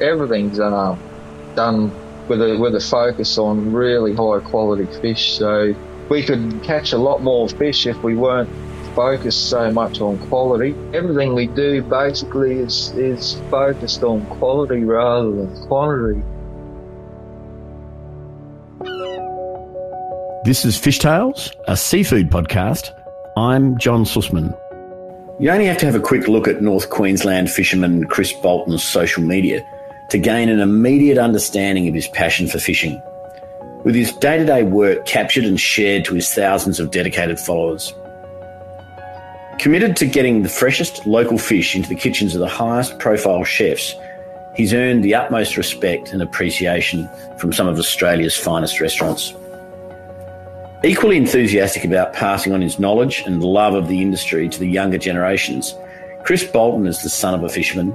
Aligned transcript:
everything's 0.00 0.60
uh, 0.60 0.96
done 1.54 1.90
with 2.28 2.40
a 2.40 2.56
with 2.56 2.74
a 2.74 2.80
focus 2.80 3.38
on 3.38 3.72
really 3.72 4.14
high 4.14 4.40
quality 4.40 4.86
fish. 5.00 5.38
So 5.38 5.74
we 6.08 6.22
could 6.22 6.62
catch 6.62 6.92
a 6.92 6.98
lot 6.98 7.22
more 7.22 7.48
fish 7.48 7.86
if 7.86 8.02
we 8.02 8.14
weren't 8.14 8.50
focused 8.94 9.48
so 9.48 9.70
much 9.70 10.00
on 10.00 10.18
quality. 10.28 10.74
Everything 10.92 11.34
we 11.34 11.46
do 11.46 11.82
basically 11.82 12.58
is 12.58 12.90
is 12.90 13.34
focused 13.50 14.02
on 14.02 14.24
quality 14.26 14.84
rather 14.84 15.30
than 15.30 15.66
quantity. 15.66 16.22
This 20.44 20.64
is 20.64 20.76
Fish 20.76 20.98
Tales, 20.98 21.52
a 21.68 21.76
seafood 21.76 22.28
podcast. 22.28 22.90
I'm 23.36 23.78
John 23.78 24.04
Sussman. 24.04 24.58
You 25.38 25.50
only 25.50 25.64
have 25.64 25.78
to 25.78 25.86
have 25.86 25.94
a 25.94 26.00
quick 26.00 26.28
look 26.28 26.46
at 26.46 26.60
North 26.60 26.90
Queensland 26.90 27.50
fisherman 27.50 28.04
Chris 28.06 28.32
Bolton's 28.32 28.84
social 28.84 29.22
media 29.22 29.64
to 30.10 30.18
gain 30.18 30.50
an 30.50 30.60
immediate 30.60 31.16
understanding 31.16 31.88
of 31.88 31.94
his 31.94 32.06
passion 32.06 32.46
for 32.46 32.58
fishing. 32.58 33.00
With 33.82 33.94
his 33.94 34.12
day 34.12 34.36
to 34.36 34.44
day 34.44 34.62
work 34.62 35.06
captured 35.06 35.44
and 35.44 35.58
shared 35.58 36.04
to 36.04 36.14
his 36.14 36.28
thousands 36.32 36.78
of 36.78 36.90
dedicated 36.90 37.40
followers. 37.40 37.94
Committed 39.58 39.96
to 39.96 40.06
getting 40.06 40.42
the 40.42 40.48
freshest 40.48 41.06
local 41.06 41.38
fish 41.38 41.74
into 41.74 41.88
the 41.88 41.96
kitchens 41.96 42.34
of 42.34 42.40
the 42.40 42.48
highest 42.48 42.98
profile 42.98 43.42
chefs, 43.42 43.94
he's 44.54 44.74
earned 44.74 45.02
the 45.02 45.14
utmost 45.14 45.56
respect 45.56 46.12
and 46.12 46.20
appreciation 46.20 47.08
from 47.38 47.54
some 47.54 47.66
of 47.66 47.78
Australia's 47.78 48.36
finest 48.36 48.80
restaurants. 48.80 49.34
Equally 50.84 51.16
enthusiastic 51.16 51.84
about 51.84 52.12
passing 52.12 52.52
on 52.52 52.60
his 52.60 52.80
knowledge 52.80 53.22
and 53.24 53.42
love 53.42 53.74
of 53.74 53.86
the 53.86 54.02
industry 54.02 54.48
to 54.48 54.58
the 54.58 54.66
younger 54.66 54.98
generations, 54.98 55.76
Chris 56.24 56.42
Bolton 56.42 56.88
is 56.88 57.02
the 57.02 57.08
son 57.08 57.34
of 57.34 57.44
a 57.44 57.48
fisherman 57.48 57.94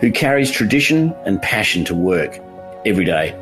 who 0.00 0.12
carries 0.12 0.50
tradition 0.50 1.14
and 1.24 1.40
passion 1.40 1.82
to 1.86 1.94
work 1.94 2.38
every 2.84 3.06
day. 3.06 3.34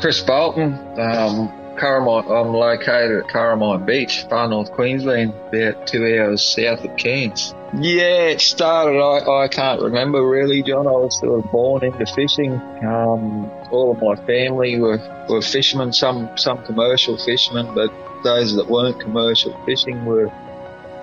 Chris 0.00 0.22
Bolton, 0.22 0.72
um, 0.98 1.52
Kurrimine, 1.76 2.24
I'm 2.30 2.54
located 2.54 3.24
at 3.24 3.30
Kurrimine 3.30 3.84
Beach, 3.84 4.24
far 4.30 4.48
north 4.48 4.72
Queensland, 4.72 5.34
about 5.52 5.86
two 5.86 6.06
hours 6.18 6.42
south 6.42 6.82
of 6.82 6.96
Cairns. 6.96 7.54
Yeah, 7.74 8.28
it 8.28 8.40
started, 8.40 9.00
I, 9.00 9.44
I 9.44 9.48
can't 9.48 9.82
remember 9.82 10.26
really, 10.26 10.62
John. 10.62 10.86
I 10.86 10.92
was 10.92 11.18
sort 11.20 11.44
of 11.44 11.50
born 11.50 11.84
into 11.84 12.06
fishing. 12.06 12.54
Um, 12.86 13.50
all 13.70 13.92
of 13.92 14.00
my 14.00 14.16
family 14.24 14.80
were, 14.80 14.98
were 15.28 15.42
fishermen, 15.42 15.92
some, 15.92 16.30
some 16.38 16.64
commercial 16.64 17.18
fishermen, 17.18 17.74
but 17.74 17.92
those 18.24 18.56
that 18.56 18.66
weren't 18.66 18.98
commercial 18.98 19.56
fishing 19.64 20.04
were 20.04 20.32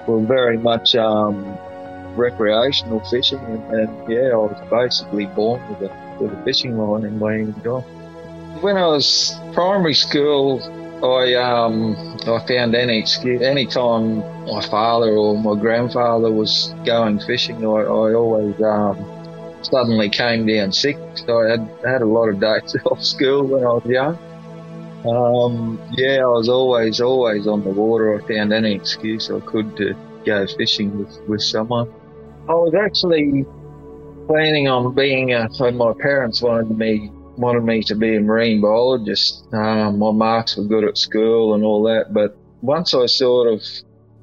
were 0.07 0.19
very 0.19 0.57
much 0.57 0.95
um, 0.95 1.57
recreational 2.15 2.99
fishing, 3.01 3.39
and, 3.39 3.63
and, 3.73 4.11
yeah, 4.11 4.29
I 4.33 4.35
was 4.35 4.61
basically 4.69 5.27
born 5.27 5.61
with 5.69 5.89
a 5.89 6.17
with 6.19 6.33
a 6.33 6.43
fishing 6.43 6.77
line 6.77 7.05
in 7.05 7.19
Wellington. 7.19 7.81
When 8.61 8.77
I 8.77 8.87
was 8.87 9.33
primary 9.53 9.93
school, 9.93 10.61
I 11.03 11.35
um 11.35 11.95
I 12.27 12.45
found 12.45 12.75
any 12.75 12.99
excuse 12.99 13.41
any 13.41 13.65
time 13.65 14.19
my 14.45 14.61
father 14.61 15.11
or 15.11 15.37
my 15.37 15.59
grandfather 15.59 16.31
was 16.31 16.73
going 16.85 17.19
fishing, 17.19 17.65
I, 17.65 17.81
I 17.81 18.13
always 18.13 18.61
um 18.61 18.97
suddenly 19.63 20.09
came 20.09 20.45
down 20.45 20.71
sick. 20.71 20.97
So 21.15 21.41
I 21.41 21.51
had 21.51 21.69
had 21.85 22.01
a 22.01 22.05
lot 22.05 22.29
of 22.29 22.39
days 22.39 22.75
off 22.85 23.03
school 23.03 23.45
when 23.45 23.63
I 23.63 23.73
was 23.73 23.85
young. 23.85 24.17
Um, 25.05 25.79
yeah, 25.93 26.19
I 26.23 26.27
was 26.27 26.47
always, 26.49 27.01
always 27.01 27.47
on 27.47 27.63
the 27.63 27.69
water. 27.69 28.21
I 28.21 28.27
found 28.27 28.53
any 28.53 28.73
excuse 28.73 29.31
I 29.31 29.39
could 29.39 29.75
to 29.77 29.95
go 30.25 30.45
fishing 30.57 30.97
with, 30.99 31.19
with 31.27 31.41
someone. 31.41 31.89
I 32.47 32.53
was 32.53 32.73
actually 32.75 33.45
planning 34.27 34.67
on 34.67 34.93
being 34.93 35.33
a, 35.33 35.49
so 35.51 35.71
my 35.71 35.93
parents 35.99 36.41
wanted 36.41 36.77
me, 36.77 37.09
wanted 37.37 37.63
me 37.63 37.81
to 37.83 37.95
be 37.95 38.15
a 38.15 38.21
marine 38.21 38.61
biologist. 38.61 39.45
Um, 39.53 39.99
my 39.99 40.11
marks 40.11 40.57
were 40.57 40.65
good 40.65 40.83
at 40.83 40.97
school 40.97 41.55
and 41.55 41.63
all 41.63 41.83
that, 41.83 42.13
but 42.13 42.37
once 42.61 42.93
I 42.93 43.07
sort 43.07 43.51
of 43.51 43.63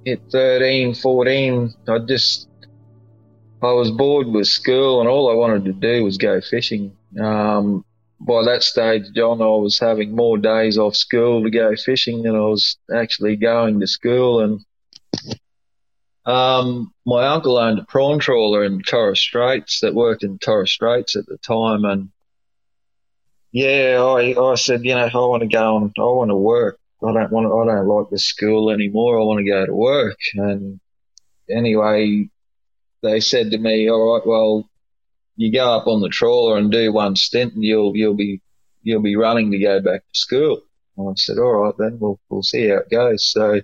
hit 0.05 0.23
13, 0.31 0.95
14, 0.95 1.75
I 1.89 1.99
just, 1.99 2.49
I 3.63 3.73
was 3.73 3.91
bored 3.91 4.29
with 4.29 4.47
school 4.47 5.01
and 5.01 5.09
all 5.09 5.31
I 5.31 5.35
wanted 5.35 5.65
to 5.65 5.73
do 5.73 6.05
was 6.05 6.19
go 6.19 6.41
fishing. 6.41 6.97
Um, 7.21 7.85
by 8.21 8.45
that 8.45 8.63
stage, 8.63 9.05
John, 9.15 9.41
I 9.41 9.47
was 9.47 9.79
having 9.79 10.15
more 10.15 10.39
days 10.39 10.79
off 10.79 10.97
school 10.97 11.45
to 11.45 11.51
go 11.51 11.75
fishing 11.77 12.23
than 12.23 12.35
I 12.35 12.41
was 12.41 12.77
actually 12.95 13.37
going 13.37 13.81
to 13.81 13.87
school. 13.87 14.41
And 14.41 14.61
um, 16.27 16.93
my 17.07 17.27
uncle 17.27 17.57
owned 17.57 17.79
a 17.79 17.85
prawn 17.85 18.19
trawler 18.19 18.65
in 18.65 18.83
Torres 18.83 19.21
Straits 19.21 19.81
that 19.81 19.95
worked 19.95 20.25
in 20.25 20.39
Torres 20.39 20.71
Straits 20.71 21.17
at 21.17 21.27
the 21.27 21.39
time. 21.39 21.85
And 21.85 22.11
yeah, 23.53 24.03
I, 24.03 24.35
I 24.39 24.55
said, 24.57 24.85
you 24.85 24.95
know, 24.95 25.07
I 25.07 25.17
want 25.17 25.43
to 25.43 25.49
go 25.49 25.77
on, 25.77 25.93
I 25.97 26.03
want 26.03 26.31
to 26.31 26.37
work. 26.37 26.79
I 27.03 27.13
don't 27.13 27.31
want 27.31 27.47
to, 27.47 27.57
I 27.57 27.77
don't 27.77 27.87
like 27.87 28.11
the 28.11 28.19
school 28.19 28.71
anymore. 28.71 29.21
I 29.21 29.23
want 29.23 29.39
to 29.39 29.51
go 29.51 29.65
to 29.65 29.75
work. 29.75 30.19
And 30.35 30.81
anyway, 31.49 32.29
they 33.03 33.21
said 33.21 33.53
to 33.53 33.59
me, 33.59 33.89
all 33.89 34.15
right, 34.15 34.27
well, 34.27 34.69
you 35.39 35.53
go 35.53 35.73
up 35.73 35.87
on 35.87 36.01
the 36.01 36.09
trawler 36.09 36.59
and 36.59 36.71
do 36.71 36.93
one 36.93 37.15
stint 37.15 37.55
and 37.55 37.63
you'll, 37.63 37.97
you'll 37.97 38.17
be, 38.17 38.43
you'll 38.83 39.01
be 39.01 39.15
running 39.15 39.53
to 39.53 39.59
go 39.59 39.81
back 39.81 40.01
to 40.01 40.19
school. 40.19 40.61
And 40.97 41.11
I 41.11 41.13
said, 41.15 41.39
all 41.39 41.63
right, 41.63 41.75
then 41.79 41.99
we'll, 42.01 42.19
we'll 42.29 42.43
see 42.43 42.69
how 42.69 42.79
it 42.79 42.91
goes. 42.91 43.25
So 43.31 43.61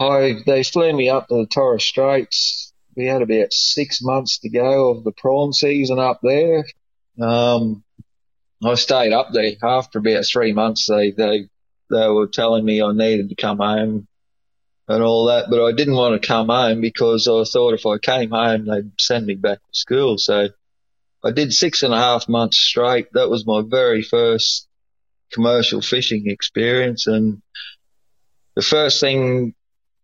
I, 0.00 0.36
they 0.46 0.62
flew 0.62 0.94
me 0.94 1.10
up 1.10 1.28
to 1.28 1.34
the 1.34 1.46
Torres 1.46 1.84
Straits. 1.84 2.72
We 2.96 3.04
had 3.04 3.20
about 3.20 3.52
six 3.52 4.00
months 4.00 4.38
to 4.38 4.48
go 4.48 4.92
of 4.92 5.04
the 5.04 5.12
prawn 5.12 5.52
season 5.52 5.98
up 5.98 6.20
there. 6.22 6.64
Um, 7.20 7.84
I 8.64 8.74
stayed 8.76 9.12
up 9.12 9.28
there 9.32 9.52
after 9.62 9.98
about 9.98 10.24
three 10.24 10.54
months. 10.54 10.86
They, 10.86 11.10
they, 11.10 11.50
they 11.90 12.08
were 12.08 12.28
telling 12.28 12.64
me 12.64 12.80
I 12.80 12.92
needed 12.92 13.28
to 13.28 13.34
come 13.34 13.58
home 13.58 14.08
and 14.88 15.02
all 15.02 15.26
that. 15.26 15.50
But 15.50 15.64
I 15.64 15.72
didn't 15.72 15.94
want 15.94 16.20
to 16.20 16.26
come 16.26 16.48
home 16.48 16.80
because 16.80 17.28
I 17.28 17.44
thought 17.44 17.74
if 17.74 17.86
I 17.86 17.98
came 17.98 18.30
home, 18.30 18.66
they'd 18.66 18.90
send 18.98 19.26
me 19.26 19.34
back 19.34 19.58
to 19.58 19.78
school. 19.78 20.18
So 20.18 20.48
I 21.24 21.30
did 21.30 21.52
six 21.52 21.82
and 21.82 21.92
a 21.92 21.98
half 21.98 22.28
months 22.28 22.58
straight. 22.58 23.12
That 23.12 23.30
was 23.30 23.46
my 23.46 23.62
very 23.66 24.02
first 24.02 24.66
commercial 25.32 25.82
fishing 25.82 26.28
experience. 26.30 27.06
And 27.06 27.42
the 28.54 28.62
first 28.62 29.00
thing 29.00 29.54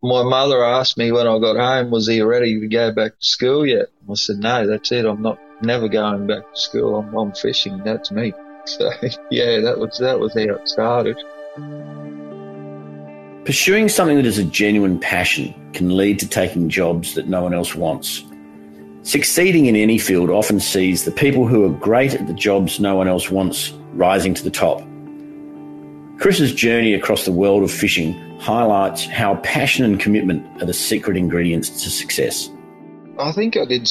my 0.02 0.22
mother 0.22 0.62
asked 0.62 0.98
me 0.98 1.12
when 1.12 1.26
I 1.26 1.38
got 1.38 1.56
home 1.56 1.90
was, 1.90 2.08
"Are 2.08 2.12
you 2.12 2.26
ready 2.26 2.60
to 2.60 2.68
go 2.68 2.92
back 2.92 3.12
to 3.12 3.26
school 3.26 3.64
yet?" 3.64 3.86
I 4.10 4.14
said, 4.14 4.36
"No, 4.36 4.66
that's 4.66 4.92
it. 4.92 5.06
I'm 5.06 5.22
not 5.22 5.38
never 5.62 5.88
going 5.88 6.26
back 6.26 6.52
to 6.52 6.60
school. 6.60 6.96
I'm, 6.96 7.16
I'm 7.16 7.32
fishing. 7.32 7.82
That's 7.84 8.10
me." 8.10 8.32
So 8.66 8.90
yeah, 9.30 9.60
that 9.60 9.78
was 9.78 9.98
that 9.98 10.18
was 10.18 10.32
how 10.32 10.54
it 10.54 10.66
started. 10.70 11.18
Pursuing 13.44 13.90
something 13.90 14.16
that 14.16 14.24
is 14.24 14.38
a 14.38 14.44
genuine 14.44 14.98
passion 14.98 15.54
can 15.74 15.94
lead 15.94 16.18
to 16.18 16.26
taking 16.26 16.70
jobs 16.70 17.14
that 17.14 17.28
no 17.28 17.42
one 17.42 17.52
else 17.52 17.74
wants. 17.74 18.24
Succeeding 19.02 19.66
in 19.66 19.76
any 19.76 19.98
field 19.98 20.30
often 20.30 20.58
sees 20.60 21.04
the 21.04 21.10
people 21.10 21.46
who 21.46 21.62
are 21.66 21.78
great 21.78 22.14
at 22.14 22.26
the 22.26 22.32
jobs 22.32 22.80
no 22.80 22.96
one 22.96 23.06
else 23.06 23.30
wants 23.30 23.74
rising 23.92 24.32
to 24.32 24.42
the 24.42 24.50
top. 24.50 24.82
Chris's 26.18 26.54
journey 26.54 26.94
across 26.94 27.26
the 27.26 27.32
world 27.32 27.62
of 27.62 27.70
fishing 27.70 28.14
highlights 28.38 29.04
how 29.04 29.34
passion 29.36 29.84
and 29.84 30.00
commitment 30.00 30.62
are 30.62 30.66
the 30.66 30.72
secret 30.72 31.18
ingredients 31.18 31.68
to 31.82 31.90
success. 31.90 32.48
I 33.18 33.30
think 33.32 33.58
I 33.58 33.66
did 33.66 33.86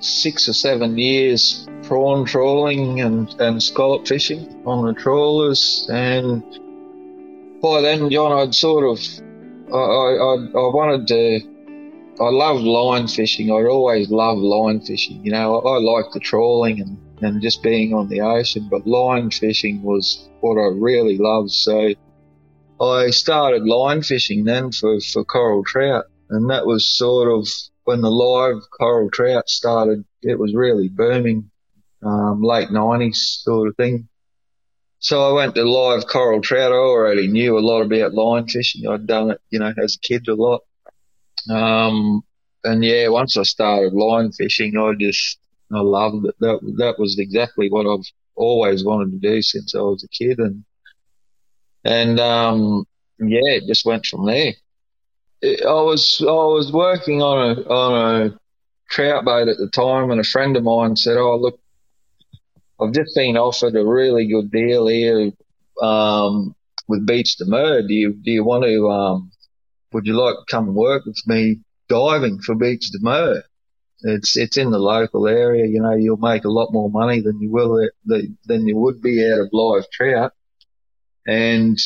six 0.00 0.48
or 0.48 0.54
seven 0.54 0.96
years 0.96 1.68
prawn 1.82 2.24
trawling 2.24 3.02
and, 3.02 3.28
and 3.38 3.62
scallop 3.62 4.06
fishing 4.06 4.62
on 4.64 4.86
the 4.86 4.94
trawlers 4.94 5.86
and 5.92 6.42
by 7.66 7.80
then, 7.80 8.10
John, 8.10 8.32
I'd 8.32 8.54
sort 8.54 8.84
of, 8.84 8.98
I, 9.72 9.76
I, 9.76 10.34
I 10.54 10.66
wanted 10.72 11.06
to, 11.08 11.40
I 12.20 12.28
loved 12.30 12.62
line 12.62 13.08
fishing. 13.08 13.50
I'd 13.50 13.66
always 13.66 14.08
loved 14.08 14.40
line 14.40 14.80
fishing. 14.80 15.24
You 15.24 15.32
know, 15.32 15.58
I, 15.58 15.76
I 15.76 15.78
liked 15.78 16.14
the 16.14 16.20
trawling 16.20 16.80
and, 16.80 16.98
and 17.22 17.42
just 17.42 17.62
being 17.62 17.92
on 17.92 18.08
the 18.08 18.20
ocean, 18.20 18.68
but 18.70 18.86
line 18.86 19.30
fishing 19.30 19.82
was 19.82 20.28
what 20.40 20.54
I 20.54 20.68
really 20.68 21.18
loved. 21.18 21.50
So 21.50 21.94
I 22.80 23.10
started 23.10 23.64
line 23.64 24.02
fishing 24.02 24.44
then 24.44 24.70
for, 24.70 25.00
for 25.00 25.24
coral 25.24 25.64
trout. 25.64 26.04
And 26.30 26.50
that 26.50 26.66
was 26.66 26.88
sort 26.88 27.28
of 27.32 27.48
when 27.84 28.00
the 28.00 28.10
live 28.10 28.62
coral 28.78 29.10
trout 29.10 29.48
started, 29.48 30.04
it 30.22 30.38
was 30.38 30.54
really 30.54 30.88
booming, 30.88 31.50
um, 32.02 32.42
late 32.42 32.68
90s 32.68 33.16
sort 33.16 33.68
of 33.68 33.76
thing. 33.76 34.08
So 35.06 35.22
I 35.30 35.32
went 35.32 35.54
to 35.54 35.62
live 35.62 36.08
coral 36.08 36.40
trout. 36.40 36.72
I 36.72 36.74
already 36.74 37.28
knew 37.28 37.56
a 37.56 37.60
lot 37.60 37.82
about 37.82 38.12
line 38.12 38.48
fishing. 38.48 38.88
I'd 38.88 39.06
done 39.06 39.30
it, 39.30 39.40
you 39.50 39.60
know, 39.60 39.72
as 39.80 39.94
a 39.94 40.00
kid 40.00 40.26
a 40.26 40.34
lot. 40.34 40.62
Um, 41.48 42.24
and 42.64 42.84
yeah, 42.84 43.06
once 43.06 43.36
I 43.36 43.44
started 43.44 43.92
line 43.92 44.32
fishing, 44.32 44.76
I 44.76 44.94
just, 44.98 45.38
I 45.72 45.78
loved 45.78 46.26
it. 46.26 46.34
That, 46.40 46.58
that 46.78 46.98
was 46.98 47.20
exactly 47.20 47.70
what 47.70 47.86
I've 47.86 48.04
always 48.34 48.84
wanted 48.84 49.12
to 49.12 49.18
do 49.18 49.42
since 49.42 49.76
I 49.76 49.78
was 49.78 50.02
a 50.02 50.08
kid. 50.08 50.40
And, 50.40 50.64
and, 51.84 52.18
um, 52.18 52.84
yeah, 53.20 53.38
it 53.44 53.68
just 53.68 53.86
went 53.86 54.06
from 54.06 54.26
there. 54.26 54.54
I 55.44 55.82
was, 55.82 56.20
I 56.20 56.24
was 56.32 56.72
working 56.72 57.22
on 57.22 57.58
a, 57.58 57.60
on 57.62 58.22
a 58.22 58.38
trout 58.90 59.24
boat 59.24 59.46
at 59.46 59.58
the 59.58 59.68
time, 59.68 60.10
and 60.10 60.20
a 60.20 60.24
friend 60.24 60.56
of 60.56 60.64
mine 60.64 60.96
said, 60.96 61.16
"Oh, 61.16 61.36
look, 61.36 61.60
I've 62.80 62.92
just 62.92 63.14
been 63.14 63.36
offered 63.36 63.74
a 63.74 63.84
really 63.84 64.28
good 64.28 64.50
deal 64.50 64.86
here 64.86 65.32
um, 65.82 66.54
with 66.88 67.06
bêche-de-mer. 67.06 67.82
Do 67.82 67.94
you 67.94 68.12
do 68.12 68.30
you 68.30 68.44
want 68.44 68.64
to? 68.64 68.88
Um, 68.88 69.30
would 69.92 70.06
you 70.06 70.14
like 70.14 70.34
to 70.34 70.50
come 70.50 70.68
and 70.68 70.76
work 70.76 71.06
with 71.06 71.20
me 71.26 71.60
diving 71.88 72.40
for 72.40 72.54
bêche-de-mer? 72.54 73.42
It's 74.00 74.36
it's 74.36 74.58
in 74.58 74.70
the 74.70 74.78
local 74.78 75.26
area. 75.26 75.66
You 75.66 75.80
know, 75.80 75.94
you'll 75.94 76.18
make 76.18 76.44
a 76.44 76.50
lot 76.50 76.72
more 76.72 76.90
money 76.90 77.20
than 77.20 77.40
you 77.40 77.50
will 77.50 77.88
than 78.04 78.66
you 78.66 78.76
would 78.76 79.00
be 79.00 79.26
out 79.26 79.40
of 79.40 79.48
live 79.52 79.88
trout. 79.90 80.32
And 81.26 81.78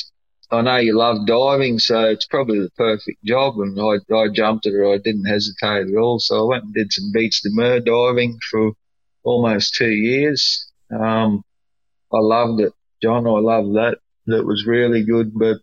I 0.51 0.63
know 0.63 0.79
you 0.79 0.99
love 0.99 1.27
diving, 1.27 1.79
so 1.79 2.07
it's 2.07 2.27
probably 2.27 2.59
the 2.59 2.71
perfect 2.77 3.25
job. 3.25 3.55
And 3.61 3.79
I, 3.81 4.15
I 4.15 4.29
jumped 4.29 4.67
at 4.67 4.73
it. 4.73 4.85
I 4.85 4.99
didn't 4.99 5.27
hesitate 5.27 5.89
at 5.89 5.97
all. 5.97 6.19
So 6.19 6.45
I 6.45 6.49
went 6.49 6.65
and 6.65 6.75
did 6.75 6.93
some 6.93 7.13
bêche-de-mer 7.15 7.81
diving 7.81 8.39
for 8.51 8.73
almost 9.23 9.75
two 9.75 9.91
years. 9.91 10.70
Um, 10.91 11.45
I 12.13 12.19
loved 12.19 12.61
it, 12.61 12.73
John. 13.03 13.27
I 13.27 13.39
loved 13.39 13.77
that. 13.77 13.99
That 14.27 14.45
was 14.45 14.67
really 14.67 15.05
good. 15.05 15.33
But 15.35 15.59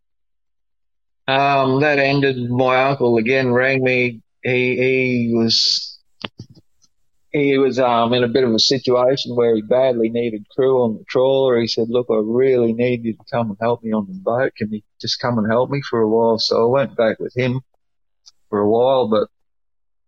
um, 1.27 1.81
that 1.81 2.00
ended. 2.00 2.50
My 2.50 2.83
uncle 2.85 3.18
again 3.18 3.51
rang 3.51 3.83
me. 3.83 4.21
He 4.44 4.75
he 4.77 5.31
was 5.33 6.00
he 7.31 7.57
was 7.57 7.79
um, 7.79 8.13
in 8.13 8.24
a 8.24 8.27
bit 8.29 8.44
of 8.44 8.53
a 8.53 8.59
situation 8.59 9.35
where 9.35 9.56
he 9.56 9.62
badly 9.62 10.09
needed 10.09 10.47
crew 10.56 10.83
on 10.83 10.97
the 10.97 11.03
trawler. 11.09 11.59
He 11.59 11.68
said, 11.68 11.89
"Look, 11.89 12.07
I 12.09 12.21
really 12.23 12.73
need 12.73 13.03
you 13.03 13.13
to 13.13 13.23
come 13.31 13.50
and 13.50 13.57
help 13.59 13.83
me 13.83 13.91
on 13.91 14.07
the 14.07 14.13
boat. 14.13 14.53
Can 14.56 14.71
you 14.71 14.81
just 15.01 15.19
come 15.19 15.38
and 15.38 15.47
help 15.47 15.69
me 15.69 15.81
for 15.81 16.00
a 16.00 16.09
while?" 16.09 16.39
So 16.39 16.63
I 16.63 16.71
went 16.71 16.95
back 16.95 17.19
with 17.19 17.35
him 17.35 17.62
for 18.50 18.59
a 18.59 18.69
while, 18.69 19.07
but 19.09 19.27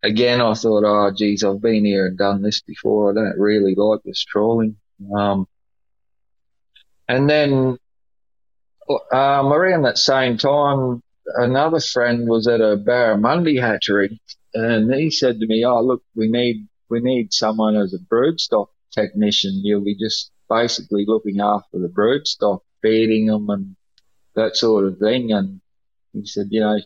again, 0.02 0.40
I 0.40 0.54
thought, 0.54 0.84
"Oh, 0.86 1.12
geez, 1.16 1.44
I've 1.44 1.62
been 1.62 1.86
here 1.86 2.08
and 2.08 2.18
done 2.18 2.42
this 2.42 2.62
before. 2.62 3.12
I 3.12 3.16
don't 3.16 3.40
really 3.40 3.76
like 3.76 4.02
this 4.04 4.24
trawling." 4.24 4.78
Um, 5.16 5.48
and 7.08 7.30
then 7.30 7.78
um, 9.12 9.54
around 9.54 9.84
that 9.84 9.98
same 9.98 10.38
time, 10.38 11.02
another 11.36 11.80
friend 11.80 12.28
was 12.28 12.48
at 12.48 12.62
a 12.62 12.78
barramundi 12.78 13.60
hatchery, 13.60 14.20
and 14.54 14.94
he 14.94 15.12
said 15.12 15.40
to 15.40 15.48
me, 15.48 15.64
"Oh, 15.66 15.82
look, 15.82 16.04
we 16.16 16.30
need 16.30 16.68
we 16.90 17.00
need 17.02 17.34
someone 17.34 17.76
as 17.76 17.94
a 17.94 18.00
broodstock 18.00 18.68
technician. 18.92 19.62
You'll 19.64 19.84
be 19.84 19.96
just 19.96 20.32
basically 20.50 21.06
looking 21.08 21.40
after 21.40 21.80
the 21.80 21.88
broodstock, 21.88 22.62
feeding 22.82 23.28
them 23.28 23.50
and 23.50 23.76
that 24.36 24.56
sort 24.56 24.86
of 24.86 24.98
thing. 24.98 25.32
And 25.32 25.62
he 26.14 26.26
said, 26.26 26.48
you 26.50 26.62
know, 26.62 26.80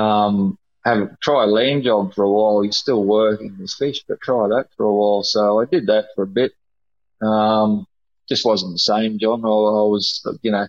um, 0.00 0.58
have 0.84 1.18
try 1.20 1.44
a 1.44 1.46
land 1.46 1.84
job 1.84 2.14
for 2.14 2.24
a 2.24 2.30
while. 2.30 2.62
He's 2.62 2.76
still 2.76 3.02
working 3.02 3.56
his 3.56 3.74
fish, 3.74 4.04
but 4.06 4.20
try 4.20 4.48
that 4.48 4.68
for 4.76 4.84
a 4.84 4.94
while. 4.94 5.22
So 5.22 5.60
I 5.60 5.64
did 5.64 5.86
that 5.86 6.06
for 6.14 6.24
a 6.24 6.28
bit. 6.28 6.52
Um, 7.22 7.86
just 8.28 8.44
wasn't 8.44 8.74
the 8.74 8.78
same, 8.78 9.18
John. 9.18 9.44
I, 9.44 9.48
I 9.48 9.86
was, 9.86 10.26
you 10.42 10.50
know, 10.50 10.66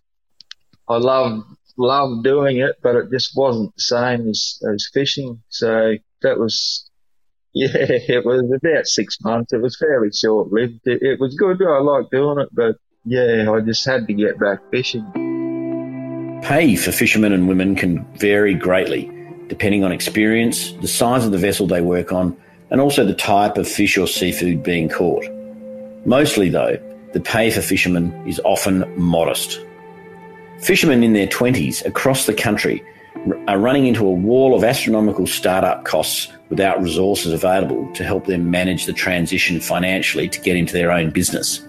I 0.87 0.97
love 0.97 1.43
love 1.77 2.23
doing 2.23 2.57
it, 2.57 2.77
but 2.81 2.95
it 2.95 3.11
just 3.11 3.35
wasn't 3.35 3.75
the 3.75 3.81
same 3.81 4.29
as 4.29 4.61
as 4.73 4.89
fishing. 4.93 5.41
So 5.49 5.95
that 6.21 6.39
was 6.39 6.89
yeah, 7.53 7.69
it 7.73 8.25
was 8.25 8.43
about 8.51 8.85
six 8.85 9.19
months. 9.21 9.53
It 9.53 9.61
was 9.61 9.77
fairly 9.77 10.11
short 10.11 10.51
lived. 10.51 10.81
It, 10.85 11.01
it, 11.01 11.19
was 11.19 11.35
good. 11.35 11.61
I 11.61 11.79
liked 11.79 12.11
doing 12.11 12.39
it, 12.39 12.49
but 12.51 12.75
yeah, 13.03 13.51
I 13.51 13.61
just 13.61 13.85
had 13.85 14.05
to 14.07 14.13
get 14.13 14.39
back 14.39 14.59
fishing. 14.69 16.41
Pay 16.43 16.75
for 16.75 16.91
fishermen 16.91 17.33
and 17.33 17.47
women 17.47 17.75
can 17.75 18.05
vary 18.15 18.53
greatly 18.53 19.11
depending 19.47 19.83
on 19.83 19.91
experience, 19.91 20.73
the 20.81 20.87
size 20.87 21.25
of 21.25 21.31
the 21.31 21.37
vessel 21.37 21.67
they 21.67 21.81
work 21.81 22.11
on, 22.11 22.35
and 22.69 22.81
also 22.81 23.05
the 23.05 23.13
type 23.13 23.57
of 23.57 23.67
fish 23.67 23.97
or 23.97 24.07
seafood 24.07 24.63
being 24.63 24.89
caught. 24.89 25.25
Mostly, 26.07 26.47
though, 26.47 26.79
the 27.11 27.19
pay 27.19 27.51
for 27.51 27.61
fishermen 27.61 28.13
is 28.25 28.39
often 28.45 28.85
modest. 28.95 29.59
Fishermen 30.59 31.03
in 31.03 31.11
their 31.11 31.27
20s 31.27 31.85
across 31.85 32.25
the 32.25 32.33
country 32.33 32.81
are 33.49 33.59
running 33.59 33.87
into 33.87 34.07
a 34.07 34.11
wall 34.11 34.55
of 34.55 34.63
astronomical 34.63 35.27
startup 35.27 35.83
costs 35.83 36.31
without 36.47 36.81
resources 36.81 37.33
available 37.33 37.91
to 37.93 38.05
help 38.05 38.25
them 38.25 38.49
manage 38.49 38.85
the 38.85 38.93
transition 38.93 39.59
financially 39.59 40.29
to 40.29 40.39
get 40.39 40.55
into 40.55 40.71
their 40.71 40.93
own 40.93 41.09
business. 41.09 41.59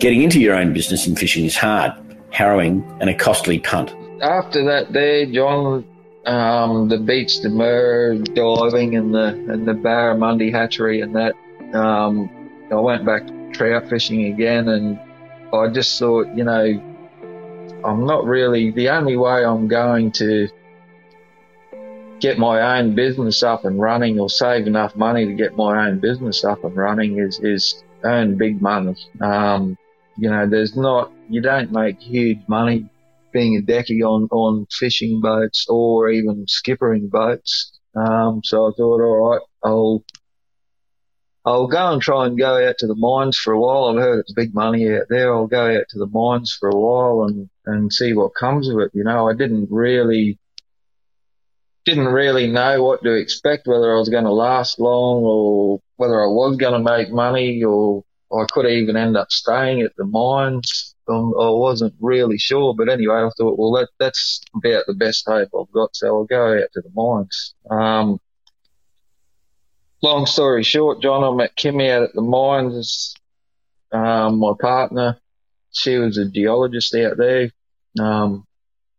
Getting 0.00 0.22
into 0.22 0.40
your 0.40 0.56
own 0.56 0.72
business 0.72 1.06
in 1.06 1.14
fishing 1.14 1.44
is 1.44 1.56
hard, 1.56 1.92
harrowing, 2.30 2.82
and 3.00 3.08
a 3.08 3.14
costly 3.14 3.60
punt. 3.60 3.94
After 4.22 4.64
that, 4.64 4.92
day, 4.92 5.30
John, 5.32 5.84
um, 6.26 6.88
the 6.88 6.96
bêche-de-mer 6.96 8.16
diving 8.34 8.96
and 8.96 9.14
the 9.14 9.28
and 9.52 9.68
the 9.68 9.72
barramundi 9.72 10.52
hatchery 10.52 11.00
and 11.00 11.14
that, 11.14 11.34
um, 11.78 12.28
I 12.70 12.76
went 12.76 13.04
back 13.04 13.22
trout 13.52 13.88
fishing 13.88 14.32
again, 14.32 14.68
and 14.68 14.98
I 15.52 15.68
just 15.68 15.98
thought, 15.98 16.26
you 16.34 16.44
know, 16.44 16.64
I'm 17.84 18.06
not 18.06 18.24
really 18.24 18.70
the 18.70 18.88
only 18.88 19.16
way 19.16 19.44
I'm 19.44 19.68
going 19.68 20.10
to 20.12 20.48
get 22.20 22.38
my 22.38 22.78
own 22.78 22.94
business 22.94 23.42
up 23.42 23.64
and 23.64 23.78
running 23.78 24.18
or 24.18 24.30
save 24.30 24.66
enough 24.66 24.96
money 24.96 25.26
to 25.26 25.34
get 25.34 25.56
my 25.56 25.86
own 25.86 25.98
business 26.00 26.44
up 26.44 26.64
and 26.64 26.74
running 26.74 27.18
is, 27.18 27.38
is 27.40 27.84
earn 28.02 28.38
big 28.38 28.62
money. 28.62 28.96
Um, 29.20 29.76
you 30.16 30.30
know, 30.30 30.48
there's 30.48 30.76
not, 30.76 31.12
you 31.28 31.42
don't 31.42 31.70
make 31.70 32.00
huge 32.00 32.38
money 32.48 32.88
being 33.32 33.56
a 33.56 33.60
decky 33.60 34.00
on, 34.00 34.28
on 34.30 34.66
fishing 34.70 35.20
boats 35.20 35.66
or 35.68 36.08
even 36.08 36.46
skippering 36.46 37.10
boats. 37.10 37.78
Um, 37.94 38.40
so 38.42 38.68
I 38.68 38.70
thought, 38.76 39.02
all 39.02 39.30
right, 39.30 39.40
I'll, 39.62 40.04
I'll 41.46 41.66
go 41.66 41.92
and 41.92 42.00
try 42.00 42.26
and 42.26 42.38
go 42.38 42.66
out 42.66 42.78
to 42.78 42.86
the 42.86 42.94
mines 42.94 43.36
for 43.36 43.52
a 43.52 43.60
while. 43.60 43.84
I've 43.84 44.02
heard 44.02 44.20
it's 44.20 44.32
big 44.32 44.54
money 44.54 44.90
out 44.94 45.08
there. 45.10 45.34
I'll 45.34 45.46
go 45.46 45.76
out 45.76 45.84
to 45.90 45.98
the 45.98 46.06
mines 46.06 46.56
for 46.58 46.70
a 46.70 46.76
while 46.76 47.24
and, 47.24 47.50
and 47.66 47.92
see 47.92 48.14
what 48.14 48.34
comes 48.34 48.68
of 48.68 48.78
it. 48.78 48.90
You 48.94 49.04
know, 49.04 49.28
I 49.28 49.34
didn't 49.34 49.68
really 49.70 50.38
didn't 51.84 52.06
really 52.06 52.50
know 52.50 52.82
what 52.82 53.02
to 53.02 53.12
expect, 53.12 53.66
whether 53.66 53.94
I 53.94 53.98
was 53.98 54.08
going 54.08 54.24
to 54.24 54.32
last 54.32 54.80
long 54.80 55.22
or 55.22 55.80
whether 55.96 56.22
I 56.22 56.26
was 56.26 56.56
going 56.56 56.72
to 56.72 56.90
make 56.90 57.10
money 57.10 57.62
or 57.62 58.04
I 58.32 58.46
could 58.50 58.66
even 58.66 58.96
end 58.96 59.16
up 59.16 59.30
staying 59.30 59.82
at 59.82 59.94
the 59.96 60.04
mines. 60.04 60.94
Um, 61.06 61.34
I 61.38 61.50
wasn't 61.50 61.94
really 62.00 62.38
sure, 62.38 62.74
but 62.74 62.88
anyway, 62.88 63.16
I 63.16 63.28
thought, 63.36 63.58
well, 63.58 63.72
that, 63.72 63.90
that's 63.98 64.40
about 64.54 64.84
the 64.86 64.94
best 64.94 65.26
hope 65.26 65.50
I've 65.58 65.72
got, 65.72 65.94
so 65.94 66.06
I'll 66.06 66.24
go 66.24 66.54
out 66.54 66.68
to 66.72 66.80
the 66.80 66.90
mines. 66.94 67.54
Um, 67.70 68.18
long 70.04 70.26
story 70.26 70.62
short, 70.62 71.00
John, 71.00 71.24
I 71.24 71.34
met 71.34 71.56
Kimmy 71.56 71.90
out 71.90 72.02
at 72.02 72.14
the 72.14 72.20
mines. 72.20 73.14
Um, 73.90 74.38
my 74.38 74.52
partner, 74.60 75.18
she 75.72 75.96
was 75.96 76.18
a 76.18 76.28
geologist 76.28 76.94
out 76.94 77.16
there. 77.16 77.50
Um, 77.98 78.44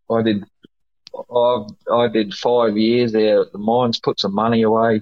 I 0.10 0.22
did 0.22 0.44
I 1.16 1.68
I 1.92 2.08
did 2.08 2.34
five 2.34 2.76
years 2.78 3.12
there 3.14 3.42
at 3.42 3.52
the 3.52 3.58
mines, 3.58 4.00
put 4.00 4.20
some 4.20 4.34
money 4.34 4.64
away. 4.64 5.02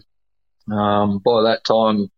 Um, 0.71 1.19
by 1.19 1.43
that 1.43 1.63
time, 1.65 2.09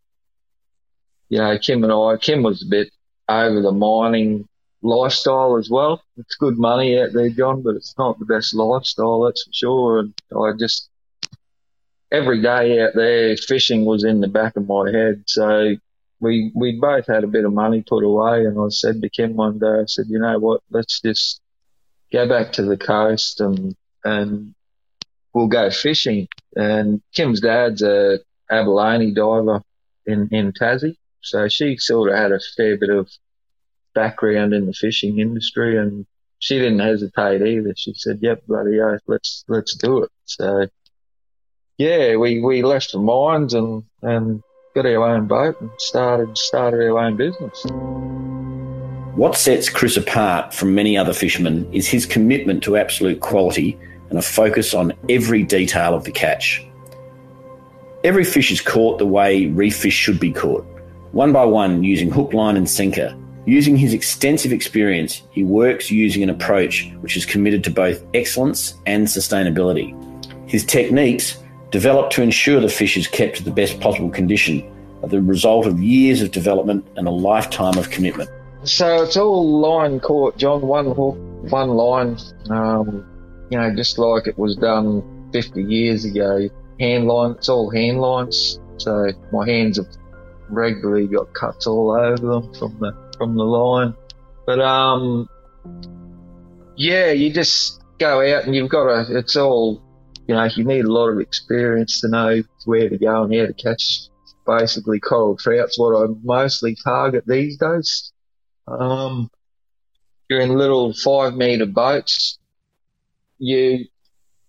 you 1.30 1.38
know, 1.40 1.58
Kim 1.58 1.84
and 1.84 1.94
I, 1.94 2.18
Kim 2.18 2.44
was 2.44 2.62
a 2.62 2.70
bit 2.70 2.90
over 3.30 3.62
the 3.62 3.72
mining 3.72 4.48
lifestyle 4.82 5.58
as 5.58 5.70
well. 5.70 6.04
It's 6.18 6.36
good 6.36 6.58
money 6.58 7.00
out 7.00 7.14
there, 7.14 7.30
John, 7.30 7.64
but 7.64 7.76
it's 7.76 7.96
not 7.98 8.20
the 8.20 8.26
best 8.26 8.54
lifestyle, 8.54 9.24
that's 9.24 9.44
for 9.44 9.54
sure. 9.54 10.00
And 10.00 10.14
I 10.38 10.52
just, 10.58 10.90
every 12.12 12.42
day 12.42 12.82
out 12.82 12.92
there, 12.96 13.36
fishing 13.38 13.86
was 13.86 14.04
in 14.04 14.22
the 14.22 14.28
back 14.28 14.56
of 14.56 14.68
my 14.68 14.92
head. 14.92 15.24
So 15.28 15.76
we, 16.20 16.52
we 16.56 16.80
both 16.80 17.08
had 17.08 17.24
a 17.24 17.28
bit 17.28 17.46
of 17.46 17.54
money 17.54 17.84
put 17.88 18.04
away. 18.04 18.46
And 18.46 18.60
I 18.60 18.70
said 18.70 19.02
to 19.02 19.10
Kim 19.10 19.36
one 19.36 19.60
day, 19.60 19.82
I 19.82 19.86
said, 19.86 20.06
you 20.08 20.20
know 20.20 20.40
what, 20.40 20.62
let's 20.70 21.02
just 21.02 21.42
go 22.12 22.28
back 22.28 22.54
to 22.54 22.64
the 22.64 22.78
coast 22.78 23.42
and 23.42 23.76
and 24.04 24.54
we'll 25.34 25.48
go 25.48 25.70
fishing. 25.70 26.28
And 26.56 27.02
Kim's 27.14 27.42
dad's 27.42 27.82
a 27.82 28.20
abalone 28.50 29.14
diver 29.14 29.62
in, 30.06 30.30
in 30.32 30.54
Tassie. 30.54 30.98
So 31.22 31.48
she 31.50 31.78
sort 31.78 32.12
of 32.12 32.18
had 32.18 32.32
a 32.32 32.40
fair 32.56 32.78
bit 32.78 32.90
of 32.90 33.10
background 33.94 34.54
in 34.54 34.68
the 34.68 34.74
fishing 34.74 35.20
industry 35.20 35.78
and 35.78 36.06
she 36.40 36.60
didn't 36.60 36.80
hesitate 36.80 37.42
either. 37.42 37.74
She 37.76 37.94
said, 37.96 38.20
yep, 38.22 38.46
bloody 38.46 38.80
oath, 38.80 39.02
let's, 39.08 39.44
let's 39.48 39.76
do 39.76 40.04
it. 40.04 40.12
So 40.26 40.68
yeah, 41.78 42.16
we, 42.16 42.42
we 42.42 42.62
left 42.62 42.92
the 42.92 43.00
mines 43.00 43.54
and, 43.54 43.84
and 44.02 44.42
got 44.74 44.86
our 44.86 45.04
own 45.04 45.28
boat 45.28 45.60
and 45.60 45.70
started, 45.78 46.38
started 46.38 46.82
our 46.82 47.00
own 47.00 47.18
business. 47.18 47.66
What 49.16 49.36
sets 49.36 49.70
Chris 49.70 49.98
apart 49.98 50.54
from 50.54 50.76
many 50.76 50.98
other 50.98 51.14
fishermen 51.14 51.72
is 51.74 51.88
his 51.88 52.06
commitment 52.06 52.64
to 52.64 52.78
absolute 52.78 53.22
quality 53.22 53.78
and 54.10 54.20
a 54.20 54.22
focus 54.22 54.74
on 54.74 54.94
every 55.10 55.44
detail 55.44 55.94
of 55.94 56.04
the 56.04 56.12
catch. 56.12 56.66
Every 58.04 58.24
fish 58.24 58.52
is 58.52 58.62
caught 58.62 59.00
the 59.00 59.06
way 59.06 59.48
reef 59.48 59.78
fish 59.78 59.94
should 59.94 60.20
be 60.20 60.32
caught, 60.32 60.66
one 61.12 61.34
by 61.34 61.46
one 61.46 61.84
using 61.84 62.12
hook, 62.12 62.34
line, 62.34 62.56
and 62.56 62.70
sinker. 62.70 63.16
Using 63.46 63.78
his 63.78 63.94
extensive 63.94 64.52
experience, 64.52 65.22
he 65.32 65.44
works 65.44 65.92
using 65.92 66.24
an 66.24 66.30
approach 66.30 66.92
which 67.02 67.16
is 67.16 67.26
committed 67.26 67.64
to 67.64 67.72
both 67.72 68.04
excellence 68.14 68.76
and 68.86 69.08
sustainability. 69.08 69.94
His 70.50 70.66
techniques 70.66 71.38
developed 71.76 72.14
to 72.14 72.22
ensure 72.22 72.62
the 72.62 72.70
fish 72.70 72.96
is 72.96 73.06
kept 73.06 73.36
to 73.36 73.44
the 73.44 73.52
best 73.52 73.82
possible 73.82 74.10
condition, 74.10 74.64
are 75.04 75.10
the 75.10 75.22
result 75.22 75.66
of 75.66 75.78
years 75.78 76.22
of 76.22 76.32
development 76.32 76.88
and 76.96 77.06
a 77.06 77.12
lifetime 77.12 77.78
of 77.78 77.90
commitment. 77.90 78.30
So 78.64 79.04
it's 79.04 79.18
all 79.18 79.60
line 79.60 80.00
caught, 80.00 80.38
John. 80.38 80.62
One 80.62 80.86
hook, 80.86 81.18
one 81.52 81.72
line. 81.72 82.18
Um, 82.50 83.06
you 83.50 83.58
know, 83.58 83.76
just 83.76 83.98
like 83.98 84.26
it 84.26 84.38
was 84.40 84.56
done 84.56 85.04
50 85.34 85.64
years 85.64 86.06
ago. 86.06 86.48
Hand 86.80 87.08
line. 87.08 87.32
It's 87.32 87.50
all 87.50 87.70
hand 87.70 88.00
lines. 88.00 88.58
So 88.78 89.12
my 89.34 89.46
hands 89.46 89.76
have 89.76 89.90
regularly 90.48 91.08
got 91.08 91.34
cuts 91.34 91.68
all 91.68 91.92
over 91.92 92.40
them 92.40 92.54
from 92.54 92.80
the 92.80 92.96
from 93.18 93.36
the 93.36 93.44
line. 93.44 93.94
But 94.46 94.62
um, 94.62 95.28
yeah, 96.78 97.12
you 97.12 97.34
just 97.34 97.82
go 98.00 98.22
out 98.22 98.46
and 98.46 98.56
you've 98.56 98.70
got 98.70 98.86
to. 98.86 99.18
It's 99.18 99.36
all 99.36 99.85
you 100.28 100.36
know. 100.36 100.44
You 100.46 100.64
need 100.64 100.86
a 100.86 100.92
lot 100.92 101.10
of 101.10 101.20
experience 101.20 102.02
to 102.02 102.08
know 102.08 102.44
where 102.66 102.90
to 102.90 102.98
go 102.98 103.24
and 103.24 103.34
how 103.34 103.46
to 103.46 103.54
catch. 103.54 104.10
Basically, 104.46 105.00
coral 105.00 105.38
trout's 105.38 105.80
what 105.80 105.96
I 105.96 106.06
mostly 106.24 106.76
target 106.84 107.24
these 107.26 107.58
days. 107.58 108.12
Um, 108.68 109.32
you're 110.30 110.42
in 110.42 110.58
little 110.58 110.94
five 110.94 111.34
meter 111.34 111.66
boats. 111.66 112.38
You 113.40 113.86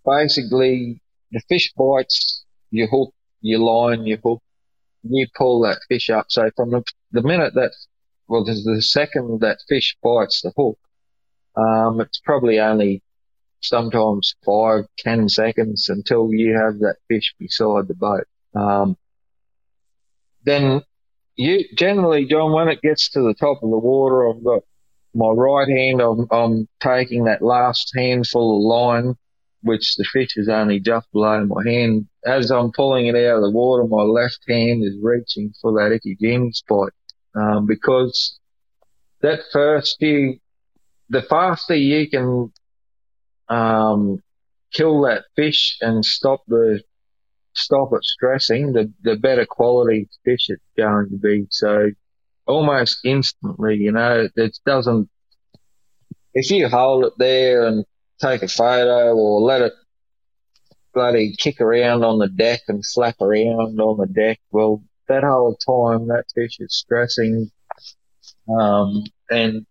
basically 0.04 1.00
the 1.32 1.40
fish 1.48 1.72
bites, 1.76 2.44
you 2.70 2.86
hook, 2.86 3.12
you 3.40 3.58
line, 3.58 4.06
you 4.06 4.18
hook, 4.22 4.42
you 5.02 5.26
pull 5.36 5.62
that 5.62 5.78
fish 5.88 6.10
up. 6.10 6.26
So 6.28 6.50
from 6.56 6.70
the, 6.70 6.84
the 7.12 7.22
minute 7.22 7.54
that, 7.54 7.72
well, 8.28 8.44
the 8.44 8.82
second 8.82 9.40
that 9.40 9.58
fish 9.68 9.96
bites 10.02 10.42
the 10.42 10.52
hook, 10.56 10.78
um, 11.56 12.00
it's 12.00 12.20
probably 12.24 12.60
only 12.60 13.02
sometimes 13.60 14.34
five, 14.44 14.84
ten 14.98 15.28
seconds 15.28 15.88
until 15.88 16.32
you 16.32 16.56
have 16.56 16.78
that 16.80 16.96
fish 17.08 17.34
beside 17.38 17.88
the 17.88 17.94
boat. 17.94 18.26
Um, 18.54 18.96
then 20.44 20.82
you 21.36 21.64
generally, 21.76 22.26
John, 22.26 22.52
when 22.52 22.68
it 22.68 22.80
gets 22.80 23.10
to 23.10 23.20
the 23.20 23.34
top 23.34 23.62
of 23.62 23.70
the 23.70 23.78
water, 23.78 24.28
I've 24.28 24.44
got 24.44 24.62
my 25.14 25.30
right 25.30 25.68
hand, 25.68 26.00
I'm, 26.00 26.26
I'm 26.30 26.68
taking 26.80 27.24
that 27.24 27.42
last 27.42 27.92
handful 27.96 28.56
of 28.56 28.62
line, 28.62 29.16
which 29.62 29.96
the 29.96 30.04
fish 30.04 30.36
is 30.36 30.48
only 30.48 30.78
just 30.78 31.10
below 31.12 31.44
my 31.44 31.62
hand. 31.64 32.06
As 32.24 32.50
I'm 32.50 32.70
pulling 32.72 33.06
it 33.06 33.16
out 33.16 33.36
of 33.36 33.42
the 33.42 33.50
water, 33.50 33.84
my 33.86 34.02
left 34.02 34.40
hand 34.46 34.84
is 34.84 34.94
reaching 35.00 35.54
for 35.60 35.72
that 35.72 35.98
ikejime 35.98 36.54
spot, 36.54 36.92
um, 37.34 37.66
because 37.66 38.38
that 39.22 39.40
first 39.52 39.96
you, 40.00 40.38
the 41.08 41.22
faster 41.22 41.74
you 41.74 42.08
can, 42.10 42.52
um, 43.48 44.18
kill 44.72 45.02
that 45.02 45.24
fish 45.34 45.78
and 45.80 46.04
stop 46.04 46.42
the 46.48 46.80
stop 47.56 47.90
it 47.92 48.04
stressing, 48.04 48.72
the, 48.72 48.92
the 49.02 49.16
better 49.16 49.46
quality 49.46 50.08
fish 50.24 50.50
it's 50.50 50.62
going 50.76 51.08
to 51.10 51.16
be. 51.16 51.46
So 51.50 51.90
almost 52.46 52.98
instantly, 53.04 53.76
you 53.76 53.92
know, 53.92 54.28
it 54.36 54.58
doesn't, 54.64 55.08
if 56.34 56.50
you 56.50 56.68
hold 56.68 57.06
it 57.06 57.14
there 57.18 57.66
and 57.66 57.84
take 58.20 58.42
a 58.42 58.48
photo 58.48 59.14
or 59.14 59.40
let 59.40 59.62
it 59.62 59.72
bloody 60.92 61.34
kick 61.36 61.60
around 61.60 62.04
on 62.04 62.18
the 62.18 62.28
deck 62.28 62.60
and 62.68 62.84
flap 62.84 63.20
around 63.20 63.80
on 63.80 63.98
the 63.98 64.06
deck, 64.06 64.38
well, 64.50 64.82
that 65.08 65.24
whole 65.24 65.56
time 65.56 66.08
that 66.08 66.24
fish 66.34 66.56
is 66.60 66.76
stressing. 66.76 67.50
Um, 68.48 69.04
and, 69.30 69.66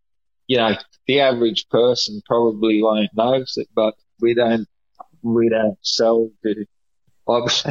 you 0.48 0.58
know, 0.58 0.76
the 1.08 1.22
average 1.22 1.68
person 1.70 2.22
probably 2.26 2.82
won't 2.82 3.12
notice 3.16 3.58
it, 3.58 3.68
but 3.76 3.96
we 4.20 4.34
don't, 4.34 4.68
we 5.22 5.50
don't 5.50 5.78
sell 5.82 6.30
to 6.44 6.66
uh, 7.28 7.70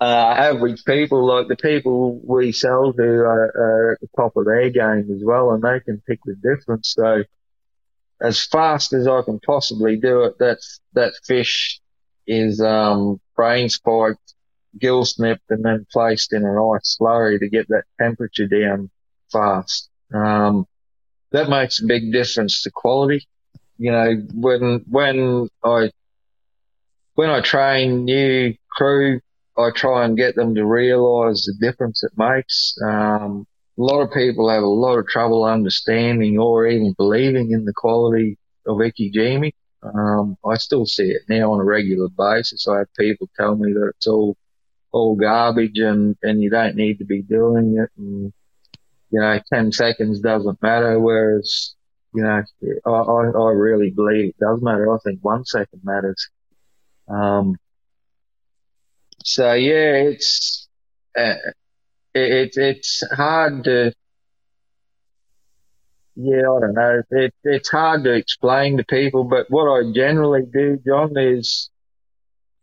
average 0.00 0.84
people, 0.84 1.26
like 1.26 1.48
the 1.48 1.56
people 1.56 2.20
we 2.24 2.52
sell 2.52 2.92
to 2.92 3.02
are, 3.02 3.52
are, 3.54 3.92
at 3.92 4.00
the 4.00 4.08
top 4.16 4.36
of 4.36 4.46
their 4.46 4.70
game 4.70 5.10
as 5.14 5.22
well, 5.22 5.50
and 5.52 5.62
they 5.62 5.80
can 5.80 6.02
pick 6.06 6.20
the 6.24 6.34
difference. 6.34 6.94
So 6.96 7.24
as 8.20 8.44
fast 8.44 8.92
as 8.92 9.06
I 9.06 9.22
can 9.22 9.40
possibly 9.40 9.96
do 9.96 10.24
it, 10.24 10.34
that's, 10.38 10.80
that 10.94 11.12
fish 11.26 11.80
is, 12.26 12.60
um, 12.60 13.20
brain 13.36 13.68
spiked, 13.68 14.34
gill 14.78 15.04
snipped 15.04 15.50
and 15.50 15.64
then 15.64 15.86
placed 15.90 16.32
in 16.32 16.44
an 16.44 16.56
ice 16.56 16.96
slurry 17.00 17.38
to 17.38 17.48
get 17.48 17.68
that 17.68 17.84
temperature 18.00 18.46
down 18.46 18.90
fast. 19.30 19.90
Um, 20.14 20.66
that 21.32 21.48
makes 21.48 21.80
a 21.80 21.86
big 21.86 22.12
difference 22.12 22.62
to 22.62 22.70
quality. 22.70 23.26
You 23.78 23.92
know, 23.92 24.14
when, 24.34 24.84
when 24.88 25.48
I 25.64 25.90
when 27.14 27.30
I 27.30 27.40
train 27.40 28.04
new 28.04 28.54
crew, 28.70 29.20
I 29.56 29.70
try 29.74 30.04
and 30.04 30.16
get 30.16 30.36
them 30.36 30.54
to 30.54 30.64
realise 30.64 31.46
the 31.46 31.54
difference 31.66 32.02
it 32.02 32.12
makes. 32.16 32.74
Um, 32.82 33.46
a 33.78 33.82
lot 33.82 34.00
of 34.00 34.12
people 34.12 34.48
have 34.48 34.62
a 34.62 34.66
lot 34.66 34.98
of 34.98 35.06
trouble 35.06 35.44
understanding 35.44 36.38
or 36.38 36.66
even 36.66 36.94
believing 36.96 37.52
in 37.52 37.64
the 37.64 37.72
quality 37.74 38.38
of 38.66 38.76
ikejime. 38.76 39.52
Um, 39.82 40.36
I 40.46 40.56
still 40.56 40.86
see 40.86 41.10
it 41.10 41.22
now 41.28 41.52
on 41.52 41.60
a 41.60 41.64
regular 41.64 42.08
basis. 42.08 42.68
I 42.68 42.78
have 42.78 42.94
people 42.98 43.28
tell 43.36 43.56
me 43.56 43.72
that 43.72 43.92
it's 43.96 44.06
all, 44.06 44.36
all 44.92 45.16
garbage 45.16 45.78
and, 45.78 46.16
and 46.22 46.42
you 46.42 46.50
don't 46.50 46.76
need 46.76 46.98
to 46.98 47.04
be 47.04 47.22
doing 47.22 47.78
it. 47.78 47.90
And, 47.96 48.32
you 49.10 49.20
know, 49.20 49.38
10 49.52 49.72
seconds 49.72 50.20
doesn't 50.20 50.62
matter. 50.62 50.98
Whereas, 50.98 51.74
you 52.14 52.22
know, 52.22 52.42
I, 52.86 52.90
I, 52.90 53.30
I 53.30 53.50
really 53.52 53.90
believe 53.90 54.30
it 54.30 54.38
does 54.38 54.62
matter. 54.62 54.92
I 54.92 54.98
think 55.04 55.20
one 55.22 55.44
second 55.44 55.80
matters. 55.82 56.28
Um, 57.08 57.56
so 59.24 59.52
yeah, 59.52 59.94
it's, 59.94 60.68
uh, 61.16 61.34
it, 62.14 62.52
it's 62.56 63.02
hard 63.12 63.64
to, 63.64 63.92
yeah, 66.16 66.40
I 66.40 66.60
don't 66.60 66.74
know. 66.74 67.02
It, 67.10 67.34
it's 67.44 67.70
hard 67.70 68.04
to 68.04 68.12
explain 68.12 68.76
to 68.76 68.84
people, 68.84 69.24
but 69.24 69.46
what 69.50 69.64
I 69.64 69.92
generally 69.92 70.42
do, 70.50 70.78
John, 70.86 71.16
is 71.16 71.70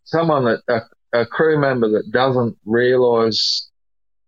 someone 0.03 0.45
that, 0.45 0.61
a, 0.67 0.81
a 1.21 1.25
crew 1.25 1.59
member 1.59 1.89
that 1.91 2.11
doesn't 2.11 2.57
realise 2.65 3.69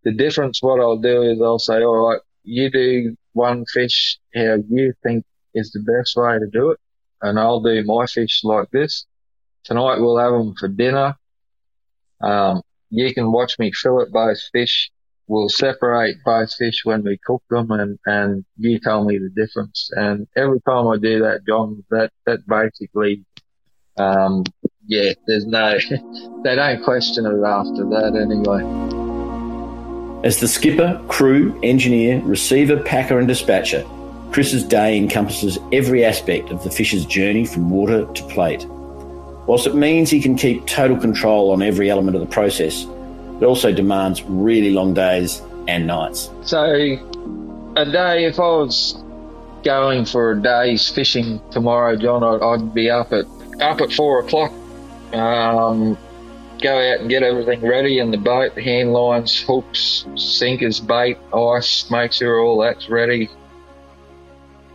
the 0.04 0.12
difference, 0.12 0.62
what 0.62 0.80
I'll 0.80 0.98
do 0.98 1.24
is 1.24 1.42
I'll 1.42 1.60
say, 1.60 1.84
all 1.84 2.10
right, 2.10 2.22
you 2.44 2.70
do 2.72 3.16
one 3.34 3.66
fish 3.66 4.18
how 4.34 4.58
you 4.70 4.94
think 5.04 5.26
is 5.54 5.72
the 5.72 5.80
best 5.80 6.16
way 6.16 6.40
to 6.40 6.48
do 6.52 6.72
it, 6.72 6.80
and 7.22 7.40
I'll 7.40 7.62
do 7.62 7.84
my 7.84 8.06
fish 8.06 8.42
like 8.44 8.70
this. 8.72 9.06
Tonight 9.64 10.00
we'll 10.00 10.18
have 10.18 10.32
them 10.32 10.56
for 10.56 10.68
dinner. 10.68 11.16
Um, 12.22 12.62
you 12.90 13.14
can 13.14 13.32
watch 13.32 13.60
me 13.60 13.72
fillet 13.72 14.06
both 14.12 14.40
fish. 14.52 14.92
We'll 15.28 15.50
separate 15.50 16.18
both 16.26 16.54
fish 16.54 16.82
when 16.84 17.04
we 17.04 17.20
cook 17.24 17.44
them 17.50 17.70
and, 17.72 18.00
and 18.06 18.46
you 18.58 18.80
tell 18.80 19.06
me 19.06 19.20
the 19.20 19.30
difference. 19.30 19.92
And 19.94 20.28
every 20.36 20.60
time 20.62 20.88
I 20.88 20.98
do 20.98 21.20
that, 21.20 21.42
John, 21.48 21.84
that, 21.92 22.12
that 22.26 22.48
basically, 22.48 23.24
um, 23.98 24.44
yeah, 24.88 25.14
there's 25.28 25.46
no, 25.46 25.78
they 26.44 26.56
don't 26.56 26.84
question 26.84 27.28
it 27.28 27.46
after 27.46 27.86
that 27.90 28.18
anyway. 28.20 28.99
As 30.24 30.42
the 30.42 30.48
skipper, 30.50 31.02
crew, 31.08 31.58
engineer, 31.64 32.22
receiver, 32.22 32.78
packer, 32.78 33.20
and 33.20 33.28
dispatcher, 33.28 33.86
Chris's 34.32 34.66
day 34.66 34.98
encompasses 34.98 35.58
every 35.72 36.04
aspect 36.04 36.52
of 36.52 36.62
the 36.64 36.70
fish's 36.70 37.06
journey 37.06 37.46
from 37.46 37.70
water 37.70 38.06
to 38.06 38.24
plate. 38.24 38.66
Whilst 39.48 39.66
it 39.66 39.76
means 39.76 40.10
he 40.10 40.22
can 40.22 40.36
keep 40.36 40.68
total 40.68 40.98
control 40.98 41.52
on 41.52 41.62
every 41.62 41.90
element 41.90 42.16
of 42.16 42.22
the 42.22 42.28
process, 42.28 42.84
it 43.40 43.46
also 43.46 43.72
demands 43.72 44.22
really 44.24 44.72
long 44.72 44.94
days 44.94 45.42
and 45.70 45.88
nights. 45.88 46.30
So, 46.44 46.66
a 47.78 47.86
day, 47.86 48.26
if 48.26 48.40
I 48.40 48.42
was 48.42 49.02
going 49.64 50.04
for 50.04 50.32
a 50.32 50.42
day's 50.42 50.90
fishing 50.90 51.42
tomorrow, 51.50 51.96
John, 51.96 52.24
I'd, 52.24 52.74
be 52.74 52.90
up 52.90 53.14
at 53.14 53.26
up 53.62 53.80
at 53.80 53.94
four 53.94 54.20
o'clock. 54.20 54.52
Um, 55.14 55.98
go 56.62 56.78
out 56.78 57.00
and 57.00 57.10
get 57.10 57.24
everything 57.24 57.62
ready 57.62 58.00
in 58.00 58.12
the 58.12 58.18
boat, 58.18 58.58
hand 58.58 58.94
lines, 58.94 59.42
hooks, 59.42 60.06
sinkers, 60.16 60.80
bait, 60.80 61.18
ice, 61.34 61.90
make 61.90 62.12
sure 62.12 62.40
all 62.40 62.60
that's 62.60 62.90
ready. 62.90 63.30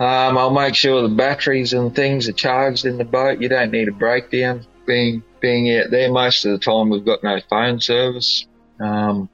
Um, 0.00 0.36
I'll 0.36 0.50
make 0.50 0.74
sure 0.74 1.02
the 1.02 1.14
batteries 1.14 1.72
and 1.72 1.94
things 1.94 2.28
are 2.28 2.32
charged 2.32 2.84
in 2.84 2.98
the 2.98 3.04
boat. 3.04 3.40
You 3.40 3.48
don't 3.48 3.70
need 3.70 3.88
a 3.88 3.92
breakdown 3.92 4.66
being 4.86 5.22
being 5.40 5.76
out 5.78 5.90
there. 5.90 6.10
Most 6.10 6.44
of 6.44 6.52
the 6.52 6.58
time, 6.58 6.90
we've 6.90 7.04
got 7.04 7.22
no 7.22 7.40
phone 7.48 7.80
service. 7.80 8.46
Um, 8.80 9.28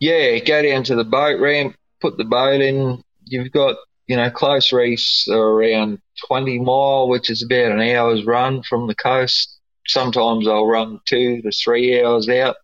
yeah, 0.00 0.38
go 0.40 0.62
down 0.62 0.82
to 0.84 0.96
the 0.96 1.04
boat 1.04 1.40
ramp, 1.40 1.76
put 2.00 2.16
the 2.16 2.24
boat 2.24 2.60
in. 2.60 3.02
You've 3.24 3.52
got 3.52 3.76
you 4.08 4.16
know 4.16 4.30
close 4.30 4.72
reefs 4.72 5.28
are 5.28 5.38
around 5.38 6.00
20 6.26 6.58
mile, 6.60 7.08
which 7.08 7.30
is 7.30 7.42
about 7.42 7.72
an 7.72 7.80
hour's 7.80 8.24
run 8.24 8.62
from 8.62 8.88
the 8.88 8.94
coast. 8.94 9.55
Sometimes 9.86 10.48
I'll 10.48 10.66
run 10.66 11.00
two 11.06 11.42
to 11.42 11.50
three 11.50 12.02
hours 12.02 12.28
out. 12.28 12.56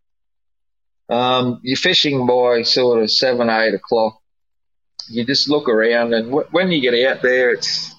Um, 1.09 1.61
you're 1.63 1.77
fishing 1.77 2.27
by 2.27 2.63
sort 2.63 3.03
of 3.03 3.11
seven, 3.11 3.51
eight 3.51 3.75
o'clock 3.75 4.23
you 5.09 5.25
just 5.25 5.49
look 5.49 5.69
around 5.69 6.15
and 6.15 6.27
w- 6.27 6.49
when 6.51 6.71
you 6.71 6.81
get 6.81 6.95
out 7.07 7.23
there, 7.23 7.51
it's, 7.51 7.95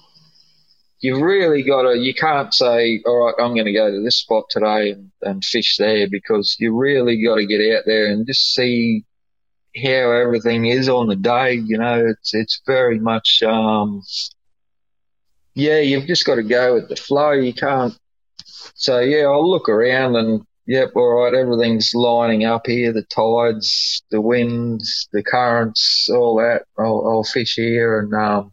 you've 1.00 1.20
really 1.20 1.62
got 1.62 1.82
to, 1.82 1.98
you 1.98 2.14
can't 2.14 2.52
say, 2.54 3.02
all 3.06 3.26
right, 3.26 3.34
I'm 3.38 3.54
going 3.54 3.66
to 3.66 3.72
go 3.72 3.90
to 3.90 4.02
this 4.02 4.16
spot 4.16 4.44
today 4.50 4.90
and, 4.90 5.10
and 5.22 5.44
fish 5.44 5.76
there 5.76 6.08
because 6.08 6.56
you 6.58 6.76
really 6.76 7.22
got 7.22 7.36
to 7.36 7.46
get 7.46 7.76
out 7.76 7.84
there 7.86 8.06
and 8.06 8.26
just 8.26 8.54
see 8.54 9.04
how 9.76 10.12
everything 10.12 10.66
is 10.66 10.88
on 10.88 11.08
the 11.08 11.16
day. 11.16 11.54
You 11.54 11.78
know, 11.78 12.06
it's, 12.06 12.34
it's 12.34 12.60
very 12.66 12.98
much, 12.98 13.42
um, 13.42 14.02
yeah, 15.54 15.78
you've 15.78 16.06
just 16.06 16.24
got 16.24 16.36
to 16.36 16.42
go 16.42 16.74
with 16.74 16.88
the 16.88 16.96
flow. 16.96 17.32
You 17.32 17.52
can't, 17.52 17.96
so 18.74 19.00
yeah, 19.00 19.24
I'll 19.24 19.48
look 19.48 19.68
around 19.68 20.16
and 20.16 20.42
yep, 20.66 20.90
all 20.94 21.22
right, 21.22 21.34
everything's 21.34 21.94
lining 21.94 22.44
up 22.44 22.66
here. 22.66 22.92
The 22.92 23.02
tides, 23.02 24.02
the 24.10 24.20
winds, 24.20 25.08
the 25.12 25.22
currents, 25.22 26.08
all 26.12 26.36
that. 26.36 26.64
I'll, 26.78 27.06
I'll 27.08 27.24
fish 27.24 27.54
here 27.54 28.00
and, 28.00 28.14
um, 28.14 28.52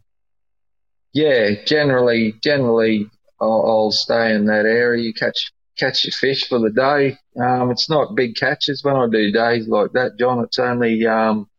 yeah, 1.13 1.63
generally, 1.65 2.35
generally, 2.41 3.09
I'll, 3.39 3.65
I'll, 3.67 3.91
stay 3.91 4.33
in 4.33 4.45
that 4.45 4.65
area. 4.65 5.03
You 5.03 5.13
catch 5.13 5.51
catch 5.77 6.05
your 6.05 6.13
fish 6.13 6.47
for 6.47 6.59
the 6.59 6.69
day. 6.69 7.17
Um, 7.41 7.71
it's 7.71 7.89
not 7.89 8.15
big 8.15 8.35
catches 8.35 8.83
when 8.83 8.95
I 8.95 9.07
do 9.11 9.31
days 9.31 9.67
like 9.67 9.91
that, 9.93 10.17
John. 10.17 10.43
It's 10.43 10.59
only 10.59 11.05
um, 11.05 11.49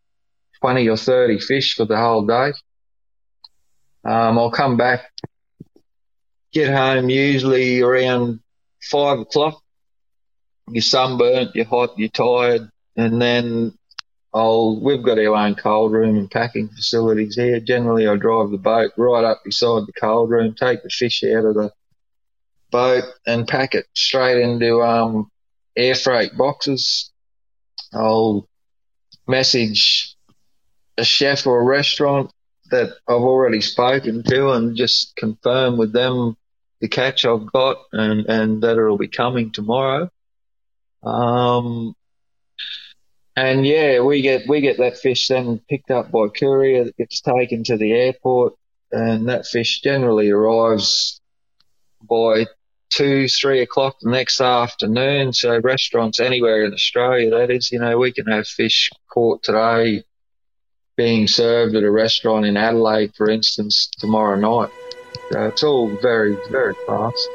twenty 0.61 0.88
or 0.88 0.97
thirty 0.97 1.38
fish 1.38 1.75
for 1.75 1.85
the 1.85 1.99
whole 1.99 2.25
day. 2.25 2.52
Um, 4.04 4.38
I'll 4.38 4.50
come 4.50 4.76
back, 4.76 5.11
get 6.52 6.73
home 6.73 7.11
usually 7.11 7.81
around 7.81 8.40
five 8.82 9.18
o'clock. 9.18 9.60
You're 10.68 10.82
sunburnt, 10.82 11.54
you're 11.54 11.64
hot, 11.64 11.98
you're 11.98 12.08
tired, 12.08 12.70
and 12.96 13.20
then 13.20 13.76
I'll, 14.34 14.80
we've 14.80 15.02
got 15.02 15.18
our 15.18 15.34
own 15.34 15.54
cold 15.54 15.92
room 15.92 16.16
and 16.16 16.30
packing 16.30 16.68
facilities 16.68 17.34
here. 17.36 17.60
Generally, 17.60 18.08
I 18.08 18.16
drive 18.16 18.50
the 18.50 18.58
boat 18.58 18.92
right 18.96 19.24
up 19.24 19.42
beside 19.44 19.86
the 19.86 19.92
cold 20.00 20.30
room, 20.30 20.54
take 20.54 20.82
the 20.82 20.88
fish 20.88 21.22
out 21.24 21.44
of 21.44 21.54
the 21.54 21.72
boat 22.70 23.04
and 23.26 23.46
pack 23.46 23.74
it 23.74 23.86
straight 23.94 24.40
into 24.40 24.80
um, 24.82 25.30
air 25.76 25.94
freight 25.94 26.36
boxes. 26.36 27.12
I'll 27.92 28.48
message 29.26 30.16
a 30.96 31.04
chef 31.04 31.46
or 31.46 31.60
a 31.60 31.64
restaurant 31.64 32.30
that 32.70 32.94
I've 33.06 33.16
already 33.16 33.60
spoken 33.60 34.22
to 34.22 34.50
and 34.52 34.76
just 34.76 35.14
confirm 35.16 35.76
with 35.76 35.92
them 35.92 36.36
the 36.82 36.88
catch 36.88 37.24
I've 37.24 37.50
got 37.50 37.78
and, 37.92 38.26
and 38.26 38.62
that 38.62 38.76
it'll 38.76 38.98
be 38.98 39.08
coming 39.08 39.52
tomorrow. 39.52 40.10
Um, 41.02 41.94
and 43.36 43.64
yeah, 43.64 44.00
we 44.00 44.20
get 44.20 44.46
we 44.46 44.60
get 44.60 44.78
that 44.78 44.98
fish 44.98 45.28
then 45.28 45.60
picked 45.70 45.90
up 45.90 46.10
by 46.10 46.26
courier 46.28 46.84
that 46.84 46.96
gets 46.96 47.22
taken 47.22 47.64
to 47.64 47.78
the 47.78 47.92
airport, 47.92 48.54
and 48.90 49.28
that 49.28 49.46
fish 49.46 49.80
generally 49.80 50.30
arrives 50.30 51.20
by 52.02 52.46
two, 52.90 53.26
three 53.28 53.62
o'clock 53.62 53.96
the 54.02 54.10
next 54.10 54.40
afternoon. 54.40 55.32
So 55.32 55.58
restaurants 55.60 56.20
anywhere 56.20 56.64
in 56.64 56.74
Australia, 56.74 57.30
that 57.30 57.50
is, 57.50 57.72
you 57.72 57.78
know, 57.78 57.96
we 57.96 58.12
can 58.12 58.26
have 58.26 58.46
fish 58.46 58.90
caught 59.08 59.42
today 59.42 60.02
being 60.96 61.26
served 61.26 61.74
at 61.74 61.84
a 61.84 61.90
restaurant 61.90 62.44
in 62.44 62.58
Adelaide, 62.58 63.14
for 63.16 63.30
instance, 63.30 63.88
tomorrow 63.98 64.36
night. 64.36 64.70
So 65.31 65.47
it's 65.47 65.62
all 65.62 65.88
very, 65.97 66.37
very 66.50 66.75
fast. 66.87 67.28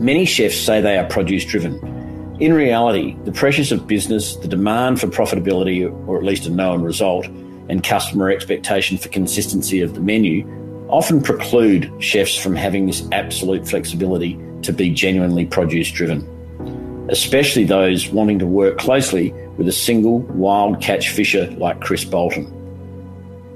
Many 0.00 0.24
chefs 0.24 0.56
say 0.56 0.80
they 0.80 0.98
are 0.98 1.06
produce 1.08 1.44
driven 1.44 1.96
in 2.38 2.52
reality, 2.52 3.16
the 3.24 3.32
pressures 3.32 3.72
of 3.72 3.86
business, 3.86 4.36
the 4.36 4.48
demand 4.48 5.00
for 5.00 5.06
profitability, 5.06 5.90
or 6.06 6.18
at 6.18 6.22
least 6.22 6.44
a 6.44 6.50
known 6.50 6.82
result, 6.82 7.24
and 7.70 7.82
customer 7.82 8.30
expectation 8.30 8.98
for 8.98 9.08
consistency 9.08 9.80
of 9.80 9.94
the 9.94 10.00
menu 10.00 10.46
often 10.88 11.22
preclude 11.22 11.90
chefs 11.98 12.36
from 12.36 12.54
having 12.54 12.86
this 12.86 13.08
absolute 13.10 13.66
flexibility 13.66 14.38
to 14.60 14.72
be 14.72 14.90
genuinely 14.90 15.46
produce 15.46 15.90
driven, 15.90 16.20
especially 17.10 17.64
those 17.64 18.10
wanting 18.10 18.38
to 18.38 18.46
work 18.46 18.76
closely 18.76 19.32
with 19.56 19.66
a 19.66 19.72
single 19.72 20.18
wild 20.18 20.82
catch 20.82 21.08
fisher 21.08 21.50
like 21.52 21.80
Chris 21.80 22.04
Bolton. 22.04 22.52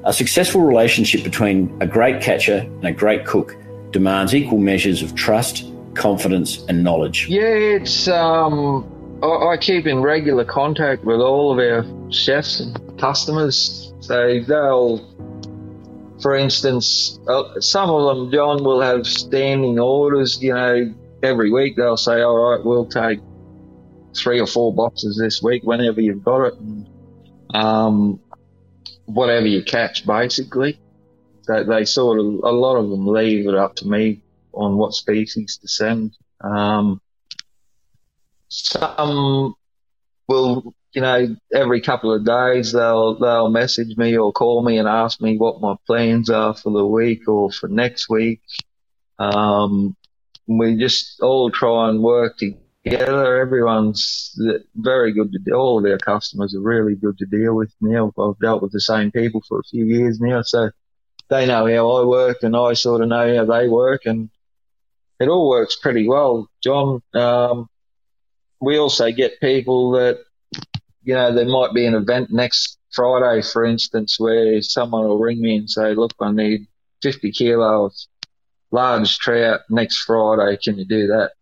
A 0.04 0.12
successful 0.12 0.62
relationship 0.62 1.22
between 1.22 1.76
a 1.80 1.86
great 1.86 2.22
catcher 2.22 2.58
and 2.58 2.84
a 2.84 2.92
great 2.92 3.26
cook 3.26 3.54
demands 3.90 4.34
equal 4.34 4.58
measures 4.58 5.02
of 5.02 5.14
trust, 5.14 5.70
confidence 5.94 6.64
and 6.68 6.82
knowledge? 6.82 7.28
Yeah, 7.28 7.42
it's 7.42 8.08
um, 8.08 8.88
I, 9.22 9.26
I 9.26 9.56
keep 9.58 9.86
in 9.86 10.00
regular 10.00 10.44
contact 10.44 11.04
with 11.04 11.20
all 11.20 11.52
of 11.52 11.58
our 11.58 11.84
chefs 12.10 12.60
and 12.60 12.98
customers. 12.98 13.92
So 14.00 14.40
they'll, 14.40 14.98
for 16.22 16.34
instance, 16.34 17.18
uh, 17.28 17.60
some 17.60 17.90
of 17.90 18.16
them, 18.16 18.32
John, 18.32 18.64
will 18.64 18.80
have 18.80 19.06
standing 19.06 19.78
orders. 19.78 20.42
You 20.42 20.54
know, 20.54 20.94
every 21.22 21.50
week 21.50 21.76
they'll 21.76 21.98
say, 21.98 22.22
"All 22.22 22.36
right, 22.36 22.64
we'll 22.64 22.86
take 22.86 23.20
three 24.16 24.40
or 24.40 24.46
four 24.46 24.74
boxes 24.74 25.18
this 25.22 25.42
week 25.42 25.62
whenever 25.64 26.00
you've 26.00 26.24
got 26.24 26.46
it." 26.46 26.54
And, 26.54 26.88
um, 27.54 28.20
whatever 29.14 29.46
you 29.46 29.62
catch, 29.62 30.06
basically. 30.06 30.80
They, 31.48 31.64
they 31.64 31.84
sort 31.84 32.18
of, 32.18 32.26
a 32.26 32.52
lot 32.52 32.76
of 32.76 32.90
them 32.90 33.06
leave 33.06 33.48
it 33.48 33.54
up 33.54 33.76
to 33.76 33.88
me 33.88 34.22
on 34.52 34.76
what 34.76 34.92
species 34.92 35.58
to 35.58 35.68
send. 35.68 36.16
Um, 36.40 37.00
some 38.48 39.54
will, 40.28 40.74
you 40.92 41.02
know, 41.02 41.36
every 41.52 41.80
couple 41.80 42.12
of 42.12 42.24
days 42.24 42.72
they'll 42.72 43.18
they'll 43.18 43.48
message 43.48 43.96
me 43.96 44.16
or 44.16 44.32
call 44.32 44.64
me 44.64 44.78
and 44.78 44.88
ask 44.88 45.20
me 45.20 45.36
what 45.36 45.60
my 45.60 45.76
plans 45.86 46.30
are 46.30 46.54
for 46.54 46.72
the 46.72 46.86
week 46.86 47.28
or 47.28 47.50
for 47.52 47.68
next 47.68 48.08
week. 48.08 48.40
Um, 49.18 49.96
we 50.46 50.76
just 50.76 51.20
all 51.20 51.50
try 51.50 51.88
and 51.90 52.02
work 52.02 52.38
together. 52.38 52.60
Yeah, 52.84 53.40
everyone's 53.40 54.34
very 54.74 55.12
good 55.12 55.32
to. 55.32 55.52
All 55.52 55.78
of 55.78 55.90
our 55.90 55.98
customers 55.98 56.54
are 56.54 56.60
really 56.60 56.94
good 56.94 57.18
to 57.18 57.26
deal 57.26 57.54
with 57.54 57.72
now. 57.80 58.12
I've 58.18 58.38
dealt 58.38 58.62
with 58.62 58.72
the 58.72 58.80
same 58.80 59.10
people 59.10 59.42
for 59.46 59.58
a 59.60 59.64
few 59.64 59.84
years 59.84 60.18
now, 60.18 60.40
so 60.42 60.70
they 61.28 61.46
know 61.46 61.66
how 61.66 61.90
I 61.90 62.04
work 62.06 62.38
and 62.42 62.56
I 62.56 62.72
sort 62.72 63.02
of 63.02 63.08
know 63.08 63.36
how 63.36 63.44
they 63.44 63.68
work 63.68 64.06
and 64.06 64.30
it 65.20 65.28
all 65.28 65.50
works 65.50 65.76
pretty 65.76 66.08
well, 66.08 66.48
John. 66.62 67.02
Um, 67.12 67.68
we 68.60 68.78
also 68.78 69.12
get 69.12 69.40
people 69.40 69.92
that, 69.92 70.18
you 71.02 71.14
know, 71.14 71.34
there 71.34 71.46
might 71.46 71.74
be 71.74 71.84
an 71.84 71.94
event 71.94 72.30
next 72.30 72.78
Friday, 72.92 73.42
for 73.42 73.64
instance, 73.64 74.18
where 74.18 74.62
someone 74.62 75.06
will 75.06 75.18
ring 75.18 75.40
me 75.40 75.56
and 75.56 75.70
say, 75.70 75.94
look, 75.94 76.14
I 76.18 76.32
need 76.32 76.66
50 77.02 77.30
kilos 77.32 78.08
large 78.70 79.18
trout 79.18 79.60
next 79.68 79.98
Friday. 79.98 80.56
Can 80.62 80.78
you 80.78 80.86
do 80.86 81.08
that? 81.08 81.32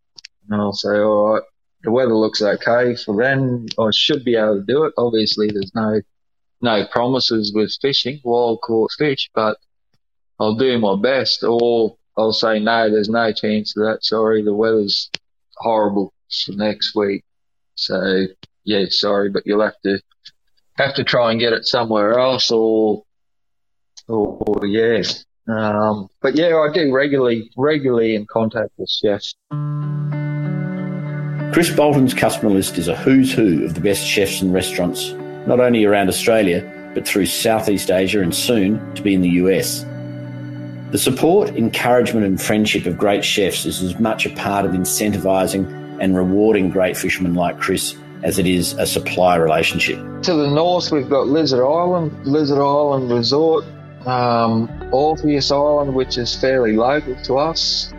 And 0.48 0.60
I'll 0.60 0.72
say, 0.72 0.98
all 0.98 1.34
right, 1.34 1.42
the 1.82 1.90
weather 1.90 2.14
looks 2.14 2.42
okay 2.42 2.96
for 2.96 3.16
then. 3.16 3.66
I 3.78 3.88
should 3.92 4.24
be 4.24 4.36
able 4.36 4.60
to 4.60 4.64
do 4.66 4.84
it. 4.84 4.94
Obviously, 4.96 5.48
there's 5.48 5.74
no, 5.74 6.00
no 6.60 6.86
promises 6.90 7.52
with 7.54 7.76
fishing, 7.80 8.20
wild 8.24 8.60
caught 8.62 8.90
fish, 8.98 9.30
but 9.34 9.58
I'll 10.40 10.56
do 10.56 10.78
my 10.78 10.96
best. 11.00 11.44
Or 11.44 11.96
I'll 12.16 12.32
say 12.32 12.58
no, 12.58 12.90
there's 12.90 13.08
no 13.08 13.32
chance 13.32 13.76
of 13.76 13.84
that. 13.84 14.04
Sorry, 14.04 14.42
the 14.42 14.54
weather's 14.54 15.10
horrible 15.56 16.12
for 16.44 16.52
next 16.52 16.94
week. 16.94 17.24
So 17.76 18.26
yeah, 18.64 18.86
sorry, 18.88 19.30
but 19.30 19.44
you'll 19.46 19.62
have 19.62 19.80
to 19.84 20.00
have 20.76 20.94
to 20.94 21.04
try 21.04 21.30
and 21.30 21.40
get 21.40 21.52
it 21.52 21.64
somewhere 21.64 22.18
else, 22.18 22.50
or 22.50 23.04
or, 24.08 24.42
or 24.46 24.66
yeah. 24.66 25.02
Um, 25.48 26.08
but 26.20 26.34
yeah, 26.36 26.56
I 26.56 26.72
do 26.72 26.92
regularly 26.92 27.50
regularly 27.56 28.14
in 28.14 28.26
contact 28.26 28.72
with 28.76 28.90
chefs. 28.90 29.34
Chris 31.52 31.70
Bolton's 31.70 32.12
customer 32.12 32.50
list 32.50 32.76
is 32.76 32.88
a 32.88 32.94
who's 32.94 33.32
who 33.32 33.64
of 33.64 33.72
the 33.72 33.80
best 33.80 34.06
chefs 34.06 34.42
and 34.42 34.52
restaurants, 34.52 35.12
not 35.46 35.60
only 35.60 35.86
around 35.86 36.08
Australia, 36.08 36.62
but 36.94 37.08
through 37.08 37.24
Southeast 37.24 37.90
Asia 37.90 38.20
and 38.20 38.34
soon 38.34 38.94
to 38.94 39.02
be 39.02 39.14
in 39.14 39.22
the 39.22 39.30
US. 39.30 39.84
The 40.90 40.98
support, 40.98 41.48
encouragement, 41.50 42.26
and 42.26 42.40
friendship 42.40 42.84
of 42.84 42.98
great 42.98 43.24
chefs 43.24 43.64
is 43.64 43.82
as 43.82 43.98
much 43.98 44.26
a 44.26 44.30
part 44.30 44.66
of 44.66 44.72
incentivising 44.72 45.98
and 46.00 46.14
rewarding 46.14 46.70
great 46.70 46.98
fishermen 46.98 47.34
like 47.34 47.58
Chris 47.58 47.96
as 48.22 48.38
it 48.38 48.46
is 48.46 48.74
a 48.74 48.86
supply 48.86 49.36
relationship. 49.36 49.98
To 50.24 50.34
the 50.34 50.50
north, 50.50 50.92
we've 50.92 51.08
got 51.08 51.28
Lizard 51.28 51.60
Island, 51.60 52.26
Lizard 52.26 52.58
Island 52.58 53.10
Resort, 53.10 53.64
um, 54.06 54.70
Orpheus 54.92 55.50
Island, 55.50 55.94
which 55.94 56.18
is 56.18 56.34
fairly 56.34 56.76
local 56.76 57.16
to 57.22 57.38
us, 57.38 57.90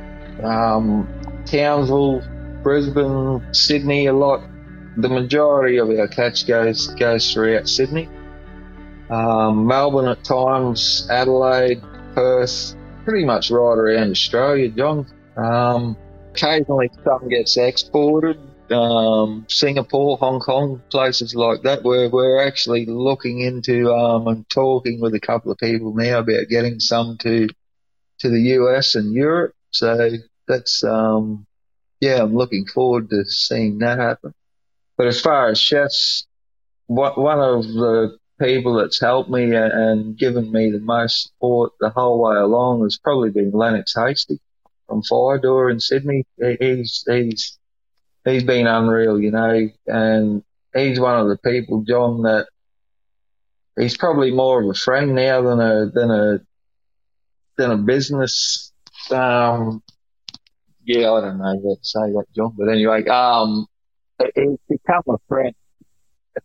um, 0.44 1.08
Townsville, 1.46 2.22
Brisbane, 2.64 3.54
Sydney, 3.54 4.08
a 4.08 4.14
lot. 4.14 4.42
The 4.98 5.10
majority 5.10 5.78
of 5.78 5.90
our 5.90 6.08
catch 6.08 6.48
goes 6.48 6.88
goes 6.88 7.32
throughout 7.32 7.70
Sydney. 7.70 8.10
Um, 9.10 9.66
Melbourne 9.66 10.08
at 10.08 10.24
times, 10.24 11.08
Adelaide, 11.10 11.82
Perth, 12.14 12.76
pretty 13.06 13.26
much 13.26 13.50
right 13.50 13.78
around 13.78 14.12
Australia, 14.12 14.70
John. 14.70 15.08
Um, 15.38 15.98
occasionally 16.32 16.90
some 17.04 17.30
gets 17.30 17.58
exported. 17.58 18.40
Um, 18.72 19.46
Singapore, 19.50 20.18
Hong 20.18 20.40
Kong, 20.40 20.82
places 20.92 21.34
like 21.34 21.64
that. 21.64 21.84
We're 21.84 22.10
we're 22.10 22.46
actually 22.46 22.86
looking 22.86 23.40
into 23.40 23.92
um, 23.92 24.28
and 24.28 24.50
talking 24.50 25.02
with 25.02 25.16
a 25.16 25.20
couple 25.20 25.52
of 25.52 25.58
people 25.58 25.96
now 25.96 26.20
about 26.20 26.50
getting 26.50 26.80
some 26.80 27.18
to 27.20 27.48
to 28.20 28.30
the 28.30 28.42
US 28.58 28.96
and 28.96 29.14
Europe. 29.14 29.54
So 29.72 30.12
that's, 30.48 30.84
um, 30.84 31.46
yeah, 32.00 32.22
I'm 32.22 32.36
looking 32.36 32.66
forward 32.66 33.10
to 33.10 33.26
seeing 33.26 33.80
that 33.80 34.00
happen. 34.00 34.34
But 34.98 35.08
as 35.08 35.22
far 35.22 35.50
as 35.50 35.60
chefs, 35.60 36.28
what, 36.88 37.18
one 37.18 37.40
of 37.40 37.64
the 37.64 38.18
people 38.40 38.76
that's 38.76 39.00
helped 39.00 39.30
me 39.30 39.54
and 39.54 40.18
given 40.18 40.52
me 40.52 40.72
the 40.72 40.80
most 40.80 41.24
support 41.24 41.74
the 41.80 41.90
whole 41.90 42.22
way 42.22 42.38
along 42.38 42.84
has 42.84 42.98
probably 42.98 43.30
been 43.30 43.52
Lennox 43.52 43.94
Hastie 43.96 44.40
from 44.88 45.04
Firedoor 45.04 45.72
in 45.72 45.80
Sydney. 45.80 46.26
He's, 46.38 47.04
he's, 47.08 47.58
he's 48.24 48.44
been 48.44 48.68
unreal, 48.68 49.20
you 49.20 49.32
know, 49.32 49.70
and 49.88 50.44
he's 50.74 51.00
one 51.00 51.20
of 51.20 51.28
the 51.28 51.38
people, 51.38 51.84
John, 51.88 52.24
that 52.24 52.48
he's 53.78 53.98
probably 53.98 54.32
more 54.32 54.62
of 54.62 54.70
a 54.70 54.74
friend 54.74 55.16
now 55.16 55.42
than 55.42 55.60
a, 55.60 55.86
than 55.94 56.12
a, 56.12 56.40
than 57.58 57.72
a 57.72 57.78
business, 57.78 58.72
um, 59.12 59.84
yeah, 60.90 61.12
I 61.12 61.22
don't 61.22 61.38
know 61.38 61.56
what 61.56 61.82
to 61.82 61.86
say 61.88 62.12
that, 62.12 62.26
John, 62.36 62.54
but 62.58 62.70
anyway, 62.70 63.06
um, 63.06 63.68
he's 64.36 64.58
become 64.68 65.04
a 65.08 65.18
friend 65.28 65.54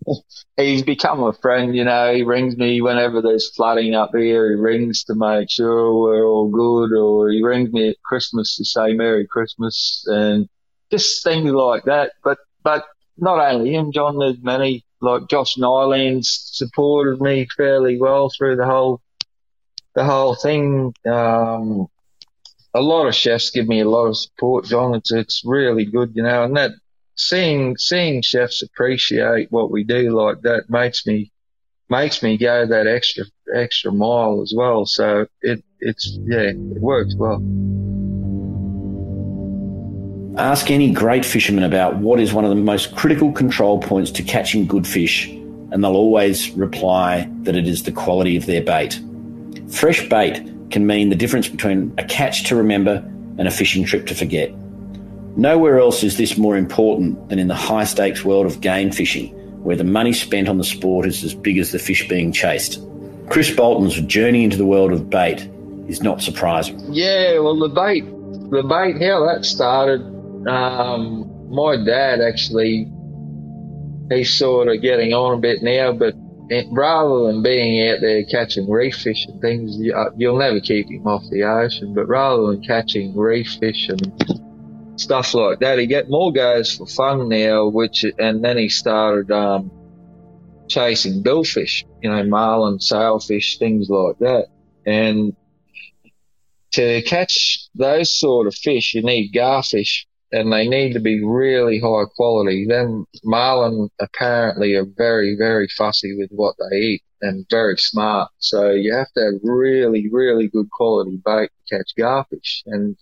he's 0.56 0.82
become 0.82 1.22
a 1.22 1.32
friend, 1.32 1.74
you 1.74 1.84
know. 1.84 2.14
He 2.14 2.22
rings 2.22 2.56
me 2.56 2.80
whenever 2.80 3.22
there's 3.22 3.50
flooding 3.54 3.94
up 3.94 4.10
here. 4.14 4.50
He 4.50 4.56
rings 4.56 5.04
to 5.04 5.14
make 5.14 5.50
sure 5.50 5.94
we're 5.94 6.26
all 6.26 6.48
good, 6.48 6.96
or 6.96 7.30
he 7.30 7.42
rings 7.42 7.72
me 7.72 7.90
at 7.90 8.02
Christmas 8.04 8.56
to 8.56 8.64
say 8.64 8.92
Merry 8.94 9.26
Christmas 9.26 10.04
and 10.06 10.48
just 10.90 11.22
things 11.24 11.50
like 11.50 11.84
that. 11.84 12.12
But, 12.22 12.38
but 12.62 12.84
not 13.16 13.38
only 13.38 13.74
him, 13.74 13.92
John, 13.92 14.18
there's 14.18 14.42
many, 14.42 14.84
like 15.00 15.28
Josh 15.28 15.56
Niland's 15.56 16.50
supported 16.52 17.20
me 17.20 17.46
fairly 17.56 17.98
well 17.98 18.30
through 18.36 18.56
the 18.56 18.66
whole, 18.66 19.00
the 19.94 20.04
whole 20.04 20.34
thing. 20.34 20.94
Um, 21.06 21.86
a 22.74 22.82
lot 22.82 23.06
of 23.06 23.14
chefs 23.14 23.50
give 23.50 23.68
me 23.68 23.80
a 23.80 23.88
lot 23.88 24.06
of 24.06 24.18
support, 24.18 24.64
John. 24.64 24.94
It's, 24.94 25.12
it's 25.12 25.42
really 25.44 25.84
good, 25.84 26.12
you 26.14 26.22
know, 26.22 26.42
and 26.42 26.56
that, 26.56 26.72
seeing 27.16 27.76
seeing 27.76 28.22
chefs 28.22 28.60
appreciate 28.62 29.50
what 29.52 29.70
we 29.70 29.84
do 29.84 30.10
like 30.10 30.42
that 30.42 30.68
makes 30.68 31.06
me 31.06 31.30
makes 31.88 32.24
me 32.24 32.36
go 32.36 32.66
that 32.66 32.88
extra 32.88 33.24
extra 33.54 33.92
mile 33.92 34.42
as 34.42 34.52
well. 34.56 34.84
So 34.84 35.26
it 35.40 35.62
it's 35.78 36.18
yeah, 36.22 36.50
it 36.50 36.56
works 36.56 37.14
well. 37.16 37.40
Ask 40.36 40.72
any 40.72 40.90
great 40.92 41.24
fisherman 41.24 41.62
about 41.62 41.98
what 41.98 42.18
is 42.18 42.32
one 42.32 42.44
of 42.44 42.50
the 42.50 42.56
most 42.56 42.96
critical 42.96 43.30
control 43.30 43.78
points 43.80 44.10
to 44.12 44.24
catching 44.24 44.66
good 44.66 44.84
fish, 44.84 45.28
and 45.28 45.84
they'll 45.84 45.94
always 45.94 46.50
reply 46.50 47.30
that 47.42 47.54
it 47.54 47.68
is 47.68 47.84
the 47.84 47.92
quality 47.92 48.36
of 48.36 48.46
their 48.46 48.60
bait. 48.60 49.00
Fresh 49.68 50.08
bait 50.08 50.53
can 50.70 50.86
mean 50.86 51.08
the 51.08 51.16
difference 51.16 51.48
between 51.48 51.94
a 51.98 52.04
catch 52.04 52.44
to 52.44 52.56
remember 52.56 53.02
and 53.38 53.48
a 53.48 53.50
fishing 53.50 53.84
trip 53.84 54.06
to 54.06 54.14
forget. 54.14 54.52
Nowhere 55.36 55.80
else 55.80 56.02
is 56.04 56.16
this 56.16 56.38
more 56.38 56.56
important 56.56 57.28
than 57.28 57.38
in 57.38 57.48
the 57.48 57.54
high 57.54 57.84
stakes 57.84 58.24
world 58.24 58.46
of 58.46 58.60
game 58.60 58.92
fishing, 58.92 59.28
where 59.64 59.76
the 59.76 59.84
money 59.84 60.12
spent 60.12 60.48
on 60.48 60.58
the 60.58 60.64
sport 60.64 61.06
is 61.06 61.24
as 61.24 61.34
big 61.34 61.58
as 61.58 61.72
the 61.72 61.78
fish 61.78 62.08
being 62.08 62.30
chased. 62.30 62.80
Chris 63.28 63.50
Bolton's 63.50 64.00
journey 64.02 64.44
into 64.44 64.56
the 64.56 64.66
world 64.66 64.92
of 64.92 65.10
bait 65.10 65.48
is 65.88 66.02
not 66.02 66.22
surprising. 66.22 66.78
Yeah, 66.92 67.38
well, 67.40 67.58
the 67.58 67.68
bait, 67.68 68.04
the 68.50 68.62
bait, 68.62 69.02
how 69.04 69.26
that 69.26 69.44
started, 69.44 70.02
um, 70.46 71.30
my 71.50 71.76
dad 71.84 72.20
actually, 72.20 72.90
he's 74.10 74.32
sort 74.32 74.68
of 74.68 74.80
getting 74.82 75.12
on 75.12 75.38
a 75.38 75.40
bit 75.40 75.62
now, 75.62 75.92
but 75.92 76.14
rather 76.70 77.26
than 77.26 77.42
being 77.42 77.88
out 77.88 78.00
there 78.00 78.24
catching 78.24 78.70
reef 78.70 78.96
fish 78.96 79.26
and 79.26 79.40
things, 79.40 79.76
you, 79.78 79.94
will 80.16 80.38
never 80.38 80.60
keep 80.60 80.88
him 80.88 81.06
off 81.06 81.22
the 81.30 81.44
ocean, 81.44 81.94
but 81.94 82.06
rather 82.06 82.46
than 82.46 82.62
catching 82.62 83.16
reef 83.16 83.56
fish 83.60 83.88
and 83.88 84.34
stuff 84.96 85.34
like 85.34 85.60
that. 85.60 85.78
He 85.78 85.86
get 85.86 86.10
more 86.10 86.32
guys 86.32 86.74
for 86.74 86.86
fun 86.86 87.28
now, 87.28 87.68
which 87.68 88.04
and 88.18 88.44
then 88.44 88.58
he 88.58 88.68
started 88.68 89.30
um, 89.30 89.70
chasing 90.68 91.22
billfish, 91.22 91.84
you 92.02 92.10
know, 92.10 92.24
marlin, 92.24 92.80
sailfish, 92.80 93.58
things 93.58 93.88
like 93.88 94.18
that. 94.18 94.48
And 94.86 95.34
to 96.72 97.02
catch 97.02 97.68
those 97.74 98.18
sort 98.18 98.46
of 98.46 98.54
fish, 98.54 98.94
you 98.94 99.02
need 99.02 99.32
garfish, 99.32 100.06
and 100.34 100.52
they 100.52 100.66
need 100.66 100.92
to 100.94 101.00
be 101.00 101.24
really 101.24 101.78
high 101.78 102.04
quality. 102.16 102.66
Then 102.68 103.06
marlin 103.22 103.88
apparently 104.00 104.74
are 104.74 104.84
very, 104.84 105.36
very 105.38 105.68
fussy 105.68 106.16
with 106.16 106.30
what 106.32 106.56
they 106.58 106.76
eat 106.76 107.02
and 107.20 107.46
very 107.48 107.76
smart. 107.78 108.30
So 108.38 108.70
you 108.70 108.92
have 108.92 109.12
to 109.12 109.20
have 109.20 109.40
really, 109.44 110.08
really 110.10 110.48
good 110.48 110.68
quality 110.72 111.20
bait 111.24 111.50
to 111.68 111.76
catch 111.76 111.92
garfish. 111.96 112.62
And 112.66 112.96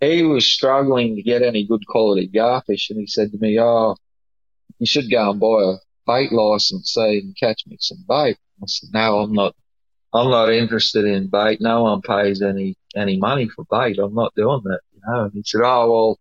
he 0.00 0.22
was 0.22 0.46
struggling 0.46 1.16
to 1.16 1.22
get 1.22 1.42
any 1.42 1.66
good 1.66 1.86
quality 1.86 2.28
garfish, 2.28 2.88
and 2.88 2.98
he 2.98 3.06
said 3.06 3.30
to 3.32 3.38
me, 3.38 3.60
"Oh, 3.60 3.96
you 4.78 4.86
should 4.86 5.10
go 5.10 5.30
and 5.30 5.40
buy 5.40 5.62
a 5.62 5.76
bait 6.06 6.32
license 6.32 6.92
so 6.94 7.04
you 7.04 7.20
can 7.20 7.34
catch 7.38 7.66
me 7.66 7.76
some 7.78 8.04
bait." 8.08 8.38
I 8.62 8.66
said, 8.66 8.88
"No, 8.94 9.18
I'm 9.18 9.34
not. 9.34 9.54
I'm 10.14 10.30
not 10.30 10.50
interested 10.50 11.04
in 11.04 11.28
bait. 11.28 11.60
No 11.60 11.82
one 11.82 12.00
pays 12.00 12.40
any 12.40 12.76
any 12.96 13.18
money 13.18 13.48
for 13.48 13.64
bait. 13.70 13.98
I'm 13.98 14.14
not 14.14 14.34
doing 14.34 14.62
that." 14.64 14.80
You 14.94 15.00
know. 15.06 15.24
And 15.24 15.32
he 15.34 15.42
said, 15.44 15.60
"Oh 15.62 15.90
well, 15.90 16.18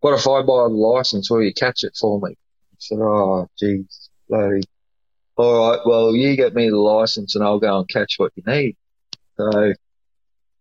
what 0.00 0.14
if 0.14 0.26
I 0.26 0.40
buy 0.42 0.68
the 0.68 0.74
license? 0.74 1.30
Will 1.30 1.42
you 1.42 1.52
catch 1.52 1.82
it 1.82 1.96
for 1.98 2.20
me?" 2.20 2.30
I 2.30 2.76
said, 2.78 2.98
"Oh, 3.00 3.48
geez, 3.58 4.10
bloody." 4.28 4.62
All 5.36 5.70
right, 5.70 5.80
well, 5.86 6.16
you 6.16 6.34
get 6.34 6.54
me 6.54 6.68
the 6.68 6.76
license 6.76 7.36
and 7.36 7.44
I'll 7.44 7.60
go 7.60 7.78
and 7.78 7.88
catch 7.88 8.14
what 8.16 8.32
you 8.34 8.42
need. 8.44 8.76
So 9.36 9.72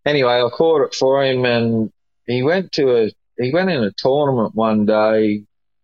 anyway, 0.05 0.41
I 0.41 0.49
caught 0.49 0.85
it 0.85 0.93
for 0.93 1.23
him 1.23 1.45
and 1.45 1.91
he 2.27 2.43
went 2.43 2.71
to 2.73 2.95
a 2.95 3.11
he 3.39 3.51
went 3.51 3.71
in 3.71 3.83
a 3.83 3.91
tournament 3.97 4.53
one 4.53 4.85
day 4.85 5.43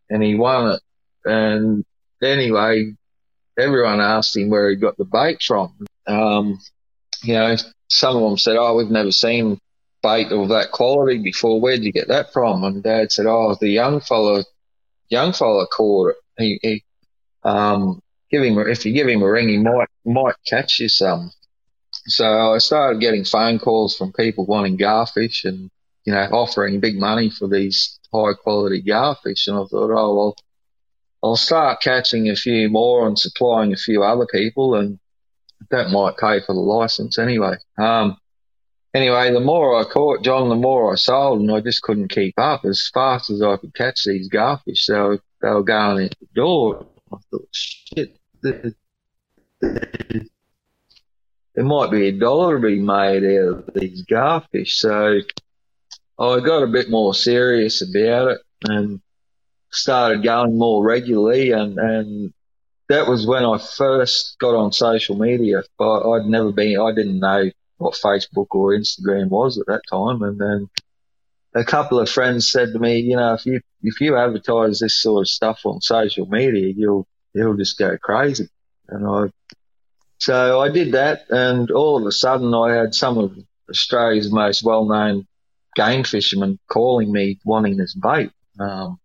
and 0.09 0.23
he 0.23 0.35
won 0.35 0.71
it. 0.71 0.81
And 1.25 1.85
anyway, 2.21 2.93
everyone 3.57 3.99
asked 3.99 4.37
him 4.37 4.49
where 4.49 4.69
he 4.69 4.75
got 4.75 4.97
the 4.97 5.05
bait 5.05 5.41
from. 5.41 5.73
Um, 6.05 6.59
you 7.23 7.33
know, 7.33 7.55
some 7.89 8.15
of 8.17 8.21
them 8.21 8.37
said, 8.37 8.57
"Oh, 8.57 8.75
we've 8.75 8.91
never 8.91 9.11
seen 9.11 9.59
bait 10.03 10.31
of 10.31 10.49
that 10.49 10.71
quality 10.71 11.17
before. 11.19 11.59
Where'd 11.59 11.83
you 11.83 11.91
get 11.91 12.09
that 12.09 12.33
from?" 12.33 12.63
And 12.63 12.83
Dad 12.83 13.11
said, 13.11 13.25
"Oh, 13.25 13.55
the 13.59 13.69
young 13.69 14.01
fella, 14.01 14.43
young 15.09 15.33
fella 15.33 15.65
caught 15.67 16.11
it. 16.11 16.15
He, 16.37 16.59
he 16.61 16.83
um, 17.43 18.01
give 18.29 18.43
him 18.43 18.59
if 18.59 18.85
you 18.85 18.93
give 18.93 19.07
him 19.07 19.23
a 19.23 19.31
ring, 19.31 19.49
he 19.49 19.57
might 19.57 19.89
might 20.05 20.35
catch 20.45 20.79
you 20.79 20.89
some." 20.89 21.31
So 22.05 22.53
I 22.53 22.57
started 22.57 23.01
getting 23.01 23.23
phone 23.23 23.59
calls 23.59 23.95
from 23.95 24.13
people 24.13 24.45
wanting 24.45 24.77
garfish 24.77 25.45
and 25.45 25.71
you 26.05 26.13
know, 26.13 26.27
offering 26.31 26.79
big 26.79 26.99
money 26.99 27.29
for 27.29 27.47
these 27.47 27.99
high 28.13 28.33
quality 28.33 28.81
garfish. 28.81 29.47
And 29.47 29.57
I 29.57 29.63
thought, 29.65 29.91
oh, 29.91 30.15
well, 30.15 30.35
I'll 31.23 31.35
start 31.37 31.81
catching 31.81 32.29
a 32.29 32.35
few 32.35 32.69
more 32.69 33.07
and 33.07 33.17
supplying 33.17 33.71
a 33.71 33.77
few 33.77 34.03
other 34.03 34.27
people 34.29 34.75
and 34.75 34.99
that 35.71 35.89
might 35.89 36.17
pay 36.17 36.41
for 36.41 36.53
the 36.53 36.59
license 36.59 37.17
anyway. 37.17 37.55
Um, 37.77 38.17
anyway, 38.93 39.31
the 39.31 39.39
more 39.39 39.79
I 39.79 39.83
caught, 39.85 40.23
John, 40.23 40.49
the 40.49 40.55
more 40.55 40.91
I 40.91 40.95
sold 40.95 41.41
and 41.41 41.51
I 41.51 41.61
just 41.61 41.81
couldn't 41.81 42.09
keep 42.09 42.35
up 42.37 42.65
as 42.65 42.89
fast 42.93 43.29
as 43.29 43.41
I 43.41 43.57
could 43.57 43.73
catch 43.73 44.03
these 44.05 44.29
garfish. 44.29 44.85
So 44.85 45.19
they 45.41 45.49
were 45.49 45.63
going 45.63 46.05
out 46.05 46.15
the 46.19 46.27
door. 46.33 46.85
I 47.11 47.17
thought, 47.29 47.47
shit, 47.51 48.17
there 48.41 48.73
might 51.57 51.91
be 51.91 52.07
a 52.07 52.11
dollar 52.11 52.59
to 52.59 52.67
be 52.67 52.79
made 52.79 53.23
out 53.23 53.67
of 53.67 53.69
these 53.73 54.03
garfish. 54.05 54.77
So 54.77 55.19
I 56.19 56.39
got 56.39 56.63
a 56.63 56.67
bit 56.67 56.89
more 56.89 57.13
serious 57.13 57.81
about 57.81 58.29
it 58.29 58.41
and 58.65 59.01
started 59.71 60.23
going 60.23 60.57
more 60.57 60.83
regularly 60.83 61.51
and, 61.51 61.79
and 61.79 62.33
that 62.89 63.07
was 63.07 63.25
when 63.25 63.43
I 63.43 63.57
first 63.57 64.37
got 64.39 64.55
on 64.55 64.71
social 64.71 65.17
media. 65.17 65.63
I, 65.79 65.83
I'd 65.83 66.25
never 66.25 66.51
been, 66.51 66.79
I 66.79 66.93
didn't 66.93 67.19
know 67.19 67.49
what 67.83 67.93
Facebook 67.95 68.47
or 68.51 68.71
Instagram 68.71 69.29
was 69.29 69.57
at 69.57 69.67
that 69.67 69.81
time. 69.89 70.21
And 70.23 70.39
then 70.39 70.69
a 71.53 71.63
couple 71.63 71.99
of 71.99 72.09
friends 72.09 72.51
said 72.51 72.73
to 72.73 72.79
me, 72.79 72.99
you 72.99 73.15
know, 73.15 73.33
if 73.33 73.45
you, 73.45 73.61
if 73.81 74.01
you 74.01 74.17
advertise 74.17 74.79
this 74.79 75.01
sort 75.01 75.21
of 75.21 75.29
stuff 75.29 75.61
on 75.65 75.81
social 75.81 76.25
media, 76.25 76.73
you'll, 76.75 77.07
you'll 77.33 77.57
just 77.57 77.77
go 77.77 77.97
crazy. 77.97 78.47
And 78.87 79.05
I, 79.07 79.31
so 80.17 80.61
I 80.61 80.69
did 80.69 80.93
that 80.93 81.25
and 81.29 81.69
all 81.71 81.97
of 81.97 82.05
a 82.05 82.11
sudden 82.11 82.53
I 82.53 82.73
had 82.73 82.95
some 82.95 83.17
of 83.17 83.37
Australia's 83.69 84.31
most 84.31 84.63
well-known 84.63 85.27
game 85.75 86.03
fishermen 86.03 86.59
calling 86.69 87.11
me 87.11 87.39
wanting 87.45 87.77
this 87.77 87.93
bait. 87.93 88.31
Um, 88.59 88.99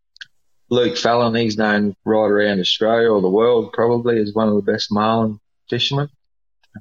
Luke 0.71 0.99
Fallon, 0.99 1.35
he's 1.35 1.57
known 1.57 1.97
right 2.05 2.31
around 2.31 2.61
Australia 2.61 3.09
or 3.09 3.23
the 3.23 3.29
world 3.29 3.73
probably 3.73 4.21
as 4.21 4.35
one 4.35 4.49
of 4.49 4.55
the 4.55 4.73
best 4.73 4.93
marlin 4.93 5.41
fishermen. 5.71 6.09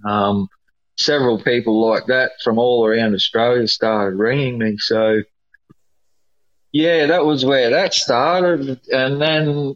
Um, 0.06 0.50
several 0.98 1.42
people 1.42 1.88
like 1.88 2.08
that 2.08 2.32
from 2.44 2.58
all 2.58 2.86
around 2.86 3.14
Australia 3.14 3.68
started 3.68 4.18
ringing 4.18 4.58
me. 4.58 4.78
So 4.78 5.22
yeah, 6.72 7.08
that 7.08 7.26
was 7.26 7.46
where 7.46 7.72
that 7.72 7.94
started. 7.94 8.80
And 8.92 9.22
then 9.22 9.76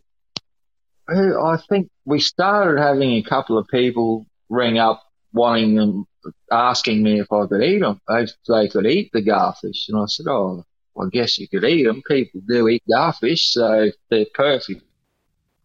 I 1.10 1.58
think 1.70 1.90
we 2.06 2.20
started 2.20 2.80
having 2.80 3.12
a 3.12 3.24
couple 3.24 3.58
of 3.58 3.68
people 3.68 4.26
ring 4.50 4.78
up 4.78 5.04
wanting 5.34 5.76
them 5.76 6.06
asking 6.52 7.02
me 7.02 7.20
if 7.20 7.32
I 7.32 7.46
could 7.48 7.64
eat 7.64 7.80
them, 7.80 8.00
if 8.10 8.32
they 8.48 8.68
could 8.68 8.86
eat 8.86 9.12
the 9.14 9.22
garfish. 9.22 9.90
And 9.90 9.98
I 9.98 10.06
said, 10.08 10.28
oh, 10.28 10.66
I 11.00 11.06
guess 11.12 11.40
you 11.40 11.48
could 11.48 11.64
eat 11.64 11.84
them. 11.84 12.02
People 12.08 12.42
do 12.48 12.68
eat 12.68 12.84
garfish, 12.90 13.52
so 13.52 13.90
they're 14.10 14.26
perfect 14.34 14.84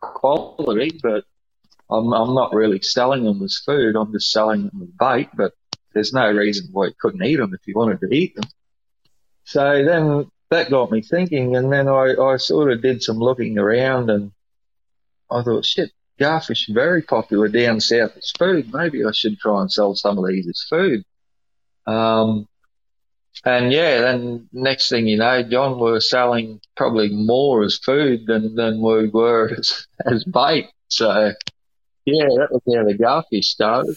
quality, 0.00 0.98
but 1.02 1.24
I'm, 1.90 2.12
I'm 2.12 2.34
not 2.34 2.54
really 2.54 2.80
selling 2.80 3.24
them 3.24 3.42
as 3.42 3.58
food. 3.64 3.96
I'm 3.96 4.12
just 4.12 4.32
selling 4.32 4.68
them 4.68 4.82
as 4.82 4.88
bait, 4.98 5.28
but 5.34 5.52
there's 5.94 6.12
no 6.12 6.30
reason 6.30 6.68
why 6.72 6.86
you 6.86 6.94
couldn't 7.00 7.24
eat 7.24 7.36
them 7.36 7.54
if 7.54 7.66
you 7.66 7.74
wanted 7.76 8.00
to 8.00 8.14
eat 8.14 8.34
them. 8.34 8.44
So 9.44 9.84
then 9.84 10.30
that 10.50 10.70
got 10.70 10.90
me 10.90 11.02
thinking, 11.02 11.56
and 11.56 11.72
then 11.72 11.88
I, 11.88 12.14
I 12.20 12.36
sort 12.36 12.72
of 12.72 12.82
did 12.82 13.02
some 13.02 13.18
looking 13.18 13.58
around 13.58 14.10
and 14.10 14.32
I 15.30 15.42
thought, 15.42 15.64
shit, 15.64 15.90
garfish 16.18 16.72
very 16.72 17.02
popular 17.02 17.48
down 17.48 17.80
south 17.80 18.16
as 18.16 18.32
food. 18.38 18.72
Maybe 18.72 19.04
I 19.04 19.12
should 19.12 19.38
try 19.38 19.60
and 19.60 19.70
sell 19.70 19.94
some 19.94 20.18
of 20.18 20.26
these 20.26 20.48
as 20.48 20.64
food. 20.68 21.04
Um, 21.86 22.48
and 23.44 23.70
yeah, 23.70 24.00
then 24.00 24.48
next 24.52 24.88
thing 24.88 25.06
you 25.06 25.18
know, 25.18 25.42
John, 25.42 25.78
we 25.78 25.90
are 25.92 26.00
selling 26.00 26.60
probably 26.76 27.10
more 27.10 27.62
as 27.62 27.78
food 27.78 28.26
than, 28.26 28.54
than 28.54 28.80
we 28.80 29.08
were 29.08 29.54
as, 29.58 29.86
as 30.04 30.24
bait. 30.24 30.68
So 30.88 31.32
yeah, 32.06 32.28
that 32.38 32.48
was 32.50 32.62
how 32.74 32.84
the 32.84 32.94
garfish 32.94 33.44
started. 33.44 33.96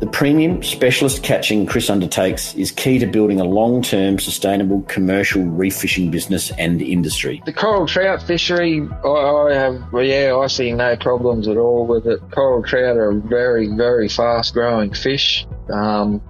The 0.00 0.06
premium 0.06 0.62
specialist 0.62 1.22
catching 1.22 1.66
Chris 1.66 1.90
undertakes 1.90 2.54
is 2.54 2.72
key 2.72 2.98
to 3.00 3.06
building 3.06 3.38
a 3.38 3.44
long 3.44 3.82
term 3.82 4.18
sustainable 4.18 4.80
commercial 4.88 5.42
reef 5.42 5.76
fishing 5.76 6.10
business 6.10 6.50
and 6.52 6.80
industry. 6.80 7.42
The 7.44 7.52
coral 7.52 7.86
trout 7.86 8.22
fishery, 8.22 8.88
I, 9.04 9.08
I 9.08 9.52
have, 9.52 9.92
well, 9.92 10.02
yeah, 10.02 10.34
I 10.34 10.46
see 10.46 10.72
no 10.72 10.96
problems 10.96 11.48
at 11.48 11.58
all 11.58 11.86
with 11.86 12.06
it. 12.06 12.18
Coral 12.30 12.62
trout 12.62 12.96
are 12.96 13.12
very, 13.12 13.66
very 13.76 14.08
fast 14.08 14.54
growing 14.54 14.94
fish. 14.94 15.46
Um, 15.70 16.22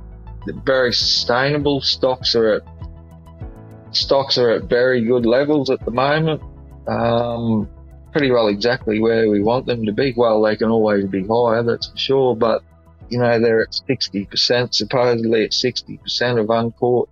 very 0.65 0.93
sustainable. 0.93 1.81
Stocks 1.81 2.35
are 2.35 2.55
at 2.55 2.63
stocks 3.93 4.37
are 4.37 4.51
at 4.51 4.65
very 4.65 5.05
good 5.05 5.27
levels 5.27 5.71
at 5.71 5.85
the 5.85 5.93
moment. 5.93 6.43
Um, 6.89 7.69
pretty 8.13 8.31
well 8.31 8.49
exactly 8.49 9.01
where 9.01 9.29
we 9.29 9.43
want 9.43 9.67
them 9.67 9.87
to 9.87 9.93
be. 9.93 10.15
Well, 10.17 10.43
they 10.43 10.57
can 10.57 10.71
always 10.71 11.07
be 11.07 11.27
higher, 11.27 11.63
that's 11.63 11.89
for 11.89 11.97
sure, 11.97 12.37
but 12.37 12.63
you 13.09 13.19
know, 13.19 13.41
they're 13.41 13.63
at 13.63 13.73
60%, 13.73 14.75
supposedly 14.75 15.45
at 15.45 15.51
60% 15.51 16.41
of 16.41 16.51
uncaught, 16.51 17.09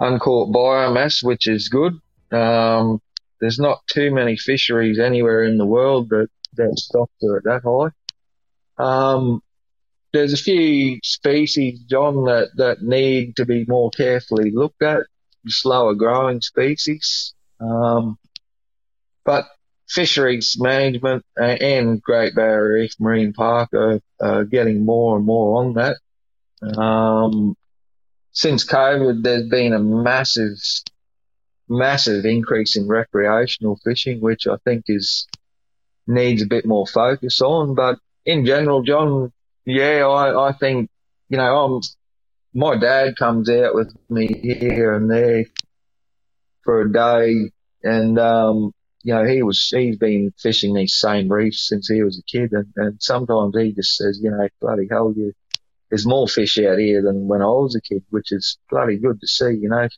uncaught 0.00 0.52
biomass, 0.52 1.22
which 1.22 1.46
is 1.46 1.68
good. 1.68 1.94
Um, 2.32 3.00
there's 3.40 3.58
not 3.58 3.86
too 3.86 4.12
many 4.12 4.36
fisheries 4.36 4.98
anywhere 4.98 5.44
in 5.44 5.58
the 5.58 5.66
world 5.66 6.08
that, 6.10 6.28
that 6.54 6.78
stocks 6.78 7.22
are 7.22 7.36
at 7.36 7.44
that 7.44 7.62
high. 7.64 7.90
Um, 8.78 9.42
there's 10.12 10.32
a 10.32 10.36
few 10.36 10.98
species, 11.04 11.80
John, 11.88 12.24
that, 12.24 12.48
that 12.56 12.82
need 12.82 13.36
to 13.36 13.46
be 13.46 13.64
more 13.68 13.90
carefully 13.90 14.50
looked 14.50 14.82
at, 14.82 15.02
slower 15.46 15.94
growing 15.94 16.40
species. 16.40 17.34
Um, 17.60 18.18
but 19.24 19.46
fisheries 19.88 20.56
management 20.58 21.24
and 21.36 22.02
Great 22.02 22.34
Barrier 22.34 22.74
Reef 22.74 22.94
Marine 22.98 23.32
Park 23.32 23.72
are, 23.72 24.00
are 24.20 24.44
getting 24.44 24.84
more 24.84 25.16
and 25.16 25.24
more 25.24 25.62
on 25.62 25.74
that. 25.74 25.96
Um, 26.78 27.56
since 28.32 28.66
COVID, 28.66 29.22
there's 29.22 29.48
been 29.48 29.72
a 29.72 29.78
massive, 29.78 30.58
massive 31.68 32.24
increase 32.24 32.76
in 32.76 32.88
recreational 32.88 33.78
fishing, 33.84 34.20
which 34.20 34.46
I 34.46 34.56
think 34.64 34.84
is 34.88 35.26
needs 36.06 36.42
a 36.42 36.46
bit 36.46 36.66
more 36.66 36.86
focus 36.86 37.40
on. 37.40 37.74
But 37.74 37.98
in 38.24 38.44
general, 38.44 38.82
John, 38.82 39.32
yeah, 39.64 40.06
I, 40.06 40.48
I 40.48 40.52
think 40.52 40.90
you 41.28 41.38
know 41.38 41.64
I'm. 41.64 41.80
My 42.54 42.78
dad 42.78 43.16
comes 43.16 43.50
out 43.50 43.74
with 43.74 43.94
me 44.08 44.28
here 44.28 44.94
and 44.94 45.10
there 45.10 45.44
for 46.64 46.80
a 46.80 46.92
day, 46.92 47.50
and 47.82 48.18
um, 48.18 48.72
you 49.06 49.14
know, 49.14 49.24
he 49.24 49.40
was, 49.44 49.68
he's 49.68 49.96
been 49.96 50.34
fishing 50.36 50.74
these 50.74 50.96
same 50.96 51.30
reefs 51.30 51.68
since 51.68 51.86
he 51.86 52.02
was 52.02 52.18
a 52.18 52.24
kid. 52.24 52.50
And, 52.50 52.72
and 52.74 53.00
sometimes 53.00 53.56
he 53.56 53.70
just 53.70 53.96
says, 53.96 54.18
you 54.20 54.32
know, 54.32 54.48
bloody 54.60 54.88
hell, 54.90 55.14
you, 55.16 55.32
there's 55.88 56.04
more 56.04 56.26
fish 56.26 56.58
out 56.58 56.80
here 56.80 57.02
than 57.02 57.28
when 57.28 57.40
I 57.40 57.44
was 57.44 57.76
a 57.76 57.80
kid, 57.80 58.02
which 58.10 58.32
is 58.32 58.58
bloody 58.68 58.96
good 58.98 59.20
to 59.20 59.28
see, 59.28 59.52
you 59.52 59.68
know. 59.68 59.88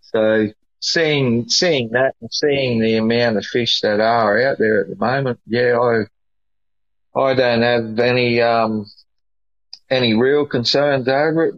So 0.00 0.48
seeing, 0.80 1.50
seeing 1.50 1.90
that 1.90 2.14
and 2.22 2.32
seeing 2.32 2.80
the 2.80 2.96
amount 2.96 3.36
of 3.36 3.44
fish 3.44 3.82
that 3.82 4.00
are 4.00 4.40
out 4.48 4.56
there 4.56 4.80
at 4.80 4.88
the 4.88 4.96
moment, 4.96 5.38
yeah, 5.46 5.78
I, 5.78 7.20
I 7.20 7.34
don't 7.34 7.60
have 7.60 7.98
any, 7.98 8.40
um, 8.40 8.86
any 9.90 10.14
real 10.14 10.46
concerns 10.46 11.06
over 11.06 11.48
it. 11.48 11.54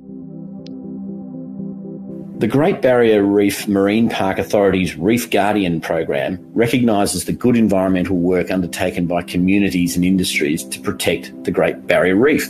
The 2.39 2.47
Great 2.47 2.81
Barrier 2.81 3.25
Reef 3.25 3.67
Marine 3.67 4.09
Park 4.09 4.39
Authority's 4.39 4.97
Reef 4.97 5.29
Guardian 5.29 5.81
program 5.81 6.39
recognises 6.55 7.25
the 7.25 7.33
good 7.33 7.57
environmental 7.57 8.17
work 8.17 8.53
undertaken 8.53 9.07
by 9.09 9.23
communities 9.23 9.97
and 9.97 10.05
industries 10.05 10.63
to 10.63 10.79
protect 10.79 11.33
the 11.43 11.51
Great 11.51 11.89
Barrier 11.89 12.15
Reef. 12.15 12.49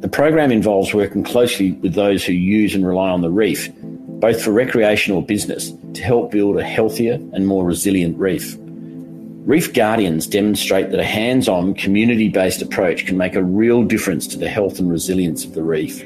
The 0.00 0.08
program 0.08 0.50
involves 0.50 0.94
working 0.94 1.24
closely 1.24 1.72
with 1.72 1.92
those 1.92 2.24
who 2.24 2.32
use 2.32 2.74
and 2.74 2.86
rely 2.86 3.10
on 3.10 3.20
the 3.20 3.30
reef, 3.30 3.68
both 3.82 4.42
for 4.42 4.50
recreation 4.50 5.14
or 5.14 5.22
business, 5.22 5.74
to 5.92 6.02
help 6.02 6.30
build 6.30 6.56
a 6.56 6.64
healthier 6.64 7.16
and 7.34 7.46
more 7.46 7.66
resilient 7.66 8.18
reef. 8.18 8.56
Reef 8.58 9.74
Guardians 9.74 10.26
demonstrate 10.26 10.90
that 10.90 11.00
a 11.00 11.04
hands 11.04 11.48
on, 11.48 11.74
community 11.74 12.30
based 12.30 12.62
approach 12.62 13.04
can 13.04 13.18
make 13.18 13.34
a 13.34 13.44
real 13.44 13.82
difference 13.82 14.26
to 14.28 14.38
the 14.38 14.48
health 14.48 14.78
and 14.78 14.90
resilience 14.90 15.44
of 15.44 15.52
the 15.52 15.62
reef. 15.62 16.02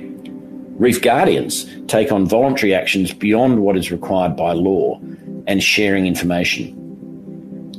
Reef 0.78 1.00
Guardians 1.00 1.64
take 1.86 2.12
on 2.12 2.26
voluntary 2.26 2.74
actions 2.74 3.14
beyond 3.14 3.62
what 3.62 3.78
is 3.78 3.90
required 3.90 4.36
by 4.36 4.52
law 4.52 5.00
and 5.46 5.62
sharing 5.62 6.06
information. 6.06 6.74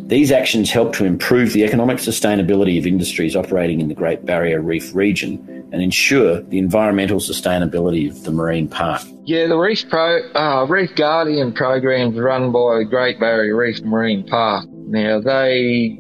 These 0.07 0.31
actions 0.31 0.71
help 0.71 0.93
to 0.93 1.05
improve 1.05 1.53
the 1.53 1.63
economic 1.63 1.97
sustainability 1.97 2.79
of 2.79 2.87
industries 2.87 3.35
operating 3.35 3.81
in 3.81 3.87
the 3.87 3.93
Great 3.93 4.25
Barrier 4.25 4.61
Reef 4.61 4.95
region 4.95 5.67
and 5.71 5.81
ensure 5.81 6.41
the 6.41 6.57
environmental 6.57 7.19
sustainability 7.19 8.09
of 8.09 8.23
the 8.23 8.31
marine 8.31 8.67
park. 8.67 9.01
Yeah, 9.25 9.47
the 9.47 9.57
Reef 9.57 9.87
Pro 9.89 10.21
uh, 10.33 10.65
Reef 10.65 10.95
Guardian 10.95 11.53
program 11.53 12.13
is 12.13 12.19
run 12.19 12.51
by 12.51 12.79
the 12.79 12.85
Great 12.89 13.19
Barrier 13.19 13.55
Reef 13.55 13.81
Marine 13.81 14.25
Park. 14.25 14.65
Now 14.71 15.19
they 15.19 15.99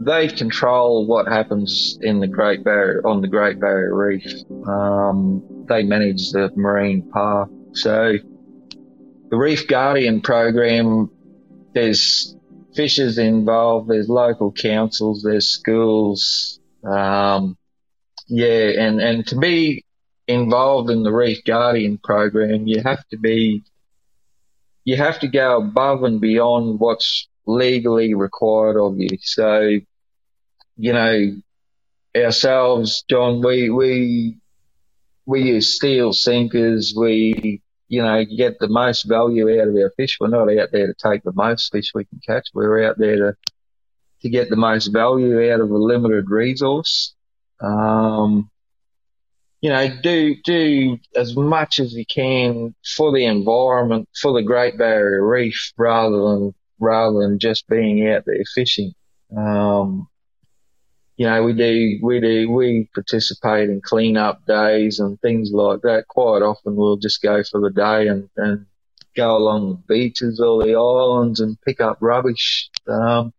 they 0.00 0.28
control 0.28 1.06
what 1.06 1.26
happens 1.26 1.98
in 2.00 2.20
the 2.20 2.28
Great 2.28 2.64
Barrier 2.64 3.06
on 3.06 3.20
the 3.20 3.28
Great 3.28 3.60
Barrier 3.60 3.94
Reef. 3.94 4.24
Um, 4.66 5.42
they 5.68 5.82
manage 5.82 6.30
the 6.30 6.50
marine 6.54 7.08
park. 7.10 7.50
So 7.72 8.14
the 9.30 9.36
Reef 9.36 9.66
Guardian 9.66 10.20
program, 10.20 11.10
there's 11.72 12.36
fishers 12.74 13.18
involved, 13.18 13.88
there's 13.88 14.08
local 14.08 14.52
councils, 14.52 15.22
there's 15.22 15.48
schools. 15.48 16.60
Um, 16.84 17.56
yeah, 18.26 18.70
and, 18.78 19.00
and 19.00 19.26
to 19.28 19.36
be 19.36 19.84
involved 20.26 20.90
in 20.90 21.02
the 21.02 21.12
Reef 21.12 21.44
Guardian 21.44 21.98
program, 21.98 22.66
you 22.66 22.82
have 22.82 23.06
to 23.08 23.18
be, 23.18 23.62
you 24.84 24.96
have 24.96 25.18
to 25.20 25.28
go 25.28 25.58
above 25.58 26.04
and 26.04 26.20
beyond 26.20 26.78
what's 26.80 27.28
legally 27.46 28.14
required 28.14 28.76
of 28.76 28.98
you. 28.98 29.18
So, 29.20 29.78
you 30.76 30.92
know, 30.92 31.36
ourselves, 32.16 33.04
John, 33.08 33.42
we, 33.42 33.70
we 33.70 34.38
we 35.26 35.42
use 35.42 35.74
steel 35.74 36.12
sinkers. 36.12 36.94
We, 36.96 37.62
you 37.88 38.02
know, 38.02 38.24
get 38.24 38.58
the 38.58 38.68
most 38.68 39.04
value 39.04 39.60
out 39.60 39.68
of 39.68 39.74
our 39.74 39.92
fish. 39.96 40.18
We're 40.20 40.28
not 40.28 40.52
out 40.52 40.70
there 40.72 40.86
to 40.86 40.94
take 40.94 41.22
the 41.22 41.32
most 41.32 41.70
fish 41.72 41.92
we 41.94 42.04
can 42.04 42.20
catch. 42.26 42.48
We're 42.54 42.84
out 42.88 42.98
there 42.98 43.16
to, 43.16 43.36
to 44.22 44.28
get 44.28 44.50
the 44.50 44.56
most 44.56 44.88
value 44.88 45.52
out 45.52 45.60
of 45.60 45.70
a 45.70 45.76
limited 45.76 46.30
resource. 46.30 47.14
Um, 47.60 48.50
you 49.60 49.70
know, 49.70 49.88
do, 50.02 50.36
do 50.44 50.98
as 51.16 51.34
much 51.34 51.80
as 51.80 51.94
you 51.94 52.04
can 52.04 52.74
for 52.84 53.12
the 53.12 53.24
environment, 53.24 54.08
for 54.20 54.34
the 54.34 54.42
Great 54.42 54.76
Barrier 54.76 55.26
Reef 55.26 55.72
rather 55.78 56.18
than, 56.18 56.54
rather 56.78 57.20
than 57.20 57.38
just 57.38 57.66
being 57.66 58.06
out 58.08 58.24
there 58.26 58.44
fishing. 58.54 58.92
Um, 59.34 60.06
you 61.16 61.26
know, 61.26 61.44
we 61.44 61.52
do, 61.52 61.98
we 62.02 62.20
do, 62.20 62.50
we 62.50 62.88
participate 62.92 63.70
in 63.70 63.80
clean 63.80 64.16
up 64.16 64.44
days 64.46 64.98
and 64.98 65.20
things 65.20 65.50
like 65.52 65.82
that. 65.82 66.06
Quite 66.08 66.42
often 66.42 66.74
we'll 66.74 66.96
just 66.96 67.22
go 67.22 67.42
for 67.44 67.60
the 67.60 67.70
day 67.70 68.08
and, 68.08 68.28
and 68.36 68.66
go 69.16 69.36
along 69.36 69.70
the 69.70 69.94
beaches 69.94 70.40
or 70.40 70.64
the 70.64 70.74
islands 70.74 71.40
and 71.40 71.60
pick 71.62 71.80
up 71.80 71.98
rubbish. 72.00 72.68
Um, 72.88 73.32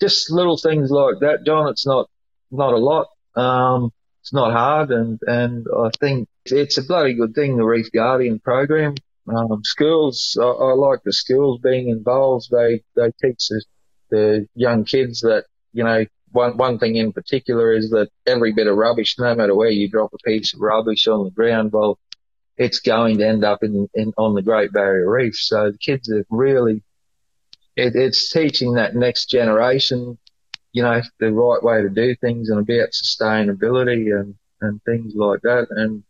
just 0.00 0.30
little 0.30 0.56
things 0.56 0.90
like 0.90 1.16
that, 1.20 1.44
John. 1.44 1.68
It's 1.68 1.86
not, 1.86 2.08
not 2.50 2.72
a 2.72 2.78
lot. 2.78 3.08
Um, 3.36 3.92
it's 4.22 4.32
not 4.32 4.52
hard 4.52 4.90
and, 4.90 5.18
and 5.26 5.66
I 5.76 5.90
think 6.00 6.28
it's 6.46 6.78
a 6.78 6.82
bloody 6.82 7.14
good 7.14 7.34
thing, 7.34 7.56
the 7.56 7.64
Reef 7.64 7.92
Guardian 7.92 8.40
program. 8.40 8.94
Um, 9.28 9.62
schools, 9.64 10.38
I, 10.40 10.46
I 10.46 10.72
like 10.72 11.00
the 11.04 11.12
schools 11.12 11.60
being 11.62 11.90
involved. 11.90 12.48
They, 12.50 12.82
they 12.96 13.10
teach 13.20 13.48
the, 13.48 13.62
the 14.10 14.48
young 14.54 14.84
kids 14.84 15.20
that, 15.20 15.44
you 15.74 15.84
know, 15.84 16.06
one 16.32 16.56
one 16.56 16.78
thing 16.78 16.96
in 16.96 17.12
particular 17.12 17.72
is 17.72 17.90
that 17.90 18.08
every 18.26 18.52
bit 18.52 18.66
of 18.66 18.76
rubbish, 18.76 19.18
no 19.18 19.34
matter 19.34 19.54
where 19.54 19.70
you 19.70 19.88
drop 19.88 20.12
a 20.14 20.18
piece 20.18 20.54
of 20.54 20.60
rubbish 20.60 21.06
on 21.06 21.24
the 21.24 21.30
ground, 21.30 21.72
well, 21.72 21.98
it's 22.56 22.80
going 22.80 23.18
to 23.18 23.26
end 23.26 23.44
up 23.44 23.62
in, 23.62 23.88
in 23.94 24.12
on 24.16 24.34
the 24.34 24.42
Great 24.42 24.72
Barrier 24.72 25.10
Reef. 25.10 25.36
So 25.36 25.70
the 25.70 25.78
kids 25.78 26.10
are 26.10 26.24
really, 26.30 26.82
it, 27.76 27.94
it's 27.94 28.30
teaching 28.30 28.74
that 28.74 28.94
next 28.94 29.26
generation, 29.26 30.18
you 30.72 30.82
know, 30.82 31.00
the 31.20 31.32
right 31.32 31.62
way 31.62 31.82
to 31.82 31.88
do 31.88 32.14
things 32.16 32.50
and 32.50 32.58
about 32.58 32.90
sustainability 32.90 34.18
and 34.18 34.34
and 34.60 34.82
things 34.84 35.14
like 35.14 35.42
that. 35.42 35.68
And 35.70 36.02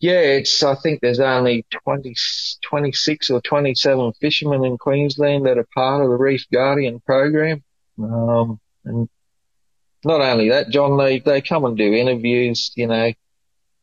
yeah, 0.00 0.20
it's, 0.20 0.62
I 0.62 0.74
think 0.76 1.00
there's 1.00 1.20
only 1.20 1.66
20, 1.70 2.14
26 2.62 3.30
or 3.30 3.40
27 3.40 4.12
fishermen 4.20 4.64
in 4.64 4.78
Queensland 4.78 5.46
that 5.46 5.58
are 5.58 5.66
part 5.74 6.02
of 6.02 6.10
the 6.10 6.16
Reef 6.16 6.46
Guardian 6.52 7.00
program. 7.00 7.64
Um, 7.98 8.60
and 8.88 9.08
not 10.04 10.20
only 10.20 10.50
that, 10.50 10.70
John, 10.70 10.96
they, 10.96 11.20
they 11.20 11.40
come 11.40 11.64
and 11.64 11.76
do 11.76 11.92
interviews, 11.92 12.72
you 12.76 12.86
know, 12.86 13.12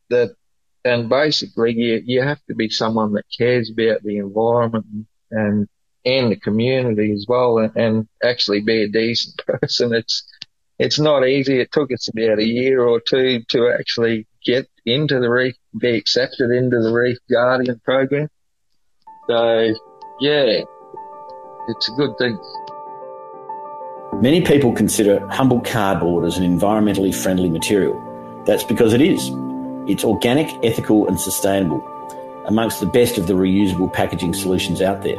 that, 0.09 0.35
and 0.83 1.09
basically 1.09 1.73
you, 1.73 2.01
you 2.05 2.21
have 2.21 2.39
to 2.47 2.55
be 2.55 2.69
someone 2.69 3.13
that 3.13 3.25
cares 3.37 3.69
about 3.69 4.03
the 4.03 4.17
environment 4.17 4.85
and, 5.31 5.67
and 6.05 6.31
the 6.31 6.35
community 6.35 7.11
as 7.11 7.25
well 7.27 7.57
and, 7.57 7.75
and 7.75 8.07
actually 8.23 8.61
be 8.61 8.83
a 8.83 8.89
decent 8.89 9.37
person. 9.45 9.93
It's, 9.93 10.25
it's 10.77 10.99
not 10.99 11.25
easy. 11.25 11.59
It 11.59 11.71
took 11.71 11.91
us 11.91 12.07
about 12.07 12.39
a 12.39 12.45
year 12.45 12.83
or 12.83 12.99
two 12.99 13.43
to 13.49 13.69
actually 13.69 14.27
get 14.43 14.69
into 14.85 15.19
the 15.19 15.29
reef, 15.29 15.55
be 15.77 15.95
accepted 15.95 16.51
into 16.51 16.81
the 16.81 16.91
Reef 16.93 17.17
Guardian 17.31 17.81
program. 17.83 18.29
So, 19.27 19.73
yeah, 20.19 20.63
it's 21.67 21.89
a 21.89 21.93
good 21.93 22.17
thing. 22.17 22.37
Many 24.21 24.39
people 24.41 24.71
consider 24.71 25.27
humble 25.27 25.59
cardboard 25.59 26.23
as 26.23 26.37
an 26.37 26.43
environmentally 26.43 27.13
friendly 27.13 27.49
material. 27.49 28.01
That's 28.45 28.63
because 28.63 28.93
it 28.93 29.01
is. 29.01 29.29
It's 29.87 30.05
organic, 30.05 30.47
ethical, 30.63 31.05
and 31.07 31.19
sustainable, 31.19 31.83
amongst 32.45 32.79
the 32.79 32.85
best 32.85 33.17
of 33.17 33.27
the 33.27 33.33
reusable 33.33 33.91
packaging 33.91 34.33
solutions 34.33 34.81
out 34.81 35.03
there. 35.03 35.17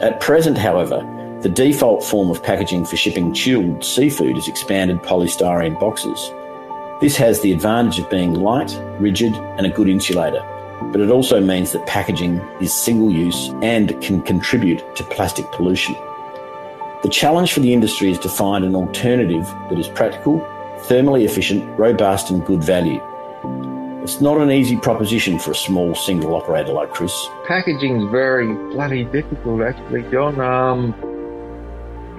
At 0.00 0.20
present, 0.20 0.58
however, 0.58 0.98
the 1.42 1.48
default 1.48 2.02
form 2.02 2.30
of 2.30 2.42
packaging 2.42 2.84
for 2.84 2.96
shipping 2.96 3.32
chilled 3.32 3.84
seafood 3.84 4.36
is 4.36 4.48
expanded 4.48 4.98
polystyrene 5.02 5.78
boxes. 5.78 6.32
This 7.00 7.16
has 7.16 7.40
the 7.40 7.52
advantage 7.52 8.00
of 8.00 8.10
being 8.10 8.34
light, 8.34 8.76
rigid, 8.98 9.34
and 9.36 9.66
a 9.66 9.70
good 9.70 9.88
insulator, 9.88 10.44
but 10.92 11.00
it 11.00 11.10
also 11.10 11.40
means 11.40 11.70
that 11.72 11.86
packaging 11.86 12.40
is 12.60 12.74
single 12.74 13.12
use 13.12 13.50
and 13.62 13.98
can 14.02 14.20
contribute 14.20 14.96
to 14.96 15.04
plastic 15.04 15.50
pollution. 15.52 15.94
The 17.02 17.08
challenge 17.08 17.54
for 17.54 17.60
the 17.60 17.72
industry 17.72 18.10
is 18.10 18.18
to 18.18 18.28
find 18.28 18.62
an 18.62 18.74
alternative 18.74 19.46
that 19.70 19.78
is 19.78 19.88
practical, 19.88 20.40
thermally 20.80 21.24
efficient, 21.24 21.64
robust, 21.78 22.28
and 22.28 22.44
good 22.44 22.62
value. 22.62 23.00
It's 24.02 24.20
not 24.20 24.36
an 24.36 24.50
easy 24.50 24.76
proposition 24.76 25.38
for 25.38 25.52
a 25.52 25.54
small 25.54 25.94
single 25.94 26.34
operator 26.34 26.72
like 26.74 26.90
Chris. 26.90 27.14
Packaging 27.48 28.02
is 28.02 28.10
very 28.10 28.52
bloody 28.74 29.04
difficult, 29.04 29.62
actually, 29.62 30.02
John. 30.10 30.42
Um, 30.42 30.94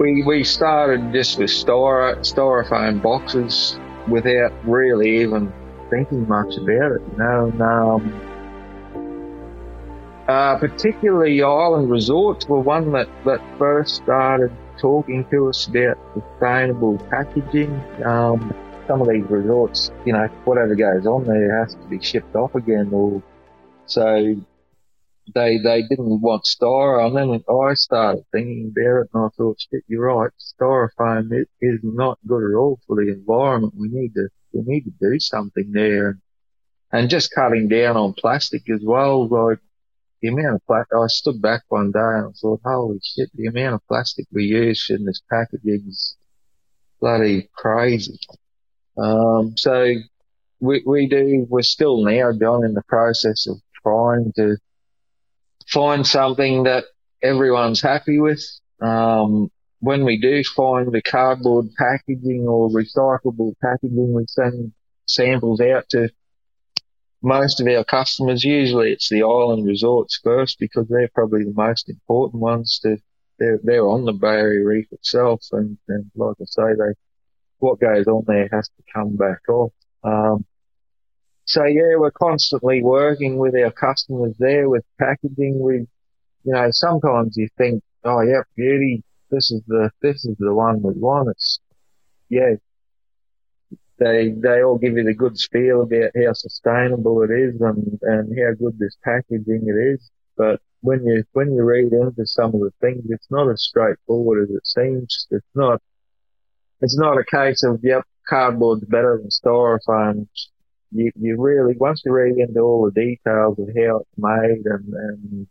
we 0.00 0.24
we 0.24 0.42
started 0.42 1.12
just 1.12 1.38
with 1.38 1.50
styro, 1.50 2.18
styrofoam 2.18 3.00
boxes 3.00 3.78
without 4.08 4.52
really 4.64 5.20
even 5.20 5.52
thinking 5.90 6.26
much 6.26 6.56
about 6.56 6.90
it, 6.90 7.02
you 7.02 7.18
know. 7.18 7.46
And, 7.52 7.62
um, 7.62 8.20
uh, 10.26 10.58
particularly 10.58 11.40
island 11.40 11.88
resorts 11.88 12.48
were 12.48 12.60
one 12.60 12.90
that, 12.92 13.08
that 13.24 13.40
first 13.58 13.96
started 13.96 14.50
to 14.82 15.48
us 15.48 15.66
about 15.66 15.98
sustainable 16.14 16.98
packaging. 17.10 17.72
Um, 18.04 18.54
some 18.86 19.00
of 19.00 19.08
these 19.08 19.24
resorts, 19.30 19.92
you 20.04 20.12
know, 20.12 20.26
whatever 20.44 20.74
goes 20.74 21.06
on 21.06 21.24
there 21.24 21.60
has 21.60 21.74
to 21.74 21.86
be 21.88 22.02
shipped 22.02 22.34
off 22.34 22.54
again 22.54 22.90
or 22.92 23.22
so 23.86 24.34
they 25.34 25.58
they 25.58 25.82
didn't 25.82 26.20
want 26.20 26.44
styrofoam. 26.44 27.18
And 27.18 27.30
then 27.32 27.44
I 27.48 27.74
started 27.74 28.24
thinking 28.32 28.72
about 28.74 29.02
it, 29.02 29.10
and 29.14 29.24
I 29.24 29.28
thought, 29.36 29.60
shit, 29.60 29.84
you're 29.86 30.06
right. 30.06 30.30
Styrofoam 30.38 31.30
is 31.60 31.80
not 31.82 32.18
good 32.26 32.50
at 32.50 32.56
all 32.56 32.80
for 32.86 32.96
the 32.96 33.12
environment. 33.12 33.74
We 33.76 33.88
need 33.88 34.14
to 34.14 34.28
we 34.52 34.62
need 34.64 34.84
to 34.84 34.92
do 35.00 35.18
something 35.20 35.70
there, 35.72 36.18
and 36.90 37.10
just 37.10 37.34
cutting 37.34 37.68
down 37.68 37.96
on 37.96 38.14
plastic 38.14 38.68
as 38.70 38.80
well. 38.82 39.28
Like 39.28 39.58
the 40.22 40.28
amount 40.28 40.54
of 40.54 40.66
plastic, 40.66 40.96
I 40.96 41.06
stood 41.08 41.42
back 41.42 41.62
one 41.68 41.90
day 41.90 41.98
and 41.98 42.34
thought, 42.36 42.60
holy 42.64 43.00
shit, 43.02 43.28
the 43.34 43.46
amount 43.46 43.74
of 43.74 43.86
plastic 43.88 44.26
we 44.32 44.44
use 44.44 44.86
in 44.88 45.04
this 45.04 45.20
packaging 45.28 45.84
is 45.88 46.16
bloody 47.00 47.50
crazy. 47.52 48.18
Um, 48.96 49.56
so 49.56 49.94
we, 50.60 50.82
we 50.86 51.08
do, 51.08 51.44
we're 51.50 51.62
still 51.62 52.04
now, 52.04 52.30
John, 52.32 52.64
in 52.64 52.74
the 52.74 52.84
process 52.88 53.48
of 53.48 53.56
trying 53.82 54.32
to 54.36 54.56
find 55.68 56.06
something 56.06 56.62
that 56.64 56.84
everyone's 57.20 57.80
happy 57.80 58.20
with. 58.20 58.44
Um, 58.80 59.50
when 59.80 60.04
we 60.04 60.20
do 60.20 60.44
find 60.44 60.92
the 60.92 61.02
cardboard 61.02 61.70
packaging 61.76 62.46
or 62.48 62.70
recyclable 62.70 63.54
packaging, 63.60 64.12
we 64.12 64.24
send 64.28 64.72
samples 65.06 65.60
out 65.60 65.88
to 65.88 66.08
most 67.22 67.60
of 67.60 67.66
our 67.68 67.84
customers. 67.84 68.44
Usually 68.44 68.92
it's 68.92 69.08
the 69.08 69.22
island 69.22 69.66
resorts 69.66 70.20
first 70.22 70.58
because 70.58 70.88
they're 70.88 71.10
probably 71.14 71.44
the 71.44 71.54
most 71.54 71.88
important 71.88 72.42
ones 72.42 72.80
to, 72.82 72.98
they're, 73.38 73.60
they're 73.62 73.88
on 73.88 74.04
the 74.04 74.12
Barrier 74.12 74.64
Reef 74.64 74.86
itself. 74.92 75.42
And, 75.52 75.78
and 75.88 76.10
like 76.16 76.36
I 76.40 76.44
say, 76.44 76.74
they, 76.76 76.94
what 77.58 77.80
goes 77.80 78.06
on 78.06 78.24
there 78.26 78.48
has 78.52 78.68
to 78.68 78.82
come 78.92 79.16
back 79.16 79.48
off. 79.48 79.72
Um, 80.02 80.44
so 81.44 81.64
yeah, 81.64 81.96
we're 81.96 82.10
constantly 82.10 82.82
working 82.82 83.36
with 83.36 83.54
our 83.54 83.70
customers 83.70 84.34
there 84.38 84.68
with 84.68 84.84
packaging. 84.98 85.60
We, 85.60 85.74
you 86.44 86.52
know, 86.52 86.68
sometimes 86.70 87.36
you 87.36 87.48
think, 87.56 87.82
oh 88.04 88.22
yeah, 88.22 88.42
beauty, 88.56 89.04
this 89.30 89.50
is 89.50 89.62
the, 89.66 89.90
this 90.02 90.24
is 90.24 90.36
the 90.38 90.52
one 90.52 90.82
we 90.82 90.92
want. 90.94 91.28
It's, 91.30 91.60
yeah, 92.28 92.54
they, 94.02 94.30
they 94.30 94.62
all 94.62 94.78
give 94.78 94.96
you 94.96 95.04
the 95.04 95.14
good 95.14 95.38
spiel 95.38 95.82
about 95.82 96.10
how 96.16 96.32
sustainable 96.32 97.22
it 97.22 97.30
is 97.30 97.60
and, 97.60 97.98
and 98.02 98.38
how 98.38 98.54
good 98.54 98.78
this 98.78 98.96
packaging 99.04 99.64
it 99.66 99.94
is. 99.94 100.10
But 100.36 100.60
when 100.80 101.04
you, 101.04 101.24
when 101.32 101.52
you 101.52 101.62
read 101.62 101.92
into 101.92 102.26
some 102.26 102.54
of 102.54 102.60
the 102.60 102.72
things, 102.80 103.04
it's 103.08 103.30
not 103.30 103.50
as 103.50 103.62
straightforward 103.62 104.42
as 104.42 104.54
it 104.54 104.66
seems. 104.66 105.26
It's 105.30 105.46
not, 105.54 105.80
it's 106.80 106.98
not 106.98 107.18
a 107.18 107.24
case 107.24 107.62
of, 107.62 107.80
yep, 107.82 108.04
cardboard's 108.28 108.84
better 108.84 109.18
than 109.20 109.30
styrofoam 109.30 110.26
you, 110.92 111.10
you 111.18 111.40
really, 111.40 111.74
once 111.76 112.02
you 112.04 112.12
read 112.12 112.36
into 112.38 112.60
all 112.60 112.84
the 112.84 113.00
details 113.00 113.58
of 113.58 113.68
how 113.68 113.98
it's 113.98 114.18
made 114.18 114.62
and, 114.64 114.92
and 114.92 115.46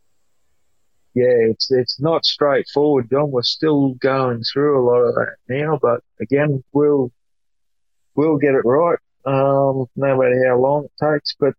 yeah, 1.14 1.50
it's, 1.50 1.72
it's 1.72 2.00
not 2.00 2.24
straightforward, 2.24 3.10
John. 3.10 3.32
We're 3.32 3.42
still 3.42 3.96
going 3.96 4.44
through 4.44 4.80
a 4.80 4.86
lot 4.86 5.02
of 5.02 5.16
that 5.16 5.36
now, 5.50 5.78
but 5.82 6.02
again, 6.22 6.64
we'll, 6.72 7.12
we'll 8.16 8.38
get 8.38 8.56
it 8.56 8.66
right, 8.66 9.00
um, 9.26 9.86
no 9.96 10.18
matter 10.18 10.48
how 10.48 10.58
long 10.58 10.86
it 10.86 10.92
takes. 11.04 11.36
But 11.40 11.54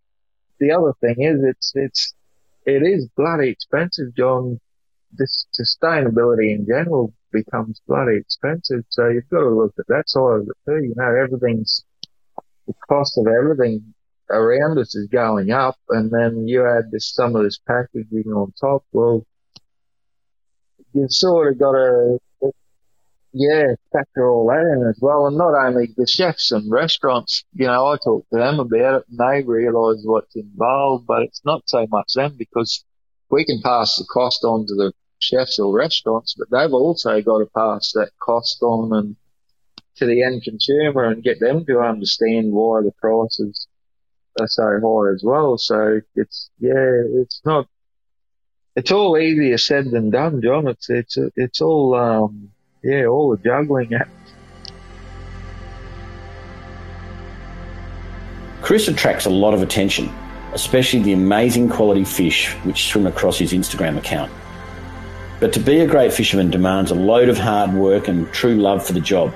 the 0.60 0.72
other 0.72 0.92
thing 1.00 1.16
is, 1.18 1.42
it's, 1.42 1.72
it's, 1.74 2.14
it 2.66 2.82
is 2.82 3.08
bloody 3.16 3.48
expensive, 3.48 4.14
John. 4.16 4.60
This 5.14 5.46
sustainability 5.52 6.54
in 6.54 6.66
general 6.66 7.12
becomes 7.32 7.80
bloody 7.86 8.16
expensive. 8.16 8.84
So 8.88 9.08
you've 9.08 9.28
got 9.28 9.40
to 9.40 9.50
look 9.50 9.74
at 9.78 9.86
that 9.88 10.08
side 10.08 10.40
of 10.40 10.48
it 10.48 10.56
too. 10.66 10.84
You 10.84 10.94
know, 10.96 11.14
everything's 11.14 11.84
the 12.66 12.74
cost 12.88 13.18
of 13.18 13.26
everything 13.26 13.94
around 14.30 14.78
us 14.78 14.94
is 14.94 15.08
going 15.08 15.50
up, 15.50 15.76
and 15.90 16.10
then 16.10 16.48
you 16.48 16.66
add 16.66 16.90
this 16.90 17.12
some 17.12 17.36
of 17.36 17.42
this 17.42 17.58
packaging 17.66 18.32
on 18.32 18.52
top. 18.60 18.84
Well, 18.92 19.26
you've 20.94 21.12
sort 21.12 21.52
of 21.52 21.58
got 21.58 21.72
to, 21.72 22.18
yeah, 23.33 23.75
factor 23.92 24.29
all 24.29 24.47
that 24.49 24.61
in 24.61 24.87
as 24.88 24.99
well. 25.01 25.27
And 25.27 25.37
not 25.37 25.55
only 25.55 25.88
the 25.97 26.07
chefs 26.07 26.53
and 26.53 26.71
restaurants, 26.71 27.45
you 27.55 27.66
know, 27.66 27.87
I 27.87 27.97
talk 27.97 28.29
to 28.31 28.38
them 28.38 28.61
about 28.61 29.01
it, 29.01 29.05
and 29.09 29.18
they 29.18 29.42
realise 29.47 30.03
what's 30.05 30.37
involved, 30.37 31.07
but 31.07 31.23
it's 31.23 31.40
not 31.45 31.62
so 31.66 31.87
much 31.88 32.12
them 32.14 32.35
because 32.38 32.85
we 33.31 33.45
can 33.45 33.61
pass 33.62 33.97
the 33.97 34.07
cost 34.12 34.45
on 34.45 34.66
to 34.66 34.74
the 34.74 34.93
chefs 35.18 35.59
or 35.59 35.74
restaurants, 35.74 36.35
but 36.37 36.51
they've 36.51 36.72
also 36.72 37.22
got 37.22 37.39
to 37.39 37.49
pass 37.57 37.93
that 37.95 38.11
cost 38.20 38.62
on 38.62 38.93
and 38.93 39.16
to 39.97 40.07
the 40.07 40.22
end 40.22 40.43
consumer 40.43 41.05
and 41.05 41.22
get 41.22 41.41
them 41.41 41.64
to 41.66 41.80
understand 41.80 42.53
why 42.53 42.80
the 42.83 42.93
prices 43.01 43.66
are 44.41 44.49
so 44.49 44.80
high 44.83 45.14
as 45.14 45.22
well. 45.24 45.57
So 45.59 46.01
it's, 46.14 46.51
yeah, 46.59 47.03
it's 47.20 47.41
not, 47.45 47.68
it's 48.74 48.91
all 48.91 49.18
easier 49.18 49.59
said 49.59 49.91
than 49.91 50.11
done, 50.11 50.41
John. 50.43 50.66
It's, 50.66 50.89
it's, 50.91 51.18
it's 51.37 51.61
all, 51.61 51.95
um, 51.95 52.51
yeah, 52.83 53.07
all 53.07 53.30
the 53.30 53.43
juggling 53.43 53.95
act. 53.95 54.11
Chris 58.61 58.89
attracts 58.89 59.26
a 59.26 59.30
lot 59.30 59.55
of 59.55 59.62
attention, 59.62 60.09
especially 60.53 61.03
the 61.03 61.12
amazing 61.12 61.68
quality 61.68 62.05
fish 62.05 62.53
which 62.64 62.89
swim 62.89 63.07
across 63.07 63.39
his 63.39 63.53
Instagram 63.53 63.99
account. 63.99 64.30
But 65.41 65.53
to 65.55 65.61
be 65.61 65.80
a 65.80 65.87
great 65.87 66.12
fisherman 66.12 66.51
demands 66.51 66.91
a 66.91 66.95
load 66.95 67.28
of 67.28 67.37
hard 67.37 67.74
work 67.74 68.07
and 68.07 68.33
true 68.33 68.55
love 68.55 68.87
for 68.87 68.93
the 68.93 69.01
job 69.01 69.35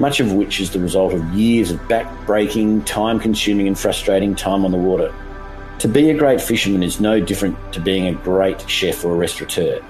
much 0.00 0.18
of 0.18 0.32
which 0.32 0.60
is 0.60 0.70
the 0.70 0.80
result 0.80 1.12
of 1.12 1.22
years 1.34 1.70
of 1.70 1.88
back-breaking, 1.88 2.82
time-consuming 2.84 3.68
and 3.68 3.78
frustrating 3.78 4.34
time 4.34 4.64
on 4.64 4.70
the 4.70 4.78
water. 4.78 5.14
To 5.80 5.88
be 5.88 6.10
a 6.10 6.16
great 6.16 6.40
fisherman 6.40 6.82
is 6.82 7.00
no 7.00 7.20
different 7.20 7.56
to 7.74 7.80
being 7.80 8.06
a 8.06 8.14
great 8.14 8.68
chef 8.68 9.04
or 9.04 9.12
a 9.12 9.16
restaurateur. 9.16 9.80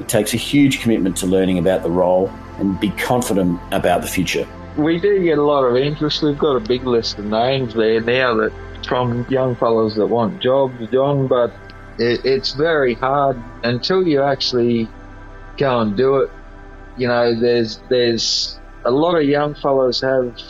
It 0.00 0.08
takes 0.08 0.32
a 0.32 0.38
huge 0.38 0.80
commitment 0.80 1.18
to 1.18 1.26
learning 1.26 1.58
about 1.58 1.82
the 1.82 1.90
role 1.90 2.32
and 2.58 2.80
be 2.80 2.88
confident 2.90 3.60
about 3.70 4.00
the 4.00 4.08
future. 4.08 4.48
We 4.78 4.98
do 4.98 5.22
get 5.22 5.36
a 5.36 5.42
lot 5.42 5.64
of 5.64 5.76
interest. 5.76 6.22
We've 6.22 6.38
got 6.38 6.56
a 6.56 6.60
big 6.60 6.84
list 6.84 7.18
of 7.18 7.26
names 7.26 7.74
there 7.74 8.00
now 8.00 8.34
that 8.36 8.52
from 8.86 9.26
young 9.28 9.54
fellows 9.56 9.96
that 9.96 10.06
want 10.06 10.40
jobs, 10.40 10.90
John, 10.90 11.26
but 11.26 11.52
it, 11.98 12.24
it's 12.24 12.52
very 12.52 12.94
hard 12.94 13.36
until 13.62 14.06
you 14.06 14.22
actually 14.22 14.88
go 15.58 15.80
and 15.80 15.96
do 15.96 16.16
it. 16.16 16.30
You 16.96 17.08
know, 17.08 17.38
there's 17.38 17.78
there's 17.90 18.58
a 18.86 18.90
lot 18.90 19.16
of 19.16 19.24
young 19.24 19.54
fellows 19.54 20.00
have 20.00 20.40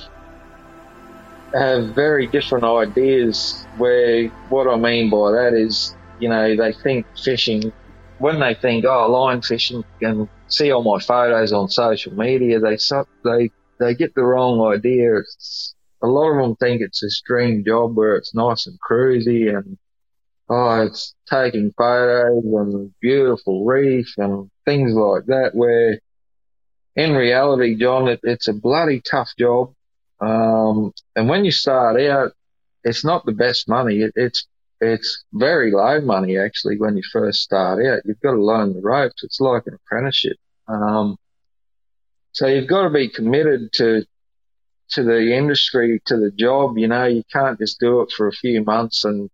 have 1.53 1.89
very 1.95 2.29
different 2.29 2.65
ideas. 2.65 3.67
Where 3.79 4.29
what 4.49 4.69
I 4.69 4.77
mean 4.77 5.11
by 5.11 5.33
that 5.33 5.55
is, 5.55 5.97
you 6.21 6.29
know, 6.29 6.55
they 6.55 6.73
think 6.73 7.07
fishing 7.19 7.73
when 8.21 8.39
they 8.39 8.55
think, 8.55 8.85
oh, 8.85 9.11
line 9.11 9.41
fishing, 9.41 9.83
and 10.03 10.29
see 10.47 10.71
all 10.71 10.83
my 10.83 11.01
photos 11.01 11.53
on 11.53 11.69
social 11.69 12.13
media, 12.15 12.61
they 12.61 12.77
they 13.25 13.51
they 13.79 13.95
get 13.95 14.15
the 14.15 14.23
wrong 14.23 14.73
idea. 14.73 15.19
It's, 15.19 15.75
a 16.03 16.07
lot 16.07 16.31
of 16.31 16.43
them 16.43 16.57
think 16.57 16.81
it's 16.81 17.01
this 17.01 17.23
dream 17.27 17.65
job 17.65 17.97
where 17.97 18.17
it's 18.17 18.35
nice 18.35 18.67
and 18.67 18.79
cruisy 18.81 19.55
and 19.55 19.77
oh, 20.49 20.83
it's 20.83 21.15
taking 21.29 21.73
photos 21.77 22.45
and 22.45 22.95
beautiful 23.01 23.65
reef 23.65 24.15
and 24.17 24.51
things 24.65 24.93
like 24.93 25.27
that. 25.27 25.55
Where 25.55 25.99
in 26.97 27.13
reality, 27.13 27.77
John, 27.77 28.09
it, 28.09 28.21
it's 28.23 28.49
a 28.49 28.53
bloody 28.53 29.01
tough 29.01 29.31
job. 29.39 29.75
Um, 30.21 30.93
and 31.17 31.29
when 31.29 31.45
you 31.45 31.53
start 31.53 32.01
out, 32.01 32.33
it's 32.83 33.05
not 33.05 33.25
the 33.25 33.33
best 33.33 33.69
money. 33.69 34.01
It, 34.01 34.13
it's 34.17 34.47
it's 34.81 35.25
very 35.33 35.73
low 35.73 36.01
money 36.01 36.39
actually 36.39 36.79
when 36.79 36.97
you 36.97 37.03
first 37.13 37.43
start 37.43 37.85
out. 37.85 38.03
You've 38.05 38.21
got 38.21 38.33
to 38.33 38.43
learn 38.43 38.73
the 38.73 38.81
ropes. 38.81 39.23
It's 39.23 39.41
like 39.41 39.65
an 39.67 39.75
apprenticeship. 39.75 40.37
Um, 40.69 41.17
so 42.33 42.47
you've 42.47 42.69
got 42.69 42.83
to 42.83 42.91
be 42.91 43.09
committed 43.09 43.73
to 43.75 44.05
to 44.91 45.05
the 45.05 45.37
industry, 45.37 46.01
to 46.07 46.17
the 46.17 46.31
job. 46.33 46.77
You 46.79 46.89
know, 46.89 47.05
you 47.05 47.23
can't 47.33 47.59
just 47.59 47.79
do 47.79 48.01
it 48.01 48.11
for 48.17 48.27
a 48.29 48.33
few 48.33 48.65
months 48.65 49.05
and 49.05 49.31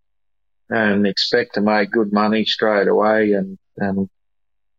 and 0.69 1.07
expect 1.07 1.55
to 1.55 1.61
make 1.61 1.93
good 1.93 2.13
money 2.13 2.45
straight 2.45 2.89
away 2.89 3.33
and 3.33 3.59
and 3.77 4.09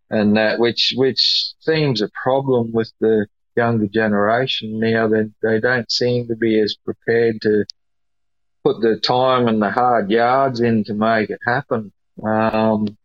and 0.09 0.35
that 0.37 0.59
which 0.59 0.93
which 0.95 1.53
seems 1.61 2.01
a 2.01 2.09
problem 2.09 2.71
with 2.73 2.91
the 2.99 3.27
younger 3.55 3.87
generation 3.87 4.79
now. 4.79 5.07
They 5.07 5.29
they 5.41 5.59
don't 5.59 5.91
seem 5.91 6.27
to 6.27 6.35
be 6.35 6.59
as 6.59 6.75
prepared 6.83 7.41
to 7.41 7.65
put 8.67 8.81
the 8.81 8.99
time 8.99 9.47
and 9.47 9.61
the 9.61 9.71
hard 9.71 10.11
yards 10.11 10.59
in 10.59 10.83
to 10.83 10.93
make 10.93 11.29
it 11.29 11.39
happen. 11.45 11.91
Um, 12.21 12.97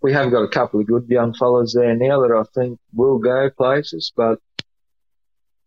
we 0.00 0.12
have 0.14 0.30
got 0.30 0.42
a 0.42 0.48
couple 0.48 0.80
of 0.80 0.86
good 0.86 1.06
young 1.08 1.34
fellas 1.34 1.74
there 1.74 1.94
now 1.94 2.22
that 2.22 2.32
I 2.32 2.44
think 2.54 2.78
will 2.94 3.18
go 3.18 3.50
places, 3.50 4.12
but 4.16 4.38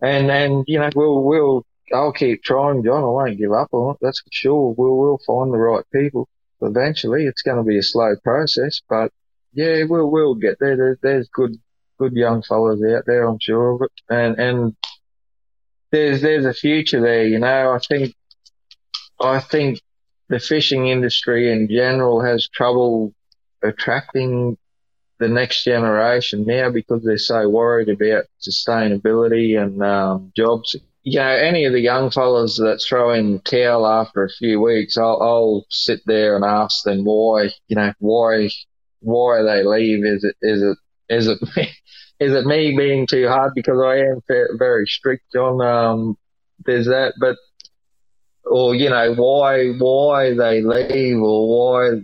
and 0.02 0.32
and 0.32 0.64
you 0.68 0.80
know 0.80 0.90
we'll 0.96 1.24
we'll 1.24 1.66
I'll 1.94 2.12
keep 2.12 2.44
trying, 2.44 2.84
John. 2.84 3.04
I 3.04 3.08
won't 3.08 3.38
give 3.38 3.52
up 3.52 3.70
on 3.72 3.94
it. 3.94 3.98
That's 4.02 4.20
for 4.20 4.30
sure. 4.32 4.76
We'll 4.78 4.98
we'll 4.98 5.20
find 5.26 5.54
the 5.54 5.58
right 5.58 5.86
people. 5.94 6.28
Eventually, 6.62 7.26
it's 7.26 7.44
going 7.44 7.58
to 7.58 7.64
be 7.64 7.78
a 7.78 7.84
slow 7.84 8.16
process, 8.24 8.82
but 8.90 9.12
yeah, 9.54 9.84
we'll 9.88 10.10
we'll 10.10 10.36
get 10.36 10.58
there. 10.60 10.76
There's, 10.76 10.98
there's 11.02 11.30
good 11.30 11.56
good 12.00 12.14
young 12.14 12.42
fellas 12.42 12.82
out 12.84 13.06
there, 13.06 13.28
I'm 13.28 13.40
sure 13.40 13.76
of 13.76 13.82
it, 13.84 13.92
and 14.10 14.40
and 14.40 14.76
there's 15.92 16.22
there's 16.22 16.46
a 16.46 16.54
future 16.54 17.02
there. 17.02 17.28
You 17.28 17.40
know, 17.40 17.72
I 17.72 17.80
think 17.80 18.16
I 19.20 19.40
think 19.40 19.82
the 20.30 20.40
fishing 20.40 20.88
industry 20.88 21.52
in 21.52 21.70
general 21.70 22.22
has 22.24 22.48
trouble 22.50 23.14
attracting 23.64 24.58
the 25.20 25.28
next 25.28 25.64
generation 25.64 26.46
now 26.46 26.70
because 26.70 27.04
they're 27.04 27.18
so 27.18 27.50
worried 27.50 27.90
about 27.90 28.26
sustainability 28.40 29.60
and 29.62 29.82
um, 29.82 30.32
jobs. 30.36 30.76
You 31.04 31.20
know, 31.20 31.28
any 31.28 31.66
of 31.66 31.74
the 31.74 31.80
young 31.80 32.12
fellas 32.12 32.58
that 32.58 32.84
throw 32.88 33.14
in 33.14 33.34
the 33.34 33.40
towel 33.40 33.88
after 33.88 34.24
a 34.24 34.30
few 34.30 34.62
weeks, 34.62 34.98
I'll, 34.98 35.22
I'll 35.22 35.66
sit 35.70 36.02
there 36.06 36.36
and 36.36 36.44
ask 36.46 36.84
them 36.84 37.06
why. 37.06 37.50
You 37.68 37.78
know, 37.78 37.94
why 38.00 38.50
why 39.00 39.42
they 39.42 39.64
leave? 39.64 40.06
Is 40.06 40.24
it 40.24 40.36
is 40.42 40.62
it 40.62 40.78
is 41.10 41.28
it 41.28 41.40
is 42.20 42.34
it 42.34 42.46
me 42.46 42.76
being 42.78 43.08
too 43.08 43.28
hard 43.28 43.54
because 43.56 43.80
I 43.80 43.98
am 44.00 44.22
very 44.58 44.86
strict 44.86 45.36
on 45.36 45.62
um, 45.62 46.18
there's 46.66 46.88
that, 46.88 47.14
but 47.20 47.38
or 48.50 48.76
you 48.76 48.90
know 48.90 49.14
why 49.16 49.70
why 49.78 50.34
they 50.34 50.62
leave 50.62 51.18
or 51.18 51.48
why 51.48 52.02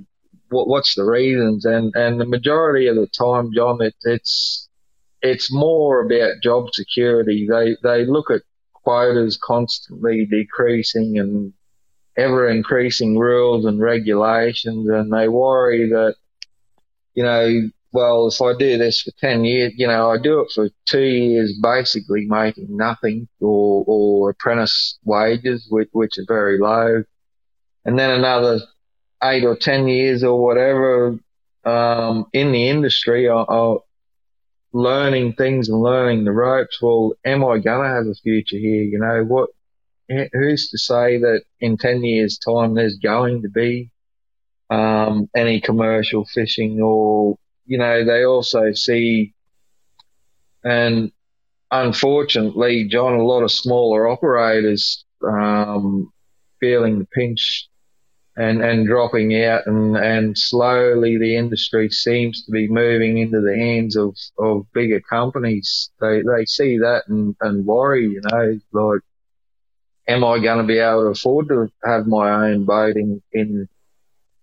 what, 0.54 0.68
what's 0.68 0.96
the 0.96 1.04
reasons? 1.04 1.66
And 1.66 1.94
and 1.96 2.20
the 2.20 2.26
majority 2.26 2.88
of 2.88 2.96
the 2.96 3.08
time, 3.08 3.52
John, 3.54 3.82
it, 3.82 3.96
it's 4.04 4.70
it's 5.22 5.52
more 5.52 6.06
about 6.06 6.42
job 6.42 6.68
security. 6.72 7.48
They 7.50 7.76
they 7.84 8.06
look 8.06 8.30
at 8.32 8.42
quotas 8.74 9.38
constantly 9.42 10.26
decreasing 10.26 11.18
and 11.18 11.54
ever 12.16 12.48
increasing 12.48 13.18
rules 13.18 13.66
and 13.66 13.82
regulations, 13.82 14.88
and 14.90 15.12
they 15.12 15.28
worry 15.28 15.90
that 15.90 16.16
you 17.16 17.24
know. 17.24 17.70
Well, 17.94 18.28
if 18.28 18.42
I 18.42 18.58
do 18.58 18.78
this 18.80 19.04
for 19.04 19.12
10 19.20 19.46
years, 19.46 19.74
you 19.78 19.86
know, 19.86 20.10
I 20.10 20.18
do 20.18 20.42
it 20.42 20.52
for 20.54 20.68
two 20.86 21.00
years, 21.00 21.54
basically 21.62 22.26
making 22.26 22.76
nothing 22.76 23.28
or, 23.40 23.84
or 23.86 24.30
apprentice 24.32 24.98
wages, 25.06 25.68
which, 25.70 25.90
which 25.92 26.18
are 26.18 26.26
very 26.28 26.58
low. 26.58 27.04
And 27.86 27.98
then 28.00 28.10
another 28.10 28.62
eight 29.24 29.44
or 29.44 29.56
ten 29.56 29.88
years 29.88 30.24
or 30.24 30.44
whatever 30.44 31.20
um, 31.66 32.26
in 32.34 32.52
the 32.52 32.68
industry, 32.68 33.30
I, 33.30 33.44
I, 33.44 33.78
learning 34.74 35.34
things 35.34 35.70
and 35.70 35.80
learning 35.80 36.26
the 36.26 36.32
ropes. 36.32 36.82
Well, 36.82 37.14
am 37.24 37.46
I 37.46 37.60
gonna 37.60 37.90
have 37.90 38.08
a 38.08 38.16
future 38.16 38.58
here? 38.58 38.82
You 38.82 39.00
know 39.00 39.24
what? 39.24 39.50
Who's 40.34 40.70
to 40.70 40.78
say 40.78 41.20
that 41.20 41.44
in 41.60 41.78
ten 41.78 42.04
years' 42.04 42.38
time 42.38 42.74
there's 42.74 42.98
going 42.98 43.44
to 43.44 43.50
be 43.50 43.92
um, 44.70 45.30
any 45.36 45.62
commercial 45.62 46.26
fishing 46.26 46.82
or 46.82 47.38
you 47.66 47.78
know 47.78 48.04
they 48.06 48.26
also 48.26 48.74
see 48.74 49.34
and 50.64 51.12
unfortunately, 51.72 52.86
John, 52.86 53.16
a 53.16 53.24
lot 53.24 53.44
of 53.44 53.52
smaller 53.52 54.08
operators 54.08 55.04
um, 55.26 56.12
feeling 56.60 57.00
the 57.00 57.06
pinch 57.06 57.68
and, 58.36 58.64
and 58.64 58.88
dropping 58.88 59.36
out 59.44 59.68
and, 59.68 59.96
and 59.98 60.38
slowly 60.38 61.18
the 61.18 61.36
industry 61.36 61.90
seems 61.90 62.46
to 62.46 62.52
be 62.52 62.68
moving 62.68 63.18
into 63.18 63.42
the 63.42 63.56
hands 63.56 63.96
of, 63.96 64.16
of 64.40 64.66
bigger 64.74 65.02
companies. 65.02 65.92
They, 66.00 66.22
they 66.22 66.46
see 66.46 66.78
that 66.80 67.04
and, 67.08 67.36
and 67.42 67.66
worry, 67.66 68.06
you 68.08 68.22
know, 68.24 68.60
like, 68.72 69.02
am 70.08 70.24
I 70.24 70.40
going 70.40 70.60
to 70.60 70.64
be 70.64 70.80
able 70.80 71.04
to 71.04 71.08
afford 71.10 71.50
to 71.50 71.70
have 71.84 72.08
my 72.08 72.50
own 72.50 72.66
boat 72.66 72.96
in, 72.96 73.22
in 73.34 73.68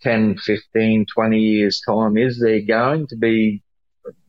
10, 0.02 0.38
15, 0.38 1.06
20 1.06 1.38
years 1.38 1.82
time? 1.86 2.16
Is 2.16 2.40
there 2.40 2.60
going 2.60 3.06
to 3.08 3.16
be, 3.16 3.62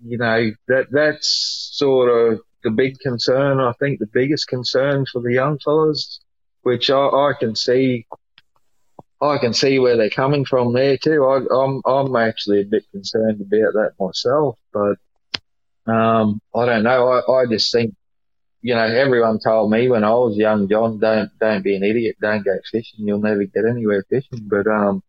you 0.03 0.17
know, 0.17 0.51
that, 0.67 0.87
that's 0.91 1.69
sort 1.73 2.09
of 2.09 2.39
the 2.63 2.71
big 2.71 2.99
concern. 2.99 3.59
I 3.59 3.73
think 3.79 3.99
the 3.99 4.07
biggest 4.07 4.47
concern 4.47 5.05
for 5.11 5.21
the 5.21 5.33
young 5.33 5.59
fellas, 5.59 6.19
which 6.61 6.89
I, 6.89 6.99
I 7.07 7.33
can 7.39 7.55
see 7.55 8.05
I 9.21 9.37
can 9.37 9.53
see 9.53 9.77
where 9.77 9.97
they're 9.97 10.09
coming 10.09 10.45
from 10.45 10.73
there 10.73 10.97
too. 10.97 11.23
I, 11.25 11.37
am 11.37 11.81
I'm, 11.85 12.07
I'm 12.07 12.15
actually 12.15 12.61
a 12.61 12.65
bit 12.65 12.85
concerned 12.91 13.41
about 13.41 13.73
that 13.73 13.91
myself, 13.99 14.57
but 14.73 14.97
um, 15.91 16.41
I 16.55 16.65
don't 16.65 16.83
know. 16.83 17.07
I, 17.07 17.41
I 17.41 17.45
just 17.45 17.71
think, 17.71 17.93
you 18.63 18.73
know, 18.73 18.81
everyone 18.81 19.39
told 19.39 19.71
me 19.71 19.89
when 19.89 20.03
I 20.03 20.09
was 20.09 20.37
young, 20.37 20.67
John, 20.67 20.99
don't 20.99 21.31
don't 21.39 21.63
be 21.63 21.75
an 21.75 21.83
idiot, 21.83 22.17
don't 22.19 22.43
go 22.43 22.57
fishing, 22.71 23.07
you'll 23.07 23.19
never 23.19 23.43
get 23.43 23.65
anywhere 23.69 24.03
fishing. 24.09 24.47
But 24.47 24.65
um, 24.65 25.03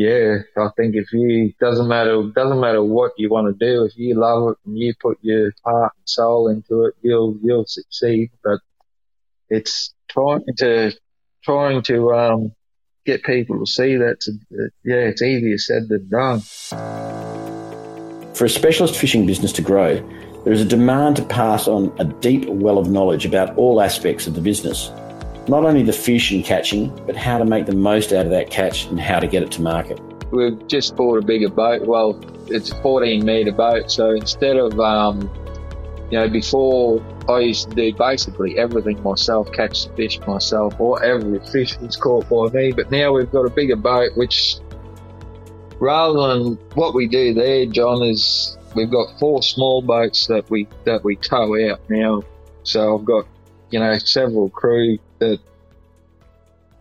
yeah, 0.00 0.38
I 0.56 0.70
think 0.78 0.94
if 0.94 1.12
you 1.12 1.52
doesn't 1.60 1.86
matter 1.86 2.22
doesn't 2.34 2.58
matter 2.58 2.82
what 2.82 3.12
you 3.18 3.28
want 3.28 3.48
to 3.48 3.66
do, 3.66 3.84
if 3.84 3.98
you 3.98 4.14
love 4.14 4.52
it 4.52 4.56
and 4.64 4.78
you 4.78 4.94
put 4.98 5.18
your 5.20 5.52
heart 5.62 5.92
and 5.94 6.08
soul 6.08 6.48
into 6.48 6.84
it, 6.86 6.94
you'll 7.02 7.36
you'll 7.42 7.66
succeed. 7.66 8.30
But 8.42 8.60
it's 9.50 9.92
trying 10.08 10.46
to 10.56 10.92
trying 11.44 11.82
to 11.82 12.14
um 12.14 12.52
get 13.04 13.24
people 13.24 13.58
to 13.58 13.70
see 13.70 13.96
that, 13.96 14.16
yeah, 14.84 15.10
it's 15.10 15.20
easier 15.20 15.58
said 15.58 15.88
than 15.90 16.08
done. 16.08 16.40
For 18.34 18.46
a 18.46 18.48
specialist 18.48 18.96
fishing 18.96 19.26
business 19.26 19.52
to 19.52 19.62
grow, 19.62 19.96
there 20.44 20.54
is 20.54 20.62
a 20.62 20.66
demand 20.76 21.16
to 21.16 21.24
pass 21.26 21.68
on 21.68 21.94
a 21.98 22.06
deep 22.06 22.46
well 22.46 22.78
of 22.78 22.88
knowledge 22.88 23.26
about 23.26 23.54
all 23.58 23.82
aspects 23.82 24.26
of 24.26 24.34
the 24.34 24.40
business. 24.40 24.90
Not 25.50 25.64
only 25.64 25.82
the 25.82 25.92
fish 25.92 26.30
and 26.30 26.44
catching, 26.44 26.94
but 27.06 27.16
how 27.16 27.36
to 27.36 27.44
make 27.44 27.66
the 27.66 27.74
most 27.74 28.12
out 28.12 28.24
of 28.24 28.30
that 28.30 28.50
catch 28.50 28.84
and 28.86 29.00
how 29.00 29.18
to 29.18 29.26
get 29.26 29.42
it 29.42 29.50
to 29.50 29.62
market. 29.62 30.00
We've 30.30 30.64
just 30.68 30.94
bought 30.94 31.18
a 31.18 31.22
bigger 31.22 31.48
boat. 31.48 31.88
Well, 31.88 32.20
it's 32.46 32.70
a 32.70 32.80
14 32.82 33.24
metre 33.24 33.50
boat, 33.50 33.90
so 33.90 34.10
instead 34.10 34.56
of 34.56 34.78
um, 34.78 35.28
you 36.08 36.20
know, 36.20 36.28
before 36.28 37.04
I 37.28 37.40
used 37.40 37.68
to 37.68 37.74
do 37.74 37.92
basically 37.92 38.60
everything 38.60 39.02
myself, 39.02 39.50
catch 39.50 39.86
the 39.86 39.92
fish 39.94 40.20
myself, 40.20 40.78
or 40.78 41.02
every 41.02 41.40
fish 41.40 41.76
was 41.80 41.96
caught 41.96 42.28
by 42.28 42.56
me. 42.56 42.70
But 42.70 42.92
now 42.92 43.12
we've 43.12 43.32
got 43.32 43.44
a 43.44 43.50
bigger 43.50 43.74
boat, 43.74 44.16
which 44.16 44.58
rather 45.80 46.28
than 46.28 46.58
what 46.74 46.94
we 46.94 47.08
do 47.08 47.34
there, 47.34 47.66
John, 47.66 48.04
is 48.04 48.56
we've 48.76 48.88
got 48.88 49.18
four 49.18 49.42
small 49.42 49.82
boats 49.82 50.28
that 50.28 50.48
we 50.48 50.68
that 50.84 51.02
we 51.02 51.16
tow 51.16 51.60
out 51.68 51.80
now. 51.90 52.22
So 52.62 52.96
I've 52.96 53.04
got 53.04 53.26
you 53.70 53.80
know 53.80 53.98
several 53.98 54.48
crew 54.48 55.00
that 55.20 55.38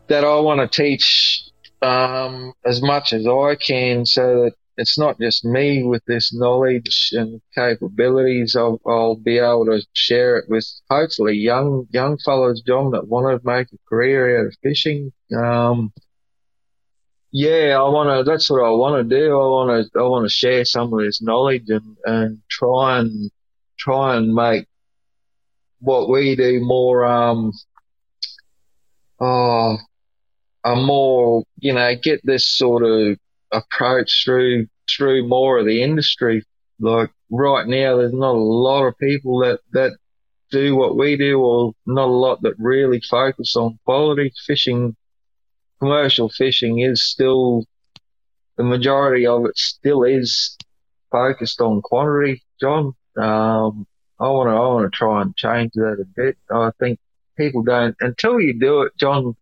that 0.07 0.23
I 0.23 0.39
want 0.39 0.59
to 0.59 0.67
teach 0.67 1.43
um, 1.81 2.53
as 2.65 2.81
much 2.81 3.13
as 3.13 3.27
I 3.27 3.55
can, 3.55 4.05
so 4.05 4.43
that 4.43 4.53
it's 4.77 4.97
not 4.97 5.19
just 5.19 5.45
me 5.45 5.83
with 5.83 6.03
this 6.05 6.33
knowledge 6.33 7.11
and 7.11 7.41
capabilities. 7.53 8.55
I'll, 8.55 8.79
I'll, 8.87 9.15
be 9.15 9.37
able 9.37 9.65
to 9.65 9.85
share 9.93 10.37
it 10.37 10.49
with 10.49 10.65
hopefully 10.89 11.35
young 11.35 11.87
young 11.91 12.17
fellows, 12.17 12.61
John, 12.65 12.91
that 12.91 13.07
want 13.07 13.41
to 13.41 13.47
make 13.47 13.67
a 13.71 13.77
career 13.87 14.39
out 14.39 14.47
of 14.47 14.55
fishing. 14.63 15.11
Um, 15.35 15.91
yeah, 17.31 17.77
I 17.77 17.89
want 17.89 18.25
to. 18.25 18.29
That's 18.29 18.49
what 18.49 18.63
I 18.63 18.71
want 18.71 19.07
to 19.07 19.15
do. 19.15 19.33
I 19.33 19.45
want 19.45 19.91
to. 19.93 19.99
I 19.99 20.03
want 20.03 20.25
to 20.25 20.33
share 20.33 20.65
some 20.65 20.93
of 20.93 20.99
this 21.01 21.21
knowledge 21.21 21.65
and 21.67 21.97
and 22.05 22.39
try 22.49 22.99
and 22.99 23.29
try 23.77 24.15
and 24.15 24.33
make 24.33 24.65
what 25.79 26.09
we 26.09 26.35
do 26.35 26.59
more 26.61 27.05
um 27.05 27.53
oh 29.19 29.77
a 30.63 30.75
more 30.75 31.43
you 31.57 31.73
know 31.73 31.95
get 31.95 32.21
this 32.23 32.45
sort 32.45 32.83
of 32.83 33.17
approach 33.51 34.23
through 34.25 34.67
through 34.89 35.27
more 35.27 35.59
of 35.59 35.65
the 35.65 35.83
industry. 35.83 36.43
Like 36.79 37.11
right 37.29 37.67
now, 37.67 37.97
there's 37.97 38.13
not 38.13 38.35
a 38.35 38.39
lot 38.39 38.85
of 38.85 38.97
people 38.97 39.39
that 39.39 39.59
that 39.71 39.97
do 40.51 40.75
what 40.75 40.97
we 40.97 41.15
do, 41.17 41.39
or 41.39 41.73
not 41.85 42.07
a 42.07 42.11
lot 42.11 42.41
that 42.41 42.55
really 42.57 43.01
focus 43.01 43.55
on 43.55 43.79
quality 43.85 44.31
fishing. 44.45 44.95
Commercial 45.79 46.29
fishing 46.29 46.79
is 46.79 47.03
still 47.03 47.63
the 48.57 48.63
majority 48.63 49.25
of 49.25 49.45
it 49.45 49.57
still 49.57 50.03
is 50.03 50.57
focused 51.11 51.61
on 51.61 51.81
quantity, 51.81 52.43
John. 52.59 52.93
Um, 53.17 53.87
I 54.19 54.27
want 54.27 54.49
to 54.49 54.53
I 54.53 54.59
want 54.59 54.91
to 54.91 54.97
try 54.97 55.21
and 55.21 55.35
change 55.35 55.71
that 55.75 55.97
a 56.01 56.05
bit. 56.05 56.37
I 56.51 56.71
think 56.79 56.99
people 57.39 57.63
don't 57.63 57.95
until 58.01 58.39
you 58.39 58.59
do 58.59 58.83
it, 58.83 58.91
John 58.97 59.35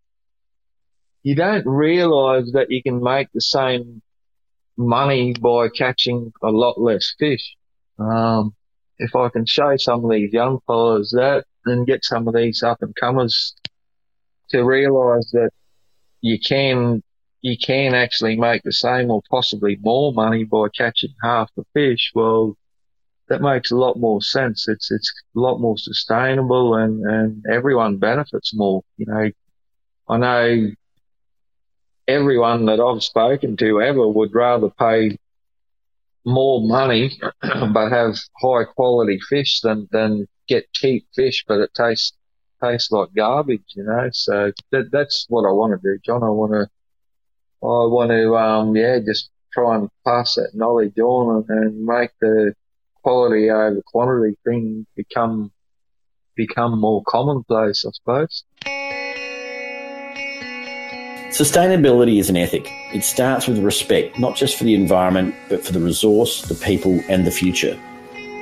you 1.28 1.36
don't 1.36 1.66
realize 1.66 2.52
that 2.54 2.72
you 2.72 2.82
can 2.82 3.04
make 3.04 3.28
the 3.34 3.42
same 3.42 4.02
money 4.78 5.34
by 5.34 5.68
catching 5.68 6.32
a 6.42 6.50
lot 6.50 6.80
less 6.80 7.14
fish. 7.20 7.56
Um, 8.00 8.56
if 8.98 9.14
I 9.14 9.28
can 9.28 9.46
show 9.46 9.76
some 9.76 10.06
of 10.06 10.12
these 10.12 10.32
young 10.32 10.60
fellows 10.66 11.10
that 11.10 11.44
and 11.66 11.86
get 11.86 12.06
some 12.06 12.30
of 12.30 12.34
these 12.34 12.64
up 12.64 12.82
and 12.82 12.96
comers 12.96 13.54
to 14.52 14.64
realize 14.64 15.30
that 15.34 15.50
you 16.22 16.40
can, 16.40 17.04
you 17.42 17.58
can 17.58 17.94
actually 17.94 18.38
make 18.38 18.64
the 18.64 18.72
same 18.72 19.12
or 19.12 19.22
possibly 19.30 19.78
more 19.82 20.14
money 20.14 20.46
by 20.46 20.68
catching 20.78 21.14
half 21.22 21.50
the 21.58 21.66
fish. 21.74 22.12
Well, 22.16 22.56
that 23.30 23.42
makes 23.42 23.72
a 23.72 23.76
lot 23.78 23.98
more 23.98 24.22
sense. 24.22 24.68
It's, 24.68 24.92
it's 24.92 25.12
a 25.36 25.40
lot 25.40 25.60
more 25.60 25.78
sustainable 25.78 26.76
and, 26.76 27.04
and 27.06 27.46
everyone 27.52 27.98
benefits 27.98 28.54
more. 28.56 28.84
You 28.98 29.06
know, 29.08 29.32
I 30.10 30.18
know 30.18 30.72
everyone 32.08 32.66
that 32.66 32.80
I've 32.80 33.04
spoken 33.04 33.58
to 33.58 33.82
ever 33.82 34.08
would 34.08 34.34
rather 34.34 34.70
pay 34.70 35.18
more 36.26 36.62
money 36.68 37.20
but 37.74 37.90
have 37.92 38.16
high 38.42 38.64
quality 38.66 39.20
fish 39.30 39.62
than 39.62 39.88
than 39.92 40.28
get 40.48 40.72
cheap 40.74 41.06
fish, 41.16 41.44
but 41.48 41.60
it 41.60 41.72
tastes 41.76 42.14
tastes 42.64 42.92
like 42.92 43.10
garbage, 43.16 43.64
you 43.76 43.84
know. 43.84 44.10
So 44.12 44.52
that, 44.72 44.90
that's 44.92 45.26
what 45.30 45.48
I 45.48 45.52
want 45.52 45.80
to 45.80 45.80
do, 45.82 46.00
John. 46.06 46.24
I 46.24 46.30
want 46.30 46.52
to 46.54 46.68
I 47.64 47.86
want 47.96 48.12
to 48.12 48.36
um 48.38 48.76
yeah 48.76 49.00
just 49.06 49.30
try 49.54 49.76
and 49.76 49.90
pass 50.06 50.36
that 50.36 50.52
knowledge 50.54 50.98
on 51.00 51.46
and, 51.50 51.60
and 51.66 51.86
make 51.86 52.12
the 52.22 52.54
quality 53.08 53.50
over 53.50 53.82
quantity 53.86 54.38
thing 54.44 54.86
become 54.98 55.50
become 56.36 56.78
more 56.78 57.02
commonplace, 57.08 57.86
I 57.88 57.92
suppose. 57.94 58.44
Sustainability 61.32 62.20
is 62.20 62.30
an 62.30 62.36
ethic. 62.36 62.68
It 62.94 63.06
starts 63.06 63.48
with 63.48 63.60
respect, 63.60 64.20
not 64.20 64.36
just 64.36 64.58
for 64.58 64.66
the 64.66 64.76
environment, 64.76 65.36
but 65.48 65.64
for 65.64 65.72
the 65.72 65.80
resource, 65.80 66.42
the 66.42 66.56
people, 66.56 67.00
and 67.08 67.26
the 67.26 67.32
future. 67.32 67.80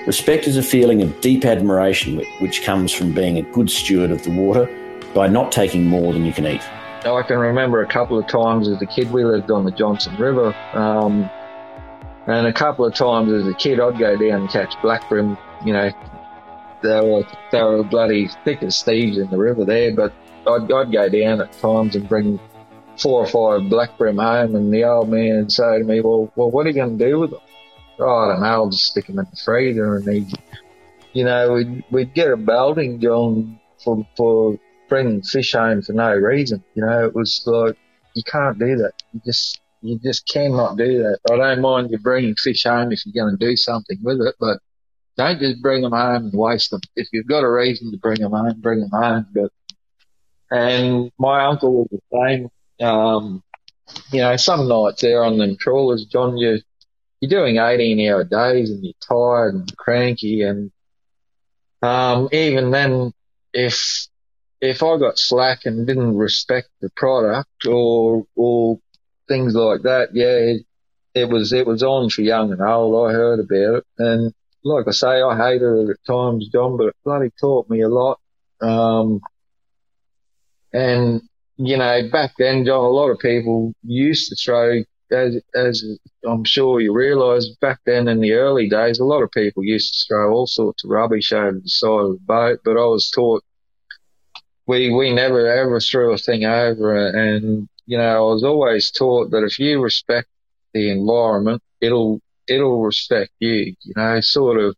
Respect 0.07 0.47
is 0.47 0.57
a 0.57 0.63
feeling 0.63 1.03
of 1.03 1.21
deep 1.21 1.45
admiration 1.45 2.23
which 2.39 2.63
comes 2.63 2.91
from 2.91 3.13
being 3.13 3.37
a 3.37 3.43
good 3.43 3.69
steward 3.69 4.09
of 4.09 4.23
the 4.23 4.31
water 4.31 4.67
by 5.13 5.27
not 5.27 5.51
taking 5.51 5.85
more 5.85 6.11
than 6.11 6.25
you 6.25 6.33
can 6.33 6.47
eat. 6.47 6.63
I 7.05 7.21
can 7.21 7.37
remember 7.37 7.83
a 7.83 7.87
couple 7.87 8.17
of 8.17 8.25
times 8.27 8.67
as 8.67 8.81
a 8.81 8.87
kid, 8.87 9.11
we 9.11 9.25
lived 9.25 9.51
on 9.51 9.63
the 9.63 9.71
Johnstone 9.71 10.17
River, 10.17 10.55
um, 10.73 11.29
and 12.27 12.47
a 12.47 12.53
couple 12.53 12.85
of 12.85 12.93
times 12.93 13.31
as 13.31 13.47
a 13.47 13.53
kid, 13.53 13.79
I'd 13.79 13.99
go 13.99 14.17
down 14.17 14.41
and 14.41 14.49
catch 14.49 14.73
black 14.81 15.07
bream. 15.09 15.37
You 15.63 15.73
know, 15.73 15.91
they 16.81 17.01
were, 17.01 17.23
they 17.51 17.61
were 17.61 17.83
bloody 17.83 18.29
thick 18.43 18.63
as 18.63 18.81
thieves 18.83 19.17
in 19.17 19.29
the 19.29 19.37
river 19.37 19.65
there, 19.65 19.95
but 19.95 20.13
I'd, 20.47 20.71
I'd 20.71 20.91
go 20.91 21.09
down 21.09 21.41
at 21.41 21.53
times 21.53 21.95
and 21.95 22.07
bring 22.07 22.39
four 22.97 23.21
or 23.21 23.27
five 23.27 23.69
black 23.69 23.97
bream 23.97 24.17
home, 24.17 24.55
and 24.55 24.73
the 24.73 24.83
old 24.83 25.09
man 25.09 25.37
would 25.37 25.51
say 25.51 25.79
to 25.79 25.83
me, 25.83 26.01
"Well, 26.01 26.31
well, 26.35 26.51
what 26.51 26.65
are 26.65 26.69
you 26.69 26.75
going 26.75 26.97
to 26.97 27.05
do 27.05 27.19
with 27.19 27.31
them?" 27.31 27.39
Oh, 27.99 28.15
I 28.15 28.27
don't 28.31 28.41
know. 28.41 28.47
I'll 28.47 28.69
just 28.69 28.85
stick 28.85 29.07
them 29.07 29.19
in 29.19 29.25
the 29.29 29.37
freezer, 29.37 29.95
and 29.95 30.07
he, 30.07 30.33
you 31.13 31.25
know, 31.25 31.53
we'd 31.53 31.83
we'd 31.91 32.13
get 32.13 32.31
a 32.31 32.37
belting 32.37 32.99
going 32.99 33.59
for 33.83 34.05
for 34.17 34.57
bringing 34.89 35.21
fish 35.21 35.53
home 35.53 35.81
for 35.81 35.93
no 35.93 36.13
reason. 36.13 36.63
You 36.73 36.85
know, 36.85 37.05
it 37.05 37.15
was 37.15 37.43
like 37.45 37.77
you 38.13 38.23
can't 38.23 38.59
do 38.59 38.77
that. 38.77 38.93
You 39.13 39.21
just 39.25 39.59
you 39.87 39.99
just 39.99 40.27
cannot 40.27 40.77
do 40.77 40.99
that. 40.99 41.19
I 41.31 41.37
don't 41.37 41.61
mind 41.61 41.91
you 41.91 41.99
bringing 41.99 42.35
fish 42.35 42.63
home 42.63 42.91
if 42.91 43.05
you're 43.05 43.25
going 43.25 43.37
to 43.37 43.45
do 43.45 43.55
something 43.55 43.97
with 44.01 44.21
it, 44.21 44.35
but 44.39 44.59
don't 45.17 45.39
just 45.39 45.61
bring 45.61 45.81
them 45.81 45.93
home 45.93 46.25
and 46.25 46.33
waste 46.33 46.71
them. 46.71 46.81
If 46.95 47.07
you've 47.11 47.27
got 47.27 47.43
a 47.43 47.49
reason 47.49 47.91
to 47.91 47.97
bring 47.97 48.21
them 48.21 48.31
home, 48.31 48.59
bring 48.59 48.81
them 48.81 48.89
home. 48.91 49.27
But 49.33 49.51
and 50.51 51.11
my 51.17 51.45
uncle 51.45 51.73
was 51.73 51.87
the 51.91 52.01
same. 52.13 52.87
Um, 52.87 53.43
you 54.11 54.21
know, 54.21 54.35
some 54.35 54.67
nights 54.67 55.01
there 55.01 55.23
on 55.23 55.37
them 55.37 55.57
trawlers, 55.57 56.05
John, 56.05 56.37
you, 56.37 56.59
you're 57.19 57.29
doing 57.29 57.57
18 57.57 58.09
hour 58.09 58.23
days 58.23 58.69
and 58.69 58.83
you're 58.83 58.93
tired 59.07 59.55
and 59.55 59.77
cranky. 59.77 60.41
And, 60.41 60.71
um, 61.81 62.29
even 62.31 62.71
then, 62.71 63.13
if, 63.53 64.07
if 64.61 64.83
I 64.83 64.97
got 64.97 65.19
slack 65.19 65.65
and 65.65 65.85
didn't 65.85 66.17
respect 66.17 66.69
the 66.81 66.89
product 66.95 67.65
or, 67.67 68.25
or 68.35 68.79
things 69.27 69.55
like 69.55 69.83
that, 69.83 70.09
yeah, 70.13 70.55
it, 71.13 71.29
was, 71.29 71.53
it 71.53 71.65
was 71.65 71.83
on 71.83 72.09
for 72.09 72.21
young 72.21 72.51
and 72.51 72.61
old. 72.61 73.09
I 73.09 73.13
heard 73.13 73.39
about 73.39 73.77
it. 73.79 73.83
And 73.97 74.33
like 74.63 74.87
I 74.87 74.91
say, 74.91 75.21
I 75.21 75.37
hated 75.37 75.89
it 75.89 75.89
at 75.91 76.05
times, 76.07 76.49
John, 76.49 76.77
but 76.77 76.87
it 76.87 76.95
bloody 77.03 77.31
taught 77.39 77.69
me 77.69 77.81
a 77.81 77.89
lot. 77.89 78.19
Um, 78.61 79.21
and 80.73 81.21
you 81.57 81.77
know, 81.77 82.09
back 82.11 82.33
then, 82.37 82.65
John, 82.65 82.83
a 82.83 82.89
lot 82.89 83.09
of 83.09 83.19
people 83.19 83.73
used 83.83 84.29
to 84.29 84.35
throw, 84.35 84.81
as, 85.11 85.41
as 85.55 85.85
I'm 86.27 86.43
sure 86.43 86.81
you 86.81 86.93
realise, 86.93 87.49
back 87.61 87.79
then 87.85 88.07
in 88.07 88.19
the 88.19 88.33
early 88.33 88.67
days, 88.67 88.99
a 88.99 89.05
lot 89.05 89.23
of 89.23 89.31
people 89.31 89.63
used 89.63 89.93
to 89.93 90.07
throw 90.07 90.33
all 90.33 90.47
sorts 90.47 90.83
of 90.83 90.89
rubbish 90.89 91.31
over 91.31 91.59
the 91.59 91.69
side 91.69 91.89
of 91.89 92.11
the 92.13 92.19
boat, 92.25 92.59
but 92.65 92.71
I 92.71 92.85
was 92.85 93.09
taught 93.09 93.43
we, 94.67 94.91
we 94.93 95.13
never 95.13 95.47
ever 95.47 95.79
threw 95.79 96.13
a 96.13 96.17
thing 96.17 96.43
over 96.43 97.07
and, 97.07 97.69
you 97.85 97.97
know, 97.97 98.17
I 98.17 98.33
was 98.33 98.43
always 98.43 98.91
taught 98.91 99.31
that 99.31 99.43
if 99.43 99.59
you 99.59 99.81
respect 99.81 100.27
the 100.73 100.91
environment, 100.91 101.61
it'll, 101.81 102.21
it'll 102.47 102.81
respect 102.81 103.31
you, 103.39 103.75
you 103.81 103.93
know, 103.95 104.19
sort 104.21 104.59
of 104.59 104.75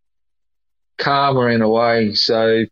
karma 0.98 1.48
in 1.48 1.62
a 1.62 1.70
way. 1.70 2.14
So 2.14 2.66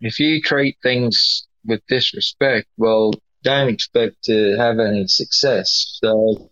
if 0.00 0.20
you 0.20 0.40
treat 0.42 0.76
things 0.82 1.46
with 1.64 1.80
disrespect, 1.88 2.68
well, 2.76 3.12
don't 3.42 3.68
expect 3.68 4.24
to 4.24 4.56
have 4.56 4.78
any 4.78 5.06
success. 5.06 5.98
So 6.02 6.50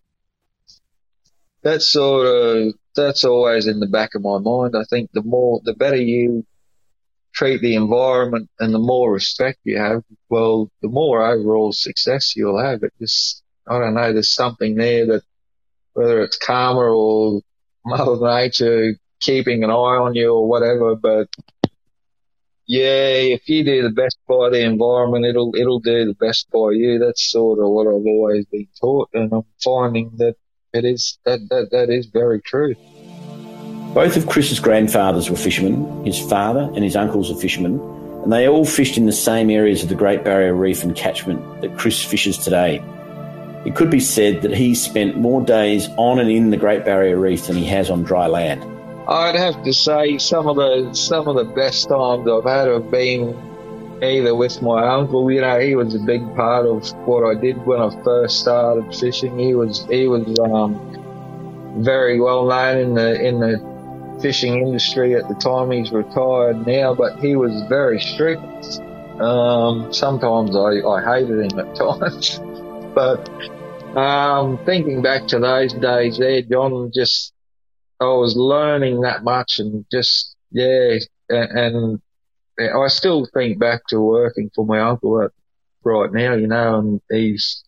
that's 1.63 1.91
sort 1.91 2.27
of 2.27 2.75
that's 2.95 3.25
always 3.25 3.67
in 3.67 3.81
the 3.81 3.87
back 3.87 4.15
of 4.15 4.23
my 4.23 4.39
mind. 4.39 4.75
I 4.77 4.85
think 4.89 5.11
the 5.13 5.23
more 5.23 5.61
the 5.65 5.75
better 5.75 5.97
you 5.97 6.45
treat 7.35 7.61
the 7.61 7.75
environment 7.75 8.49
and 8.59 8.75
the 8.75 8.79
more 8.79 9.13
respect 9.13 9.59
you 9.65 9.79
have, 9.79 10.03
well, 10.29 10.71
the 10.83 10.89
more 10.89 11.25
overall 11.25 11.73
success 11.73 12.35
you'll 12.37 12.63
have. 12.63 12.83
It 12.83 12.93
just 13.01 13.43
I 13.67 13.79
don't 13.79 13.95
know, 13.95 14.13
there's 14.13 14.35
something 14.35 14.75
there 14.75 15.07
that 15.07 15.23
whether 15.95 16.23
it's 16.23 16.39
karma 16.39 16.81
or 16.81 17.43
Mother 17.85 18.17
Nature 18.21 18.95
keeping 19.21 19.63
an 19.63 19.71
eye 19.71 19.75
on 19.75 20.15
you 20.15 20.35
or 20.35 20.49
whatever, 20.49 20.97
but 20.97 21.29
yeah, 22.67 23.35
if 23.37 23.49
you 23.49 23.65
do 23.65 23.83
the 23.83 23.91
best 23.91 24.19
by 24.29 24.51
the 24.51 24.63
environment, 24.63 25.27
it'll 25.27 25.55
it'll 25.57 25.81
do 25.81 26.07
the 26.07 26.15
best 26.15 26.51
by 26.51 26.71
you. 26.73 26.99
That's 26.99 27.31
sort 27.31 27.59
of 27.59 27.69
what 27.71 27.87
I've 27.87 28.07
always 28.07 28.47
been 28.47 28.69
taught, 28.81 29.11
and 29.13 29.33
I'm 29.33 29.45
finding 29.63 30.13
that 30.19 30.37
it 30.73 30.85
is 30.85 31.19
that 31.25 31.41
that, 31.51 31.69
that 31.73 31.91
is 31.91 32.07
very 32.07 32.41
true. 32.41 32.75
Both 33.95 34.17
of 34.17 34.27
Chris's 34.27 34.59
grandfathers 34.59 35.29
were 35.29 35.37
fishermen, 35.37 36.07
his 36.07 36.19
father 36.19 36.71
and 36.75 36.83
his 36.83 36.97
uncles 36.97 37.31
are 37.31 37.35
fishermen, 37.35 37.79
and 38.23 38.33
they 38.33 38.49
all 38.49 38.65
fished 38.65 38.97
in 38.97 39.05
the 39.05 39.13
same 39.13 39.51
areas 39.51 39.83
of 39.83 39.91
the 39.91 39.95
Great 39.95 40.25
Barrier 40.25 40.55
Reef 40.55 40.83
and 40.83 40.97
catchment 40.97 41.61
that 41.61 41.77
Chris 41.77 42.03
fishes 42.03 42.39
today. 42.39 42.83
It 43.67 43.77
could 43.77 43.91
be 43.91 44.01
said 44.01 44.41
that 44.43 44.55
he 44.55 44.75
spent 44.75 45.19
more 45.19 45.43
days 45.43 45.89
on 45.99 46.19
and 46.19 46.31
in 46.31 46.49
the 46.49 46.57
Great 46.57 46.87
Barrier 46.87 47.19
Reef 47.19 47.47
than 47.49 47.57
he 47.57 47.67
has 47.67 47.91
on 47.91 48.03
dry 48.03 48.29
land. 48.29 48.65
I'd 49.07 49.35
have 49.35 49.63
to 49.65 49.75
say 49.75 50.17
some 50.17 50.49
of 50.49 50.57
the 50.57 50.95
some 50.95 51.29
of 51.29 51.37
the 51.37 51.45
best 51.45 51.91
times 51.91 52.27
I've 52.27 52.45
had 52.45 52.69
have 52.69 52.91
been 52.91 53.37
either 54.03 54.35
with 54.35 54.63
my 54.63 54.89
uncle. 54.89 55.31
You 55.31 55.43
know, 55.43 55.61
he 55.61 55.75
was 55.75 55.95
a 55.95 55.99
big 55.99 56.35
part 56.35 56.65
of 56.65 56.91
what 57.07 57.25
I 57.25 57.39
did 57.39 57.67
when 57.67 57.79
I 57.79 57.91
first 58.03 58.41
started 58.41 58.95
fishing. 58.95 59.39
He 59.39 59.55
was 59.55 59.85
he 59.91 60.09
was 60.09 60.39
um, 60.41 61.83
very 61.85 62.19
well 62.19 62.47
known 62.47 62.79
in 62.79 62.95
the 62.95 63.23
in 63.23 63.41
the 63.41 63.72
fishing 64.23 64.55
industry 64.55 65.15
at 65.15 65.29
the 65.29 65.35
time. 65.35 65.71
He's 65.73 65.91
retired 65.91 66.67
now, 66.67 66.95
but 66.95 67.19
he 67.19 67.37
was 67.37 67.53
very 67.69 68.01
strict. 68.01 68.43
Um, 69.21 69.93
sometimes 69.93 70.57
I, 70.57 70.81
I 70.87 71.03
hated 71.21 71.53
him 71.53 71.59
at 71.59 71.75
times, 71.77 72.39
but 72.95 73.29
um, 73.97 74.59
thinking 74.65 75.03
back 75.03 75.27
to 75.29 75.39
those 75.39 75.75
days 75.75 76.19
there, 76.19 76.43
John, 76.43 76.91
just 76.95 77.33
I 78.01 78.05
was 78.05 78.37
learning 78.37 79.03
that 79.03 79.23
much 79.23 79.59
and 79.59 79.85
just 79.93 80.35
yeah, 80.51 80.99
and, 81.29 81.59
and 81.59 82.03
I 82.59 82.89
still 82.89 83.29
think 83.35 83.59
back 83.59 83.83
to 83.89 84.01
working 84.01 84.51
for 84.55 84.65
my 84.65 84.81
uncle 84.81 85.29
right 85.85 86.13
now, 86.13 86.35
you 86.35 86.47
know, 86.47 86.79
and 86.79 87.01
he's 87.11 87.65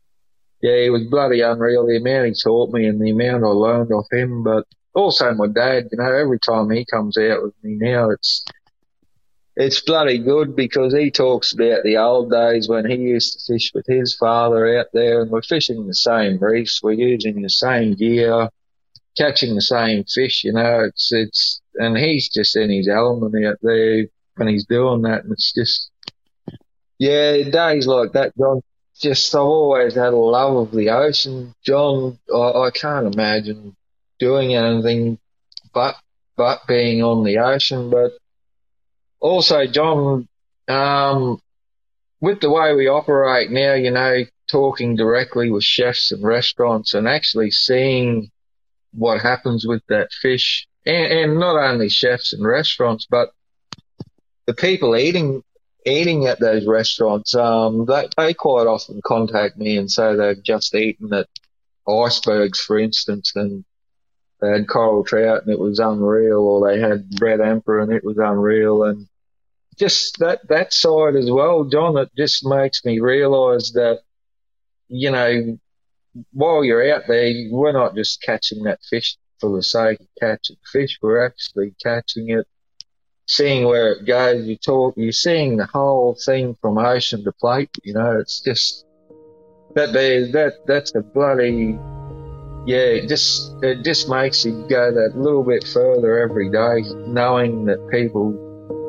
yeah, 0.63 0.83
he 0.85 0.91
was 0.91 1.05
bloody 1.05 1.43
unreal. 1.43 1.87
The 1.87 1.99
amount 1.99 2.27
he 2.27 2.35
taught 2.43 2.73
me 2.73 2.87
and 2.87 3.01
the 3.01 3.11
amount 3.11 3.45
I 3.45 3.49
learned 3.49 3.93
off 3.93 4.07
him, 4.11 4.43
but 4.43 4.65
also 4.95 5.35
my 5.35 5.49
dad, 5.49 5.89
you 5.91 5.99
know, 5.99 6.13
every 6.13 6.39
time 6.39 6.71
he 6.71 6.85
comes 6.85 7.19
out 7.19 7.43
with 7.43 7.55
me 7.63 7.75
now, 7.75 8.11
it's 8.11 8.45
it's 9.57 9.81
bloody 9.81 10.19
good 10.19 10.57
because 10.57 10.93
he 10.93 11.11
talks 11.11 11.53
about 11.53 11.85
the 11.85 11.97
old 11.97 12.31
days 12.31 12.69
when 12.69 12.91
he 12.91 12.97
used 12.97 13.35
to 13.35 13.53
fish 13.53 13.71
with 13.75 13.87
his 13.87 14.17
father 14.17 14.79
out 14.79 14.87
there, 14.93 15.23
and 15.23 15.31
we're 15.31 15.43
fishing 15.43 15.87
the 15.87 15.95
same 15.95 16.39
reefs, 16.39 16.83
we're 16.83 16.93
using 16.93 17.41
the 17.43 17.49
same 17.49 17.95
gear, 17.95 18.49
catching 19.17 19.55
the 19.55 19.63
same 19.63 20.05
fish. 20.05 20.45
You 20.45 20.53
know, 20.53 20.85
it's 20.85 21.13
it's 21.13 21.61
and 21.77 21.97
he's 21.97 22.29
just 22.29 22.57
in 22.57 22.71
his 22.71 22.89
element 22.89 23.45
out 23.45 23.59
there 23.63 24.07
when 24.37 24.49
he's 24.49 24.67
doing 24.67 25.03
that, 25.03 25.25
and 25.25 25.33
it's 25.33 25.53
just 25.53 25.91
yeah, 26.99 27.43
days 27.43 27.87
like 27.87 28.13
that, 28.13 28.37
John. 28.37 28.61
Just 29.01 29.35
I've 29.35 29.41
always 29.41 29.95
had 29.95 30.13
a 30.13 30.17
love 30.17 30.57
of 30.57 30.71
the 30.71 30.91
ocean, 30.91 31.53
John. 31.65 32.17
I, 32.33 32.39
I 32.39 32.71
can't 32.71 33.13
imagine 33.13 33.75
doing 34.19 34.55
anything 34.55 35.19
but 35.73 35.97
but 36.37 36.67
being 36.67 37.03
on 37.03 37.25
the 37.25 37.39
ocean. 37.39 37.91
But 37.91 38.13
also, 39.21 39.67
John, 39.67 40.29
um, 40.69 41.41
with 42.21 42.41
the 42.41 42.51
way 42.51 42.75
we 42.75 42.89
operate 42.89 43.51
now, 43.51 43.75
you 43.75 43.91
know, 43.91 44.25
talking 44.51 44.97
directly 44.97 45.51
with 45.51 45.65
chefs 45.65 46.13
and 46.13 46.23
restaurants 46.23 46.95
and 46.95 47.09
actually 47.09 47.51
seeing 47.51 48.31
what 48.93 49.21
happens 49.21 49.67
with 49.67 49.83
that 49.89 50.13
fish, 50.13 50.67
and, 50.87 51.13
and 51.13 51.41
not 51.41 51.57
only 51.57 51.89
chefs 51.89 52.33
and 52.33 52.45
restaurants, 52.45 53.07
but 53.09 53.33
the 54.47 54.55
people 54.55 54.97
eating 54.97 55.43
eating 55.87 56.27
at 56.27 56.41
those 56.41 56.67
restaurants, 56.67 57.35
um, 57.35 57.85
they, 57.87 58.09
they 58.17 58.35
quite 58.35 58.67
often 58.67 59.01
contact 59.05 59.59
me 59.59 59.77
and 59.77 59.91
say 59.91 60.17
they've 60.17 60.43
just 60.43 60.75
eaten 60.75 61.13
at 61.13 61.29
icebergs, 61.87 62.59
for 62.59 62.79
instance, 62.79 63.33
and 63.35 63.65
they 64.41 64.51
had 64.51 64.69
coral 64.69 65.05
trout 65.05 65.43
and 65.43 65.53
it 65.53 65.59
was 65.59 65.79
unreal, 65.79 66.41
or 66.41 66.69
they 66.69 66.81
had 66.81 67.07
red 67.21 67.41
emperor 67.41 67.81
and 67.81 67.93
it 67.93 68.05
was 68.05 68.19
unreal, 68.19 68.85
and 68.85 69.07
just 69.79 70.19
that 70.19 70.47
that 70.49 70.73
side 70.73 71.17
as 71.17 71.31
well, 71.31 71.65
John. 71.65 71.97
It 71.97 72.11
just 72.17 72.45
makes 72.47 72.85
me 72.85 73.01
realise 73.01 73.73
that 73.73 74.01
you 74.89 75.11
know 75.11 75.59
while 76.33 76.65
you're 76.65 76.95
out 76.95 77.03
there, 77.09 77.33
we're 77.51 77.73
not 77.73 77.95
just 77.95 78.23
catching 78.23 78.65
that 78.65 78.81
fish 78.89 79.17
for 79.41 79.55
the 79.55 79.63
sake 79.63 80.01
of 80.01 80.07
catching 80.21 80.57
fish. 80.73 80.99
We're 81.03 81.25
actually 81.27 81.75
catching 81.83 82.31
it, 82.31 82.47
seeing 83.27 83.65
where 83.67 83.93
it 83.93 84.07
goes. 84.07 84.47
You 84.47 84.57
talk, 84.57 84.95
you're 84.97 85.13
seeing 85.13 85.57
the 85.57 85.67
whole 85.67 86.17
thing 86.25 86.57
from 86.61 86.79
ocean 86.79 87.25
to 87.25 87.33
plate. 87.33 87.71
You 87.83 87.95
know, 87.95 88.19
it's 88.19 88.41
just 88.41 88.85
that 89.75 89.93
there, 89.93 90.31
that 90.33 90.67
that's 90.67 90.95
a 90.95 91.01
bloody 91.01 91.79
yeah, 92.67 92.79
it 92.79 93.09
just 93.09 93.63
it 93.63 93.85
just 93.85 94.09
makes 94.09 94.45
you 94.45 94.67
go 94.69 94.91
that 94.93 95.13
little 95.15 95.45
bit 95.45 95.67
further 95.67 96.19
every 96.19 96.51
day, 96.51 96.83
knowing 97.07 97.67
that 97.67 97.87
people 97.91 98.41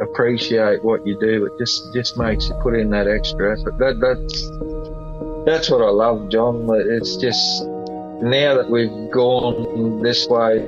appreciate 0.02 0.84
what 0.84 1.06
you 1.06 1.20
do. 1.20 1.46
It 1.46 1.52
just 1.60 1.94
just 1.94 2.18
makes 2.18 2.48
you 2.48 2.56
put 2.64 2.76
in 2.76 2.90
that 2.92 3.08
extra 3.08 3.60
effort. 3.60 3.78
That 3.78 4.00
that's 4.00 4.50
that's 5.46 5.70
what 5.70 5.82
I 5.82 5.90
love, 5.90 6.30
John. 6.30 6.68
It's 6.72 7.18
just 7.18 7.66
now 8.22 8.56
that 8.56 8.70
we've 8.70 9.12
gone 9.12 10.02
this 10.02 10.26
way, 10.28 10.66